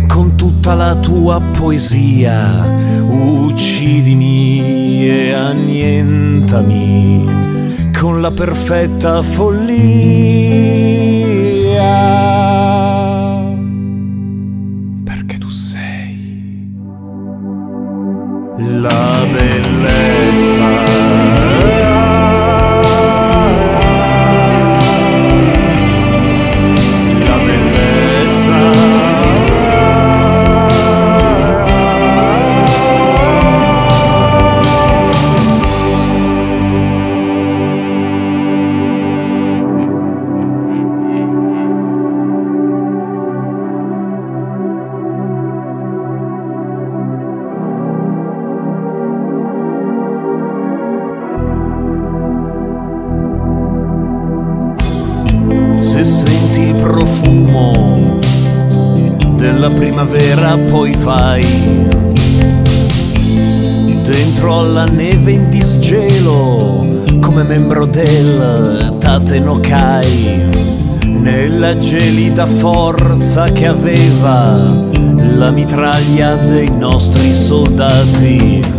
con 0.09 0.35
tutta 0.35 0.73
la 0.73 0.97
tua 0.97 1.39
poesia, 1.59 2.65
uccidimi 3.07 5.07
e 5.07 5.35
annientami 5.35 7.27
con 7.93 8.23
la 8.23 8.31
perfetta 8.31 9.21
follia. 9.21 9.69
Aveva 73.69 74.87
la 75.37 75.51
mitraglia 75.51 76.35
dei 76.37 76.71
nostri 76.71 77.35
soldati 77.35 78.77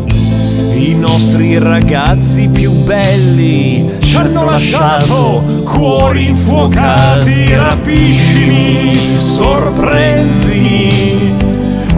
i 0.73 0.95
nostri 0.95 1.57
ragazzi 1.57 2.47
più 2.47 2.71
belli 2.71 3.97
ci 3.99 4.15
hanno 4.15 4.45
lasciato 4.45 5.61
cuori 5.65 6.27
infuocati, 6.27 7.53
rapiscimi, 7.53 9.17
sorprendimi 9.17 10.89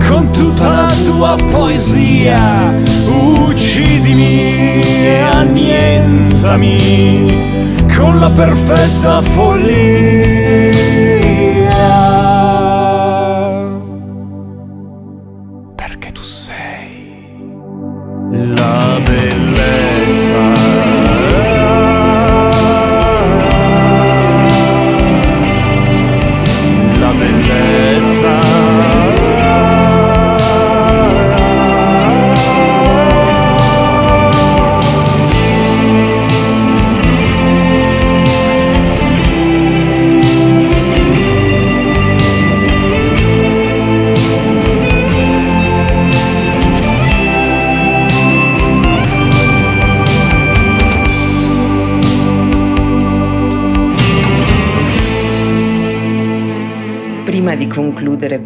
con 0.07 0.31
tutta 0.31 0.69
la 0.69 0.93
tua 1.05 1.35
poesia, 1.51 2.73
uccidimi 3.05 4.81
e 4.81 5.19
annientami 5.31 6.79
con 7.95 8.19
la 8.19 8.29
perfetta 8.31 9.21
follia. 9.21 11.10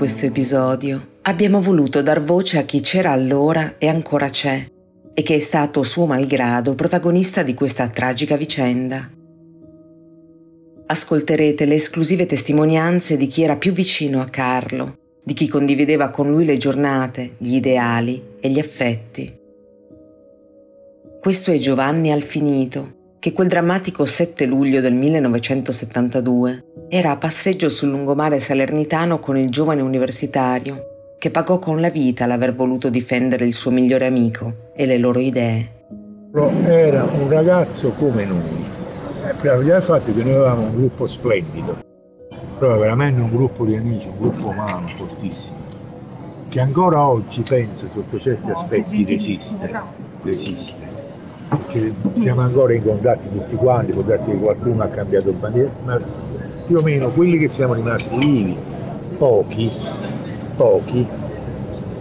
Questo 0.06 0.28
episodio, 0.28 1.14
abbiamo 1.24 1.60
voluto 1.60 2.04
dar 2.04 2.22
voce 2.22 2.60
a 2.60 2.62
chi 2.62 2.80
c'era 2.80 3.10
allora 3.10 3.80
e 3.80 3.88
ancora 3.88 4.30
c'è, 4.30 4.64
e 5.12 5.24
che 5.24 5.34
è 5.34 5.40
stato 5.40 5.82
suo 5.82 6.06
malgrado 6.06 6.76
protagonista 6.76 7.42
di 7.42 7.56
questa 7.56 7.88
tragica 7.88 8.38
vicenda. 8.38 9.12
Ascolterete 10.86 11.66
le 11.66 11.74
esclusive 11.74 12.28
testimonianze 12.28 13.18
di 13.18 13.26
chi 13.26 13.42
era 13.42 13.58
più 13.58 13.72
vicino 13.72 14.22
a 14.22 14.26
Carlo, 14.26 14.96
di 15.24 15.34
chi 15.34 15.48
condivideva 15.48 16.12
con 16.12 16.30
lui 16.30 16.46
le 16.46 16.58
giornate, 16.58 17.38
gli 17.40 17.56
ideali 17.56 18.22
e 18.40 18.52
gli 18.52 18.60
affetti. 18.60 19.36
Questo 21.20 21.50
è 21.50 21.58
Giovanni 21.58 22.12
Alfinito, 22.12 22.95
che 23.26 23.34
quel 23.34 23.48
drammatico 23.48 24.06
7 24.06 24.46
luglio 24.46 24.82
del 24.82 24.94
1972 24.94 26.64
era 26.90 27.10
a 27.10 27.18
passeggio 27.18 27.70
sul 27.70 27.90
lungomare 27.90 28.40
salernitano 28.40 29.18
con 29.18 29.36
il 29.36 29.50
giovane 29.50 29.82
universitario 29.82 31.16
che 31.18 31.32
pagò 31.32 31.58
con 31.58 31.82
la 31.82 31.90
vita 31.90 32.28
l'aver 32.28 32.54
voluto 32.54 32.88
difendere 32.90 33.44
il 33.48 33.54
suo 33.54 33.72
migliore 33.72 34.06
amico 34.06 34.70
e 34.76 34.86
le 34.86 35.00
loro 35.00 35.18
idee. 35.18 35.88
Era 36.66 37.06
un 37.06 37.28
ragazzo 37.28 37.90
come 37.98 38.26
noi, 38.26 38.64
eh, 39.24 39.34
per 39.42 39.60
il 39.60 39.82
fatto 39.82 40.14
che 40.14 40.22
noi 40.22 40.34
avevamo 40.34 40.68
un 40.68 40.76
gruppo 40.76 41.08
splendido, 41.08 41.80
però 42.60 42.78
veramente 42.78 43.22
un 43.22 43.32
gruppo 43.32 43.66
di 43.66 43.76
amici, 43.76 44.08
un 44.08 44.20
gruppo 44.20 44.50
umano 44.50 44.88
fortissimo, 44.88 45.58
che 46.50 46.60
ancora 46.60 47.04
oggi 47.08 47.42
penso 47.42 47.90
sotto 47.92 48.20
certi 48.20 48.52
aspetti 48.52 49.04
resiste, 49.04 49.82
resiste 50.22 51.05
perché 51.48 51.94
siamo 52.14 52.42
ancora 52.42 52.74
in 52.74 52.84
contatti 52.84 53.30
tutti 53.30 53.56
quanti, 53.56 53.92
può 53.92 54.02
darsi 54.02 54.32
che 54.32 54.38
qualcuno 54.38 54.84
ha 54.84 54.88
cambiato 54.88 55.32
bandiera, 55.32 55.70
ma 55.84 56.00
più 56.66 56.78
o 56.78 56.82
meno 56.82 57.10
quelli 57.10 57.38
che 57.38 57.50
siamo 57.50 57.74
rimasti 57.74 58.18
vivi, 58.18 58.58
pochi, 59.18 59.72
pochi, 60.56 61.08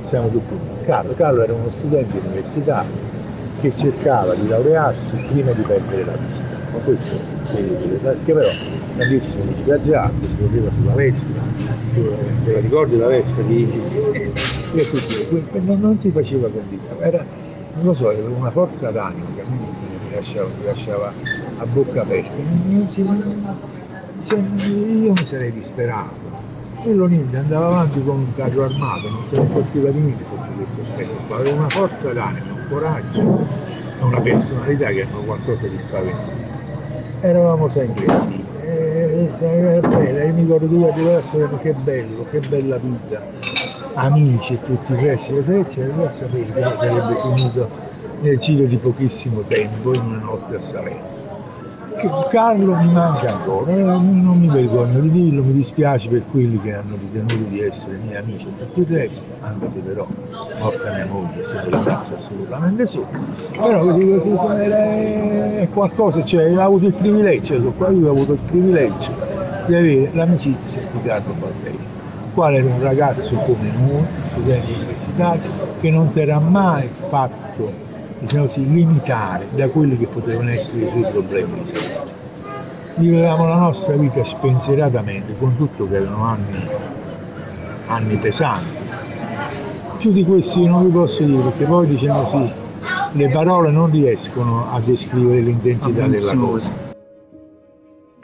siamo 0.02 0.28
tutti 0.28 0.52
uniti. 0.54 0.84
Carlo, 0.84 1.14
Carlo 1.14 1.42
era 1.42 1.52
uno 1.52 1.70
studente 1.70 2.18
università 2.18 2.84
che 3.60 3.72
cercava 3.72 4.34
di 4.34 4.46
laurearsi 4.48 5.16
prima 5.28 5.52
di 5.52 5.62
perdere 5.62 6.04
la 6.04 6.16
vista, 6.16 6.56
ma 6.72 6.78
questo 6.78 7.16
che 8.24 8.32
però 8.32 8.48
grandissimo 8.96 9.44
da 9.64 9.80
già, 9.80 10.10
che 10.20 10.28
correva 10.38 10.70
sulla 10.70 10.94
Vespa, 10.94 11.28
te 12.44 12.52
la 12.52 12.60
ricordi 12.60 12.96
la 12.96 13.06
Vespa 13.06 13.42
di, 13.42 13.64
di 13.64 14.82
tutti, 14.90 15.60
non, 15.60 15.80
non 15.80 15.98
si 15.98 16.10
faceva 16.10 16.48
condividere, 16.48 17.26
non 17.74 17.84
lo 17.84 17.94
so, 17.94 18.08
una 18.08 18.50
forza 18.50 18.90
d'animo 18.90 19.26
che 19.34 19.40
a 19.40 19.44
me 19.48 19.56
mi 19.56 20.14
lasciava, 20.14 20.48
mi 20.58 20.64
lasciava 20.64 21.12
a 21.58 21.66
bocca 21.66 22.02
aperta, 22.02 22.32
cioè, 24.22 24.38
io 24.38 25.12
mi 25.12 25.24
sarei 25.24 25.52
disperato. 25.52 26.32
Quello 26.82 27.06
niente, 27.06 27.36
andava 27.38 27.66
avanti 27.66 28.02
con 28.04 28.18
un 28.18 28.34
carro 28.34 28.64
armato, 28.64 29.08
non 29.08 29.26
se 29.26 29.38
ne 29.38 29.46
poteva 29.46 29.90
di 29.90 30.00
niente 30.00 30.24
sotto 30.24 30.50
questo 30.56 30.82
aspetto 30.82 31.14
qua, 31.26 31.36
aveva 31.36 31.60
una 31.60 31.68
forza 31.68 32.12
d'animo, 32.12 32.54
un 32.54 32.66
coraggio, 32.68 33.20
una 34.00 34.20
personalità 34.20 34.88
che 34.88 35.02
hanno 35.02 35.20
qualcosa 35.20 35.66
di 35.66 35.78
spaventoso. 35.78 36.52
Eravamo 37.20 37.68
sempre 37.68 38.04
così, 38.04 38.44
e, 38.60 39.30
era 39.40 39.88
bella, 39.88 40.24
io 40.24 40.34
mi 40.34 40.40
ricordo 40.42 40.66
due 40.66 40.92
che 41.62 41.72
bello, 41.72 42.26
che 42.30 42.40
bella 42.40 42.76
vita, 42.76 43.22
amici 43.94 44.54
e 44.54 44.62
tutti 44.62 44.92
i 44.92 44.96
resti, 44.96 45.34
eccetera, 45.34 45.92
allora 45.92 46.10
sapere 46.10 46.52
che 46.52 46.60
sarebbe 46.76 47.16
finito 47.22 47.68
nel 48.20 48.38
giro 48.38 48.66
di 48.66 48.76
pochissimo 48.76 49.40
tempo 49.42 49.94
in 49.94 50.02
una 50.02 50.18
notte 50.18 50.56
a 50.56 50.58
Salerno. 50.58 51.12
Carlo 52.28 52.74
mi 52.74 52.90
manca 52.90 53.32
ancora, 53.32 53.70
eh, 53.70 53.80
non 53.80 54.36
mi 54.38 54.48
vergogno 54.48 54.98
di 54.98 55.10
dirlo, 55.10 55.44
mi 55.44 55.52
dispiace 55.52 56.08
per 56.08 56.24
quelli 56.28 56.60
che 56.60 56.74
hanno 56.74 56.96
ritenuto 56.98 57.48
di 57.48 57.60
essere 57.60 57.98
miei 58.02 58.16
amici 58.16 58.48
e 58.48 58.58
tutto 58.58 58.80
il 58.80 58.86
resto, 58.86 59.26
anche 59.40 59.70
se 59.70 59.78
però 59.78 60.04
morta 60.58 60.92
mia 60.92 61.06
moglie 61.06 61.42
se 61.44 61.54
lo 61.54 61.70
ringrazio 61.70 62.16
assolutamente 62.16 62.86
su. 62.86 63.06
Però 63.52 63.96
sì, 63.96 64.30
è 64.32 65.68
qualcosa, 65.72 66.24
cioè 66.24 66.56
ho 66.56 66.60
avuto 66.60 66.86
il 66.86 66.94
privilegio, 66.94 67.54
io 67.54 67.70
qua 67.70 67.90
io 67.90 68.08
ho 68.08 68.10
avuto 68.10 68.32
il 68.32 68.40
privilegio 68.44 69.12
di 69.66 69.74
avere 69.74 70.10
l'amicizia 70.12 70.82
di 70.90 71.00
Carlo 71.02 71.32
Faldelli, 71.34 71.86
quale 72.34 72.58
era 72.58 72.66
un 72.66 72.82
ragazzo 72.82 73.36
come 73.36 73.70
noi, 73.70 74.04
studente 74.30 74.72
universitario, 74.72 75.50
che 75.80 75.90
non 75.90 76.10
si 76.10 76.20
era 76.20 76.38
mai 76.38 76.88
fatto 77.08 77.92
diciamo 78.18 78.46
così, 78.46 78.68
limitare 78.68 79.46
da 79.54 79.68
quelli 79.68 79.96
che 79.96 80.06
potevano 80.06 80.50
essere 80.50 80.84
i 80.84 80.88
suoi 80.88 81.04
problemi 81.10 81.60
di 81.60 81.66
salute. 81.66 82.12
Vivevamo 82.96 83.46
la 83.46 83.56
nostra 83.56 83.94
vita 83.96 84.22
spensieratamente, 84.22 85.36
con 85.38 85.56
tutto 85.56 85.88
che 85.88 85.96
erano 85.96 86.24
anni, 86.24 86.68
anni 87.86 88.16
pesanti. 88.16 88.82
Più 89.98 90.12
di 90.12 90.24
questi 90.24 90.64
non 90.66 90.84
vi 90.84 90.92
posso 90.92 91.22
dire, 91.22 91.42
perché 91.42 91.64
poi 91.64 91.86
diciamo 91.86 92.22
così, 92.22 92.52
le 93.12 93.28
parole 93.30 93.70
non 93.70 93.90
riescono 93.90 94.66
a 94.70 94.80
descrivere 94.80 95.40
l'intensità 95.40 96.06
della 96.06 96.34
cosa. 96.34 96.83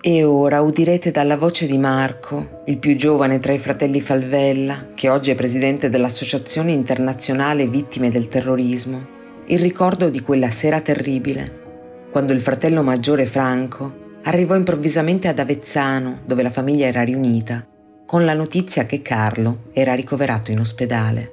E 0.02 0.24
ora 0.24 0.62
udirete 0.62 1.10
dalla 1.10 1.36
voce 1.36 1.66
di 1.66 1.76
Marco, 1.76 2.62
il 2.64 2.78
più 2.78 2.96
giovane 2.96 3.38
tra 3.38 3.52
i 3.52 3.58
fratelli 3.58 4.00
Falvella, 4.00 4.86
che 4.94 5.10
oggi 5.10 5.30
è 5.30 5.34
presidente 5.34 5.90
dell'Associazione 5.90 6.72
Internazionale 6.72 7.66
Vittime 7.66 8.10
del 8.10 8.26
Terrorismo, 8.26 9.06
il 9.44 9.58
ricordo 9.58 10.08
di 10.08 10.22
quella 10.22 10.48
sera 10.48 10.80
terribile, 10.80 12.08
quando 12.10 12.32
il 12.32 12.40
fratello 12.40 12.82
maggiore 12.82 13.26
Franco 13.26 14.18
arrivò 14.22 14.54
improvvisamente 14.54 15.28
ad 15.28 15.38
Avezzano, 15.38 16.20
dove 16.24 16.42
la 16.42 16.48
famiglia 16.48 16.86
era 16.86 17.02
riunita, 17.02 17.66
con 18.06 18.24
la 18.24 18.32
notizia 18.32 18.84
che 18.84 19.02
Carlo 19.02 19.64
era 19.74 19.92
ricoverato 19.92 20.50
in 20.50 20.60
ospedale. 20.60 21.32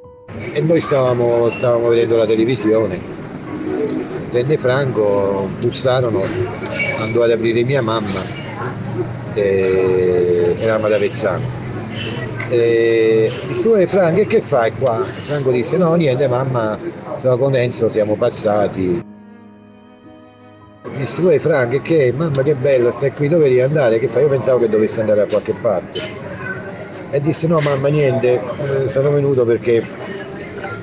E 0.52 0.60
noi 0.60 0.82
stavamo, 0.82 1.50
stavamo 1.50 1.88
vedendo 1.88 2.18
la 2.18 2.26
televisione. 2.26 3.00
Venne 4.30 4.58
Franco, 4.58 5.48
bussarono, 5.62 6.22
andò 7.00 7.24
ad 7.24 7.32
aprire 7.32 7.64
mia 7.64 7.82
mamma 7.82 8.47
e 9.34 10.56
eravamo 10.60 10.88
ad 10.88 10.94
Avezzano. 10.94 11.66
E 12.50 13.30
disse, 13.48 13.88
Franco, 13.88 14.22
e 14.22 14.28
che 14.28 14.42
fai 14.42 14.72
qua? 14.72 15.04
Franco 15.04 15.52
disse, 15.52 15.78
no 15.78 15.94
niente 15.96 16.28
mamma, 16.28 16.78
stavo 17.18 17.38
con 17.38 17.56
Enzo, 17.56 17.90
siamo 17.90 18.16
passati. 18.16 19.04
Disse, 20.96 21.16
tu 21.16 21.30
Franco, 21.40 21.82
che 21.82 22.14
mamma 22.16 22.42
che 22.44 22.54
bello, 22.56 22.92
stai 22.92 23.12
qui, 23.12 23.28
dove 23.28 23.50
devi 23.50 23.62
andare? 23.62 24.00
Che 24.00 24.08
fai? 24.08 24.24
Io 24.24 24.30
pensavo 24.30 24.60
che 24.60 24.70
dovessi 24.70 25.00
andare 25.00 25.22
a 25.22 25.26
qualche 25.26 25.54
parte. 25.54 26.00
E 27.12 27.22
disse, 27.22 27.48
no 27.48 27.60
mamma 27.60 27.90
niente, 27.90 28.40
eh, 28.42 28.90
sono 28.90 29.12
venuto 29.12 29.46
perché 29.46 29.84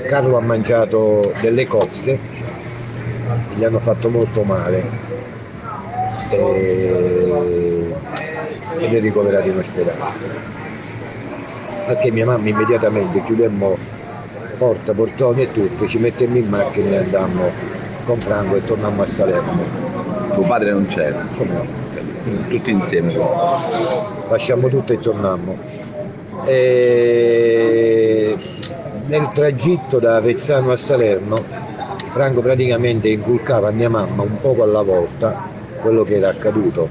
Carlo 0.06 0.36
ha 0.36 0.40
mangiato 0.40 1.32
delle 1.40 1.66
cozze, 1.66 2.18
gli 3.56 3.64
hanno 3.64 3.78
fatto 3.78 4.10
molto 4.10 4.42
male 4.42 5.13
e... 6.34 7.94
ed 8.80 8.94
è 8.94 9.00
ricoverato 9.00 9.48
in 9.48 9.58
ospedale 9.58 10.52
anche 11.86 12.10
mia 12.10 12.24
mamma 12.24 12.48
immediatamente 12.48 13.22
chiudemmo 13.24 13.76
porta, 14.56 14.92
portoni 14.92 15.42
e 15.42 15.52
tutto, 15.52 15.86
ci 15.86 15.98
mettemmo 15.98 16.36
in 16.36 16.48
macchina 16.48 16.90
e 16.90 16.96
andammo 16.96 17.50
con 18.04 18.18
Franco 18.20 18.56
e 18.56 18.64
tornammo 18.64 19.02
a 19.02 19.06
Salerno. 19.06 19.62
Tuo 20.32 20.46
padre 20.46 20.72
non 20.72 20.86
c'era? 20.86 21.26
Come 21.36 21.52
no? 21.52 21.66
Tutti 22.46 22.70
insieme? 22.70 23.14
Lasciammo 24.28 24.68
tutto 24.68 24.92
e 24.92 24.98
tornammo. 24.98 25.58
E 26.44 28.36
nel 29.06 29.30
tragitto 29.32 29.98
da 29.98 30.20
Vezzano 30.20 30.72
a 30.72 30.76
Salerno 30.76 31.42
Franco 32.10 32.40
praticamente 32.40 33.08
inculcava 33.08 33.68
a 33.68 33.70
mia 33.70 33.90
mamma 33.90 34.22
un 34.22 34.40
poco 34.40 34.62
alla 34.62 34.82
volta 34.82 35.53
quello 35.84 36.02
che 36.02 36.16
era 36.16 36.30
accaduto. 36.30 36.88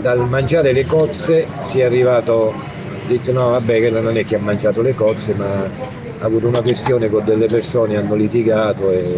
Dal 0.00 0.28
mangiare 0.28 0.70
le 0.72 0.86
cozze 0.86 1.44
si 1.62 1.80
è 1.80 1.84
arrivato 1.84 2.32
ho 2.32 3.08
detto 3.08 3.32
no 3.32 3.50
vabbè 3.50 3.80
che 3.80 3.90
non 3.90 4.16
è 4.16 4.24
che 4.24 4.36
ha 4.36 4.38
mangiato 4.38 4.80
le 4.80 4.94
cozze 4.94 5.34
ma 5.34 5.44
ha 5.44 6.24
avuto 6.24 6.46
una 6.46 6.62
questione 6.62 7.10
con 7.10 7.24
delle 7.24 7.46
persone, 7.46 7.96
hanno 7.96 8.14
litigato 8.14 8.92
e, 8.92 9.14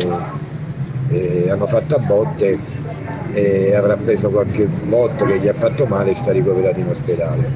e 1.10 1.50
hanno 1.50 1.66
fatto 1.66 1.96
a 1.96 1.98
botte 1.98 2.58
e 3.34 3.74
avrà 3.74 3.96
preso 3.96 4.30
qualche 4.30 4.66
botto 4.84 5.26
che 5.26 5.38
gli 5.38 5.48
ha 5.48 5.54
fatto 5.54 5.84
male 5.84 6.12
e 6.12 6.14
sta 6.14 6.32
ricoverato 6.32 6.78
in 6.78 6.88
ospedale. 6.88 7.50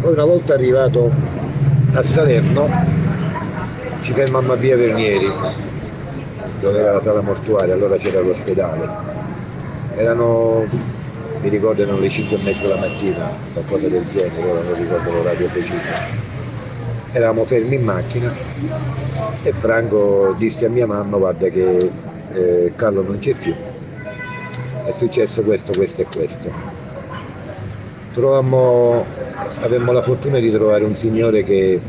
Poi 0.00 0.12
una 0.12 0.24
volta 0.24 0.54
arrivato 0.54 1.10
a 1.94 2.02
Salerno 2.02 2.68
ci 4.02 4.12
fermammo 4.12 4.52
a 4.52 4.56
via 4.56 4.76
Vernieri 4.76 5.30
dove 6.62 6.78
era 6.78 6.92
la 6.92 7.00
sala 7.00 7.20
mortuaria, 7.20 7.74
allora 7.74 7.96
c'era 7.96 8.20
l'ospedale. 8.20 8.88
Erano 9.96 10.66
mi 11.42 11.48
ricordo 11.48 11.82
erano 11.82 11.98
le 11.98 12.08
5 12.08 12.36
e 12.36 12.42
mezza 12.44 12.68
la 12.68 12.76
mattina, 12.76 13.28
qualcosa 13.52 13.88
del 13.88 14.06
genere, 14.06 14.48
ora 14.48 14.62
non 14.62 14.76
ricordo 14.76 15.10
l'orario 15.10 15.48
preciso. 15.48 16.20
Eravamo 17.10 17.44
fermi 17.44 17.74
in 17.74 17.82
macchina 17.82 18.32
e 19.42 19.52
Franco 19.52 20.36
disse 20.38 20.66
a 20.66 20.68
mia 20.68 20.86
mamma 20.86 21.18
guarda 21.18 21.48
che 21.48 21.90
eh, 22.32 22.72
Carlo 22.76 23.02
non 23.02 23.18
c'è 23.18 23.34
più, 23.34 23.52
è 24.84 24.92
successo 24.92 25.42
questo, 25.42 25.72
questo 25.72 26.02
e 26.02 26.06
questo. 26.14 26.50
Trovammo, 28.12 29.04
avemmo 29.62 29.90
la 29.90 30.02
fortuna 30.02 30.38
di 30.38 30.52
trovare 30.52 30.84
un 30.84 30.94
signore 30.94 31.42
che 31.42 31.80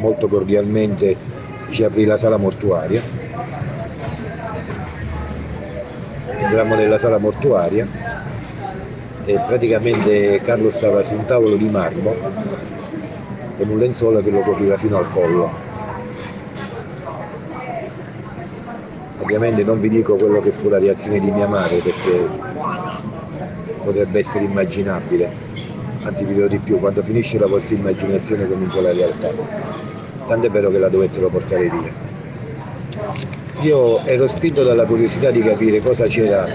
molto 0.00 0.26
cordialmente 0.26 1.16
ci 1.70 1.84
aprì 1.84 2.04
la 2.04 2.16
sala 2.16 2.36
mortuaria 2.36 3.02
entrammo 6.48 6.76
nella 6.76 6.98
sala 6.98 7.18
mortuaria 7.18 7.86
e 9.24 9.38
praticamente 9.46 10.40
Carlo 10.42 10.70
stava 10.70 11.02
su 11.02 11.12
un 11.12 11.26
tavolo 11.26 11.56
di 11.56 11.68
marmo 11.68 12.14
con 13.58 13.68
un 13.68 13.78
lenzuolo 13.78 14.22
che 14.22 14.30
lo 14.30 14.40
copriva 14.40 14.78
fino 14.78 14.96
al 14.96 15.10
collo. 15.12 15.50
Ovviamente 19.18 19.62
non 19.62 19.80
vi 19.80 19.90
dico 19.90 20.14
quello 20.14 20.40
che 20.40 20.52
fu 20.52 20.68
la 20.68 20.78
reazione 20.78 21.20
di 21.20 21.30
mia 21.30 21.46
madre 21.46 21.78
perché 21.78 22.26
potrebbe 23.82 24.20
essere 24.20 24.44
immaginabile, 24.44 25.30
anzi 26.04 26.24
vi 26.24 26.34
dirò 26.34 26.46
di 26.46 26.58
più, 26.58 26.78
quando 26.78 27.02
finisce 27.02 27.38
la 27.38 27.46
vostra 27.46 27.74
immaginazione 27.74 28.48
comincia 28.48 28.80
la 28.80 28.92
realtà. 28.92 29.87
Tant'è 30.28 30.50
vero 30.50 30.70
che 30.70 30.78
la 30.78 30.90
dovettero 30.90 31.28
portare 31.28 31.70
via. 31.70 31.90
Io 33.62 34.04
ero 34.04 34.28
spinto 34.28 34.62
dalla 34.62 34.84
curiosità 34.84 35.30
di 35.30 35.40
capire 35.40 35.80
cosa 35.80 36.06
c'era 36.06 36.46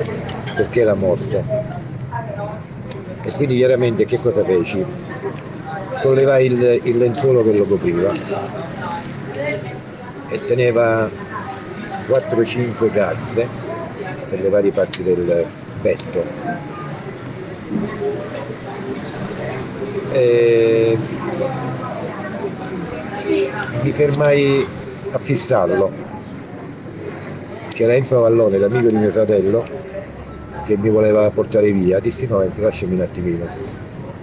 perché 0.53 0.81
era 0.81 0.93
morto. 0.93 1.43
E 3.23 3.31
quindi 3.31 3.55
chiaramente 3.55 4.05
che 4.05 4.19
cosa 4.19 4.43
feci? 4.43 4.85
Sollevai 6.01 6.45
il, 6.45 6.81
il 6.83 6.97
lenzuolo 6.97 7.43
che 7.43 7.57
lo 7.57 7.63
copriva 7.63 8.11
e 10.29 10.45
teneva 10.45 11.09
4-5 12.07 12.91
calze 12.91 13.47
per 14.29 14.39
le 14.39 14.49
varie 14.49 14.71
parti 14.71 15.01
del 15.01 15.45
petto. 15.81 16.23
E 20.11 20.97
mi 23.25 23.91
fermai 23.91 24.65
a 25.11 25.17
fissarlo 25.17 26.11
c'era 27.73 27.95
Enzo 27.95 28.19
Vallone, 28.19 28.59
l'amico 28.59 28.87
di 28.87 28.97
mio 28.97 29.11
fratello, 29.11 29.63
che 30.65 30.77
mi 30.77 30.89
voleva 30.89 31.29
portare 31.31 31.71
via, 31.71 31.99
dissi 31.99 32.27
no 32.27 32.41
Enzo 32.41 32.61
lasciami 32.61 32.93
un 32.93 33.01
attimino. 33.01 33.47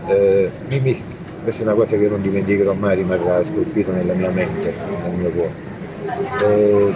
Eh, 0.07 0.51
mi, 0.69 1.05
questa 1.43 1.63
è 1.63 1.67
una 1.67 1.75
cosa 1.75 1.97
che 1.97 2.09
non 2.09 2.23
dimenticherò 2.23 2.73
mai, 2.75 2.97
rimarrà 2.97 3.43
scolpito 3.43 3.91
nella 3.91 4.15
mia 4.15 4.31
mente, 4.31 4.73
nel 5.03 5.15
mio 5.15 5.31
cuore. 5.31 5.53
Eh, 6.43 6.95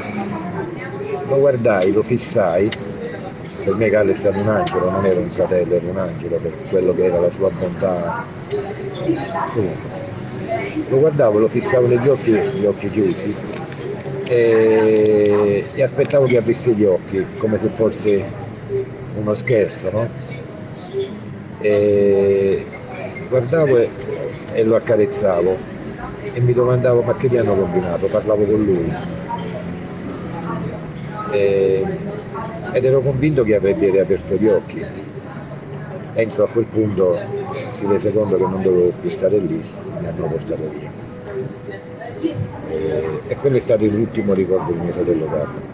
lo 1.27 1.39
guardai, 1.39 1.93
lo 1.93 2.03
fissai, 2.03 2.71
per 3.65 3.75
me 3.75 3.91
Carlo 3.91 4.13
è 4.13 4.15
stato 4.15 4.39
un 4.39 4.49
angelo, 4.49 4.91
non 4.91 5.05
era 5.07 5.19
un 5.19 5.31
fratello, 5.31 5.75
era 5.75 5.87
un 5.87 5.97
angelo 5.97 6.37
per 6.37 6.53
quello 6.69 6.95
che 6.95 7.05
era 7.05 7.19
la 7.19 7.31
sua 7.31 7.51
bontà. 7.51 8.25
Comunque, 9.53 9.94
lo 10.89 10.99
guardavo, 10.99 11.39
lo 11.39 11.49
fissavo 11.49 11.87
negli 11.87 12.09
occhi, 12.09 12.33
gli 12.33 12.65
occhi 12.65 12.91
chiusi 12.91 13.35
e, 14.29 15.65
e 15.73 15.83
aspettavo 15.83 16.27
che 16.27 16.39
aprisse 16.39 16.73
gli 16.73 16.85
occhi 16.85 17.25
come 17.39 17.59
se 17.59 17.69
fosse 17.69 18.25
uno 19.17 19.35
scherzo, 19.35 19.91
no? 19.91 20.09
E 21.61 22.67
guardavo 23.29 23.79
e, 23.79 23.89
e 24.53 24.65
lo 24.65 24.77
accarezzavo 24.77 25.57
e 26.33 26.41
mi 26.41 26.53
domandavo 26.53 27.03
ma 27.03 27.17
che 27.17 27.29
gli 27.29 27.37
hanno 27.37 27.55
combinato, 27.55 28.07
parlavo 28.07 28.45
con 28.45 28.63
lui. 28.63 28.93
E, 31.31 31.85
ed 32.73 32.85
ero 32.85 33.01
convinto 33.01 33.45
che 33.45 33.55
avrebbe 33.55 33.91
riaperto 33.91 34.35
gli 34.35 34.49
occhi. 34.49 34.85
Enzo 36.15 36.45
a 36.45 36.49
quel 36.49 36.67
punto 36.67 37.19
si 37.77 37.87
rese 37.87 38.13
conto 38.13 38.37
che 38.37 38.43
non 38.43 38.63
dovevo 38.63 38.93
più 39.01 39.11
stare 39.11 39.39
lì, 39.39 39.63
mi 40.05 40.11
hanno 40.11 40.27
portato 40.27 40.69
via. 40.69 40.91
E, 42.69 43.21
e 43.29 43.37
quello 43.37 43.57
è 43.57 43.61
stato 43.61 43.87
l'ultimo 43.87 44.35
ricordo 44.35 44.73
di 44.73 44.79
mio 44.79 44.93
fratello 44.93 45.27
Carlo. 45.27 45.73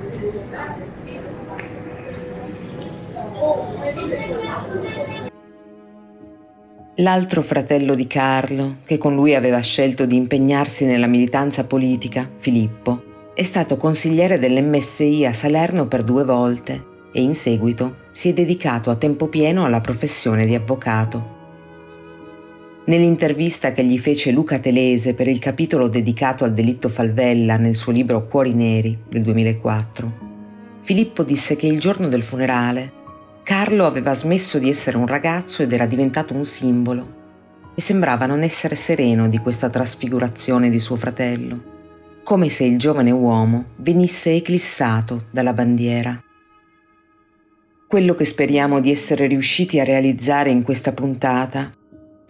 L'altro 6.96 7.42
fratello 7.42 7.94
di 7.94 8.06
Carlo, 8.06 8.76
che 8.84 8.98
con 8.98 9.14
lui 9.14 9.34
aveva 9.34 9.60
scelto 9.60 10.04
di 10.04 10.16
impegnarsi 10.16 10.84
nella 10.84 11.06
militanza 11.06 11.64
politica, 11.64 12.28
Filippo, 12.36 13.02
è 13.34 13.42
stato 13.42 13.78
consigliere 13.78 14.38
dell'MSI 14.38 15.24
a 15.24 15.32
Salerno 15.32 15.86
per 15.86 16.02
due 16.02 16.24
volte 16.24 16.88
e 17.12 17.22
in 17.22 17.34
seguito 17.34 18.08
si 18.12 18.28
è 18.28 18.32
dedicato 18.34 18.90
a 18.90 18.96
tempo 18.96 19.28
pieno 19.28 19.64
alla 19.64 19.80
professione 19.80 20.44
di 20.44 20.54
avvocato. 20.54 21.39
Nell'intervista 22.86 23.72
che 23.72 23.84
gli 23.84 23.98
fece 23.98 24.32
Luca 24.32 24.58
Telese 24.58 25.14
per 25.14 25.28
il 25.28 25.38
capitolo 25.38 25.86
dedicato 25.86 26.44
al 26.44 26.54
delitto 26.54 26.88
Falvella 26.88 27.56
nel 27.56 27.76
suo 27.76 27.92
libro 27.92 28.26
Cuori 28.26 28.54
Neri 28.54 28.98
del 29.06 29.22
2004, 29.22 30.28
Filippo 30.80 31.22
disse 31.22 31.56
che 31.56 31.66
il 31.66 31.78
giorno 31.78 32.08
del 32.08 32.22
funerale 32.22 32.92
Carlo 33.42 33.84
aveva 33.84 34.14
smesso 34.14 34.58
di 34.58 34.70
essere 34.70 34.96
un 34.96 35.06
ragazzo 35.06 35.62
ed 35.62 35.72
era 35.72 35.84
diventato 35.84 36.34
un 36.34 36.44
simbolo 36.44 37.18
e 37.74 37.80
sembrava 37.82 38.24
non 38.24 38.42
essere 38.42 38.74
sereno 38.76 39.28
di 39.28 39.38
questa 39.38 39.68
trasfigurazione 39.68 40.70
di 40.70 40.78
suo 40.78 40.96
fratello, 40.96 41.62
come 42.24 42.48
se 42.48 42.64
il 42.64 42.78
giovane 42.78 43.10
uomo 43.10 43.66
venisse 43.76 44.34
eclissato 44.34 45.26
dalla 45.30 45.52
bandiera. 45.52 46.18
Quello 47.86 48.14
che 48.14 48.24
speriamo 48.24 48.80
di 48.80 48.90
essere 48.90 49.26
riusciti 49.26 49.80
a 49.80 49.84
realizzare 49.84 50.50
in 50.50 50.62
questa 50.62 50.92
puntata 50.92 51.72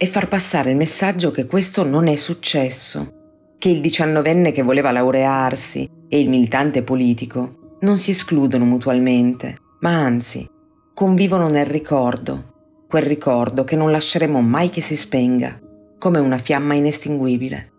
è 0.00 0.06
far 0.06 0.28
passare 0.28 0.70
il 0.70 0.78
messaggio 0.78 1.30
che 1.30 1.44
questo 1.44 1.84
non 1.84 2.06
è 2.06 2.16
successo, 2.16 3.52
che 3.58 3.68
il 3.68 3.82
diciannovenne 3.82 4.50
che 4.50 4.62
voleva 4.62 4.92
laurearsi 4.92 5.86
e 6.08 6.18
il 6.18 6.30
militante 6.30 6.82
politico 6.82 7.76
non 7.80 7.98
si 7.98 8.12
escludono 8.12 8.64
mutualmente, 8.64 9.58
ma 9.80 9.90
anzi 9.90 10.48
convivono 10.94 11.50
nel 11.50 11.66
ricordo, 11.66 12.84
quel 12.88 13.02
ricordo 13.02 13.64
che 13.64 13.76
non 13.76 13.90
lasceremo 13.90 14.40
mai 14.40 14.70
che 14.70 14.80
si 14.80 14.96
spenga, 14.96 15.60
come 15.98 16.18
una 16.18 16.38
fiamma 16.38 16.72
inestinguibile. 16.72 17.70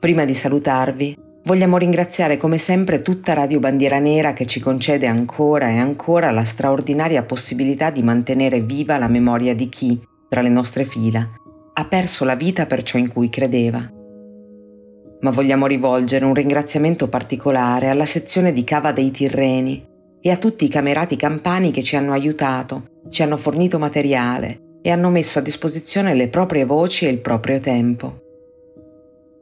Prima 0.00 0.24
di 0.24 0.34
salutarvi, 0.34 1.16
vogliamo 1.44 1.76
ringraziare 1.76 2.36
come 2.36 2.58
sempre 2.58 3.02
tutta 3.02 3.34
Radio 3.34 3.60
Bandiera 3.60 4.00
Nera 4.00 4.32
che 4.32 4.46
ci 4.46 4.58
concede 4.58 5.06
ancora 5.06 5.68
e 5.68 5.78
ancora 5.78 6.32
la 6.32 6.42
straordinaria 6.42 7.22
possibilità 7.22 7.90
di 7.90 8.02
mantenere 8.02 8.62
viva 8.62 8.98
la 8.98 9.06
memoria 9.06 9.54
di 9.54 9.68
chi, 9.68 10.07
tra 10.28 10.42
le 10.42 10.48
nostre 10.48 10.84
fila, 10.84 11.28
ha 11.72 11.84
perso 11.84 12.24
la 12.24 12.34
vita 12.34 12.66
per 12.66 12.82
ciò 12.82 12.98
in 12.98 13.08
cui 13.08 13.28
credeva 13.28 13.96
ma 15.20 15.30
vogliamo 15.30 15.66
rivolgere 15.66 16.24
un 16.24 16.34
ringraziamento 16.34 17.08
particolare 17.08 17.88
alla 17.88 18.06
sezione 18.06 18.52
di 18.52 18.64
Cava 18.64 18.92
dei 18.92 19.10
Tirreni 19.10 19.86
e 20.20 20.30
a 20.30 20.36
tutti 20.36 20.64
i 20.64 20.68
camerati 20.68 21.16
campani 21.16 21.70
che 21.70 21.82
ci 21.82 21.96
hanno 21.96 22.12
aiutato, 22.12 23.00
ci 23.08 23.22
hanno 23.22 23.36
fornito 23.36 23.78
materiale 23.78 24.76
e 24.82 24.90
hanno 24.90 25.10
messo 25.10 25.38
a 25.38 25.42
disposizione 25.42 26.14
le 26.14 26.28
proprie 26.28 26.64
voci 26.64 27.06
e 27.06 27.10
il 27.10 27.20
proprio 27.20 27.58
tempo. 27.58 28.20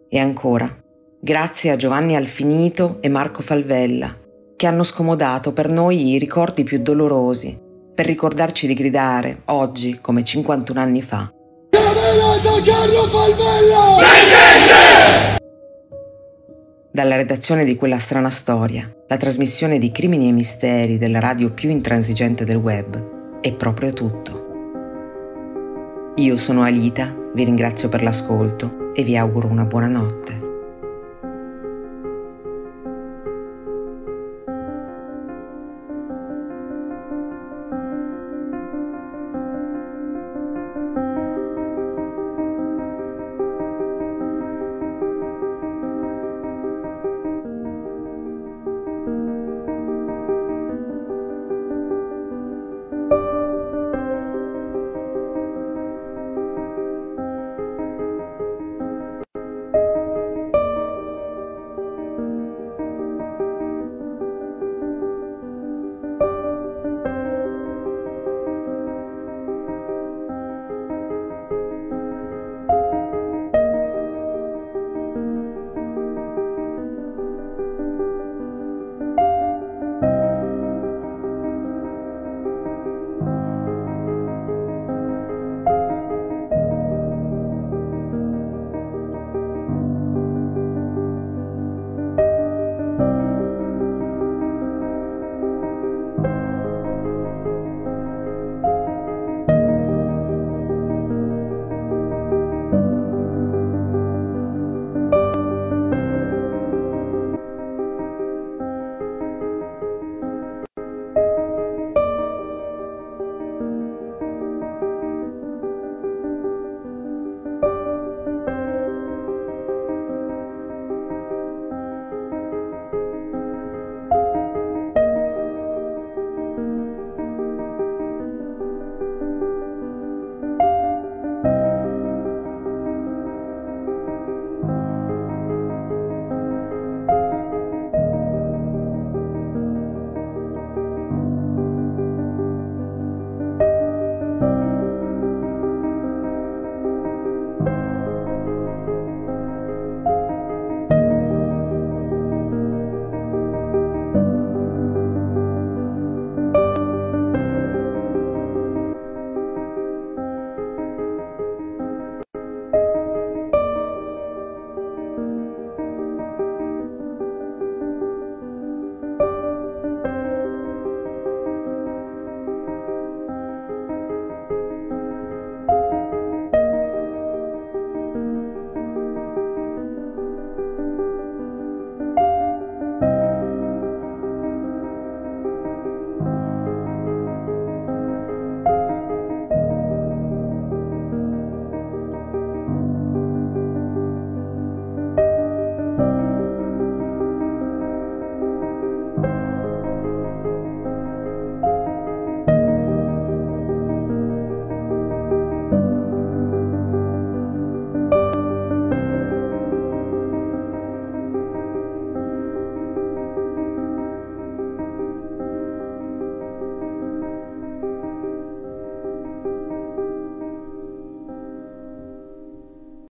E 0.09 0.18
ancora, 0.18 0.74
grazie 1.20 1.70
a 1.70 1.76
Giovanni 1.76 2.16
Alfinito 2.16 2.99
e 3.01 3.09
Marco 3.09 3.43
Falvella, 3.43 4.16
che 4.55 4.66
hanno 4.66 4.82
scomodato 4.82 5.53
per 5.53 5.68
noi 5.68 6.09
i 6.09 6.18
ricordi 6.18 6.64
più 6.64 6.78
dolorosi, 6.78 7.64
per 7.97 8.05
ricordarci 8.05 8.67
di 8.67 8.75
gridare, 8.75 9.41
oggi 9.47 10.01
come 10.03 10.23
51 10.23 10.79
anni 10.79 11.01
fa. 11.01 11.33
Camerata 11.71 12.61
Carlo 12.63 13.03
Falvella! 13.05 13.97
Presente! 13.97 15.45
Dalla 16.93 17.17
redazione 17.17 17.65
di 17.65 17.75
quella 17.75 17.99
strana 17.99 18.29
storia, 18.29 18.87
la 19.09 19.17
trasmissione 19.17 19.79
di 19.79 19.91
Crimini 19.93 20.29
e 20.29 20.33
Misteri 20.33 20.99
della 20.99 21.21
radio 21.21 21.53
più 21.53 21.71
intransigente 21.71 22.45
del 22.45 22.57
web, 22.57 23.41
è 23.41 23.55
proprio 23.55 23.95
tutto. 23.95 24.45
Io 26.17 26.37
sono 26.37 26.65
Alita, 26.65 27.17
vi 27.33 27.45
ringrazio 27.45 27.89
per 27.89 28.03
l'ascolto 28.03 28.93
e 28.95 29.05
vi 29.05 29.17
auguro 29.17 29.49
una 29.49 29.65
buona 29.65 29.89
notte. 29.89 30.46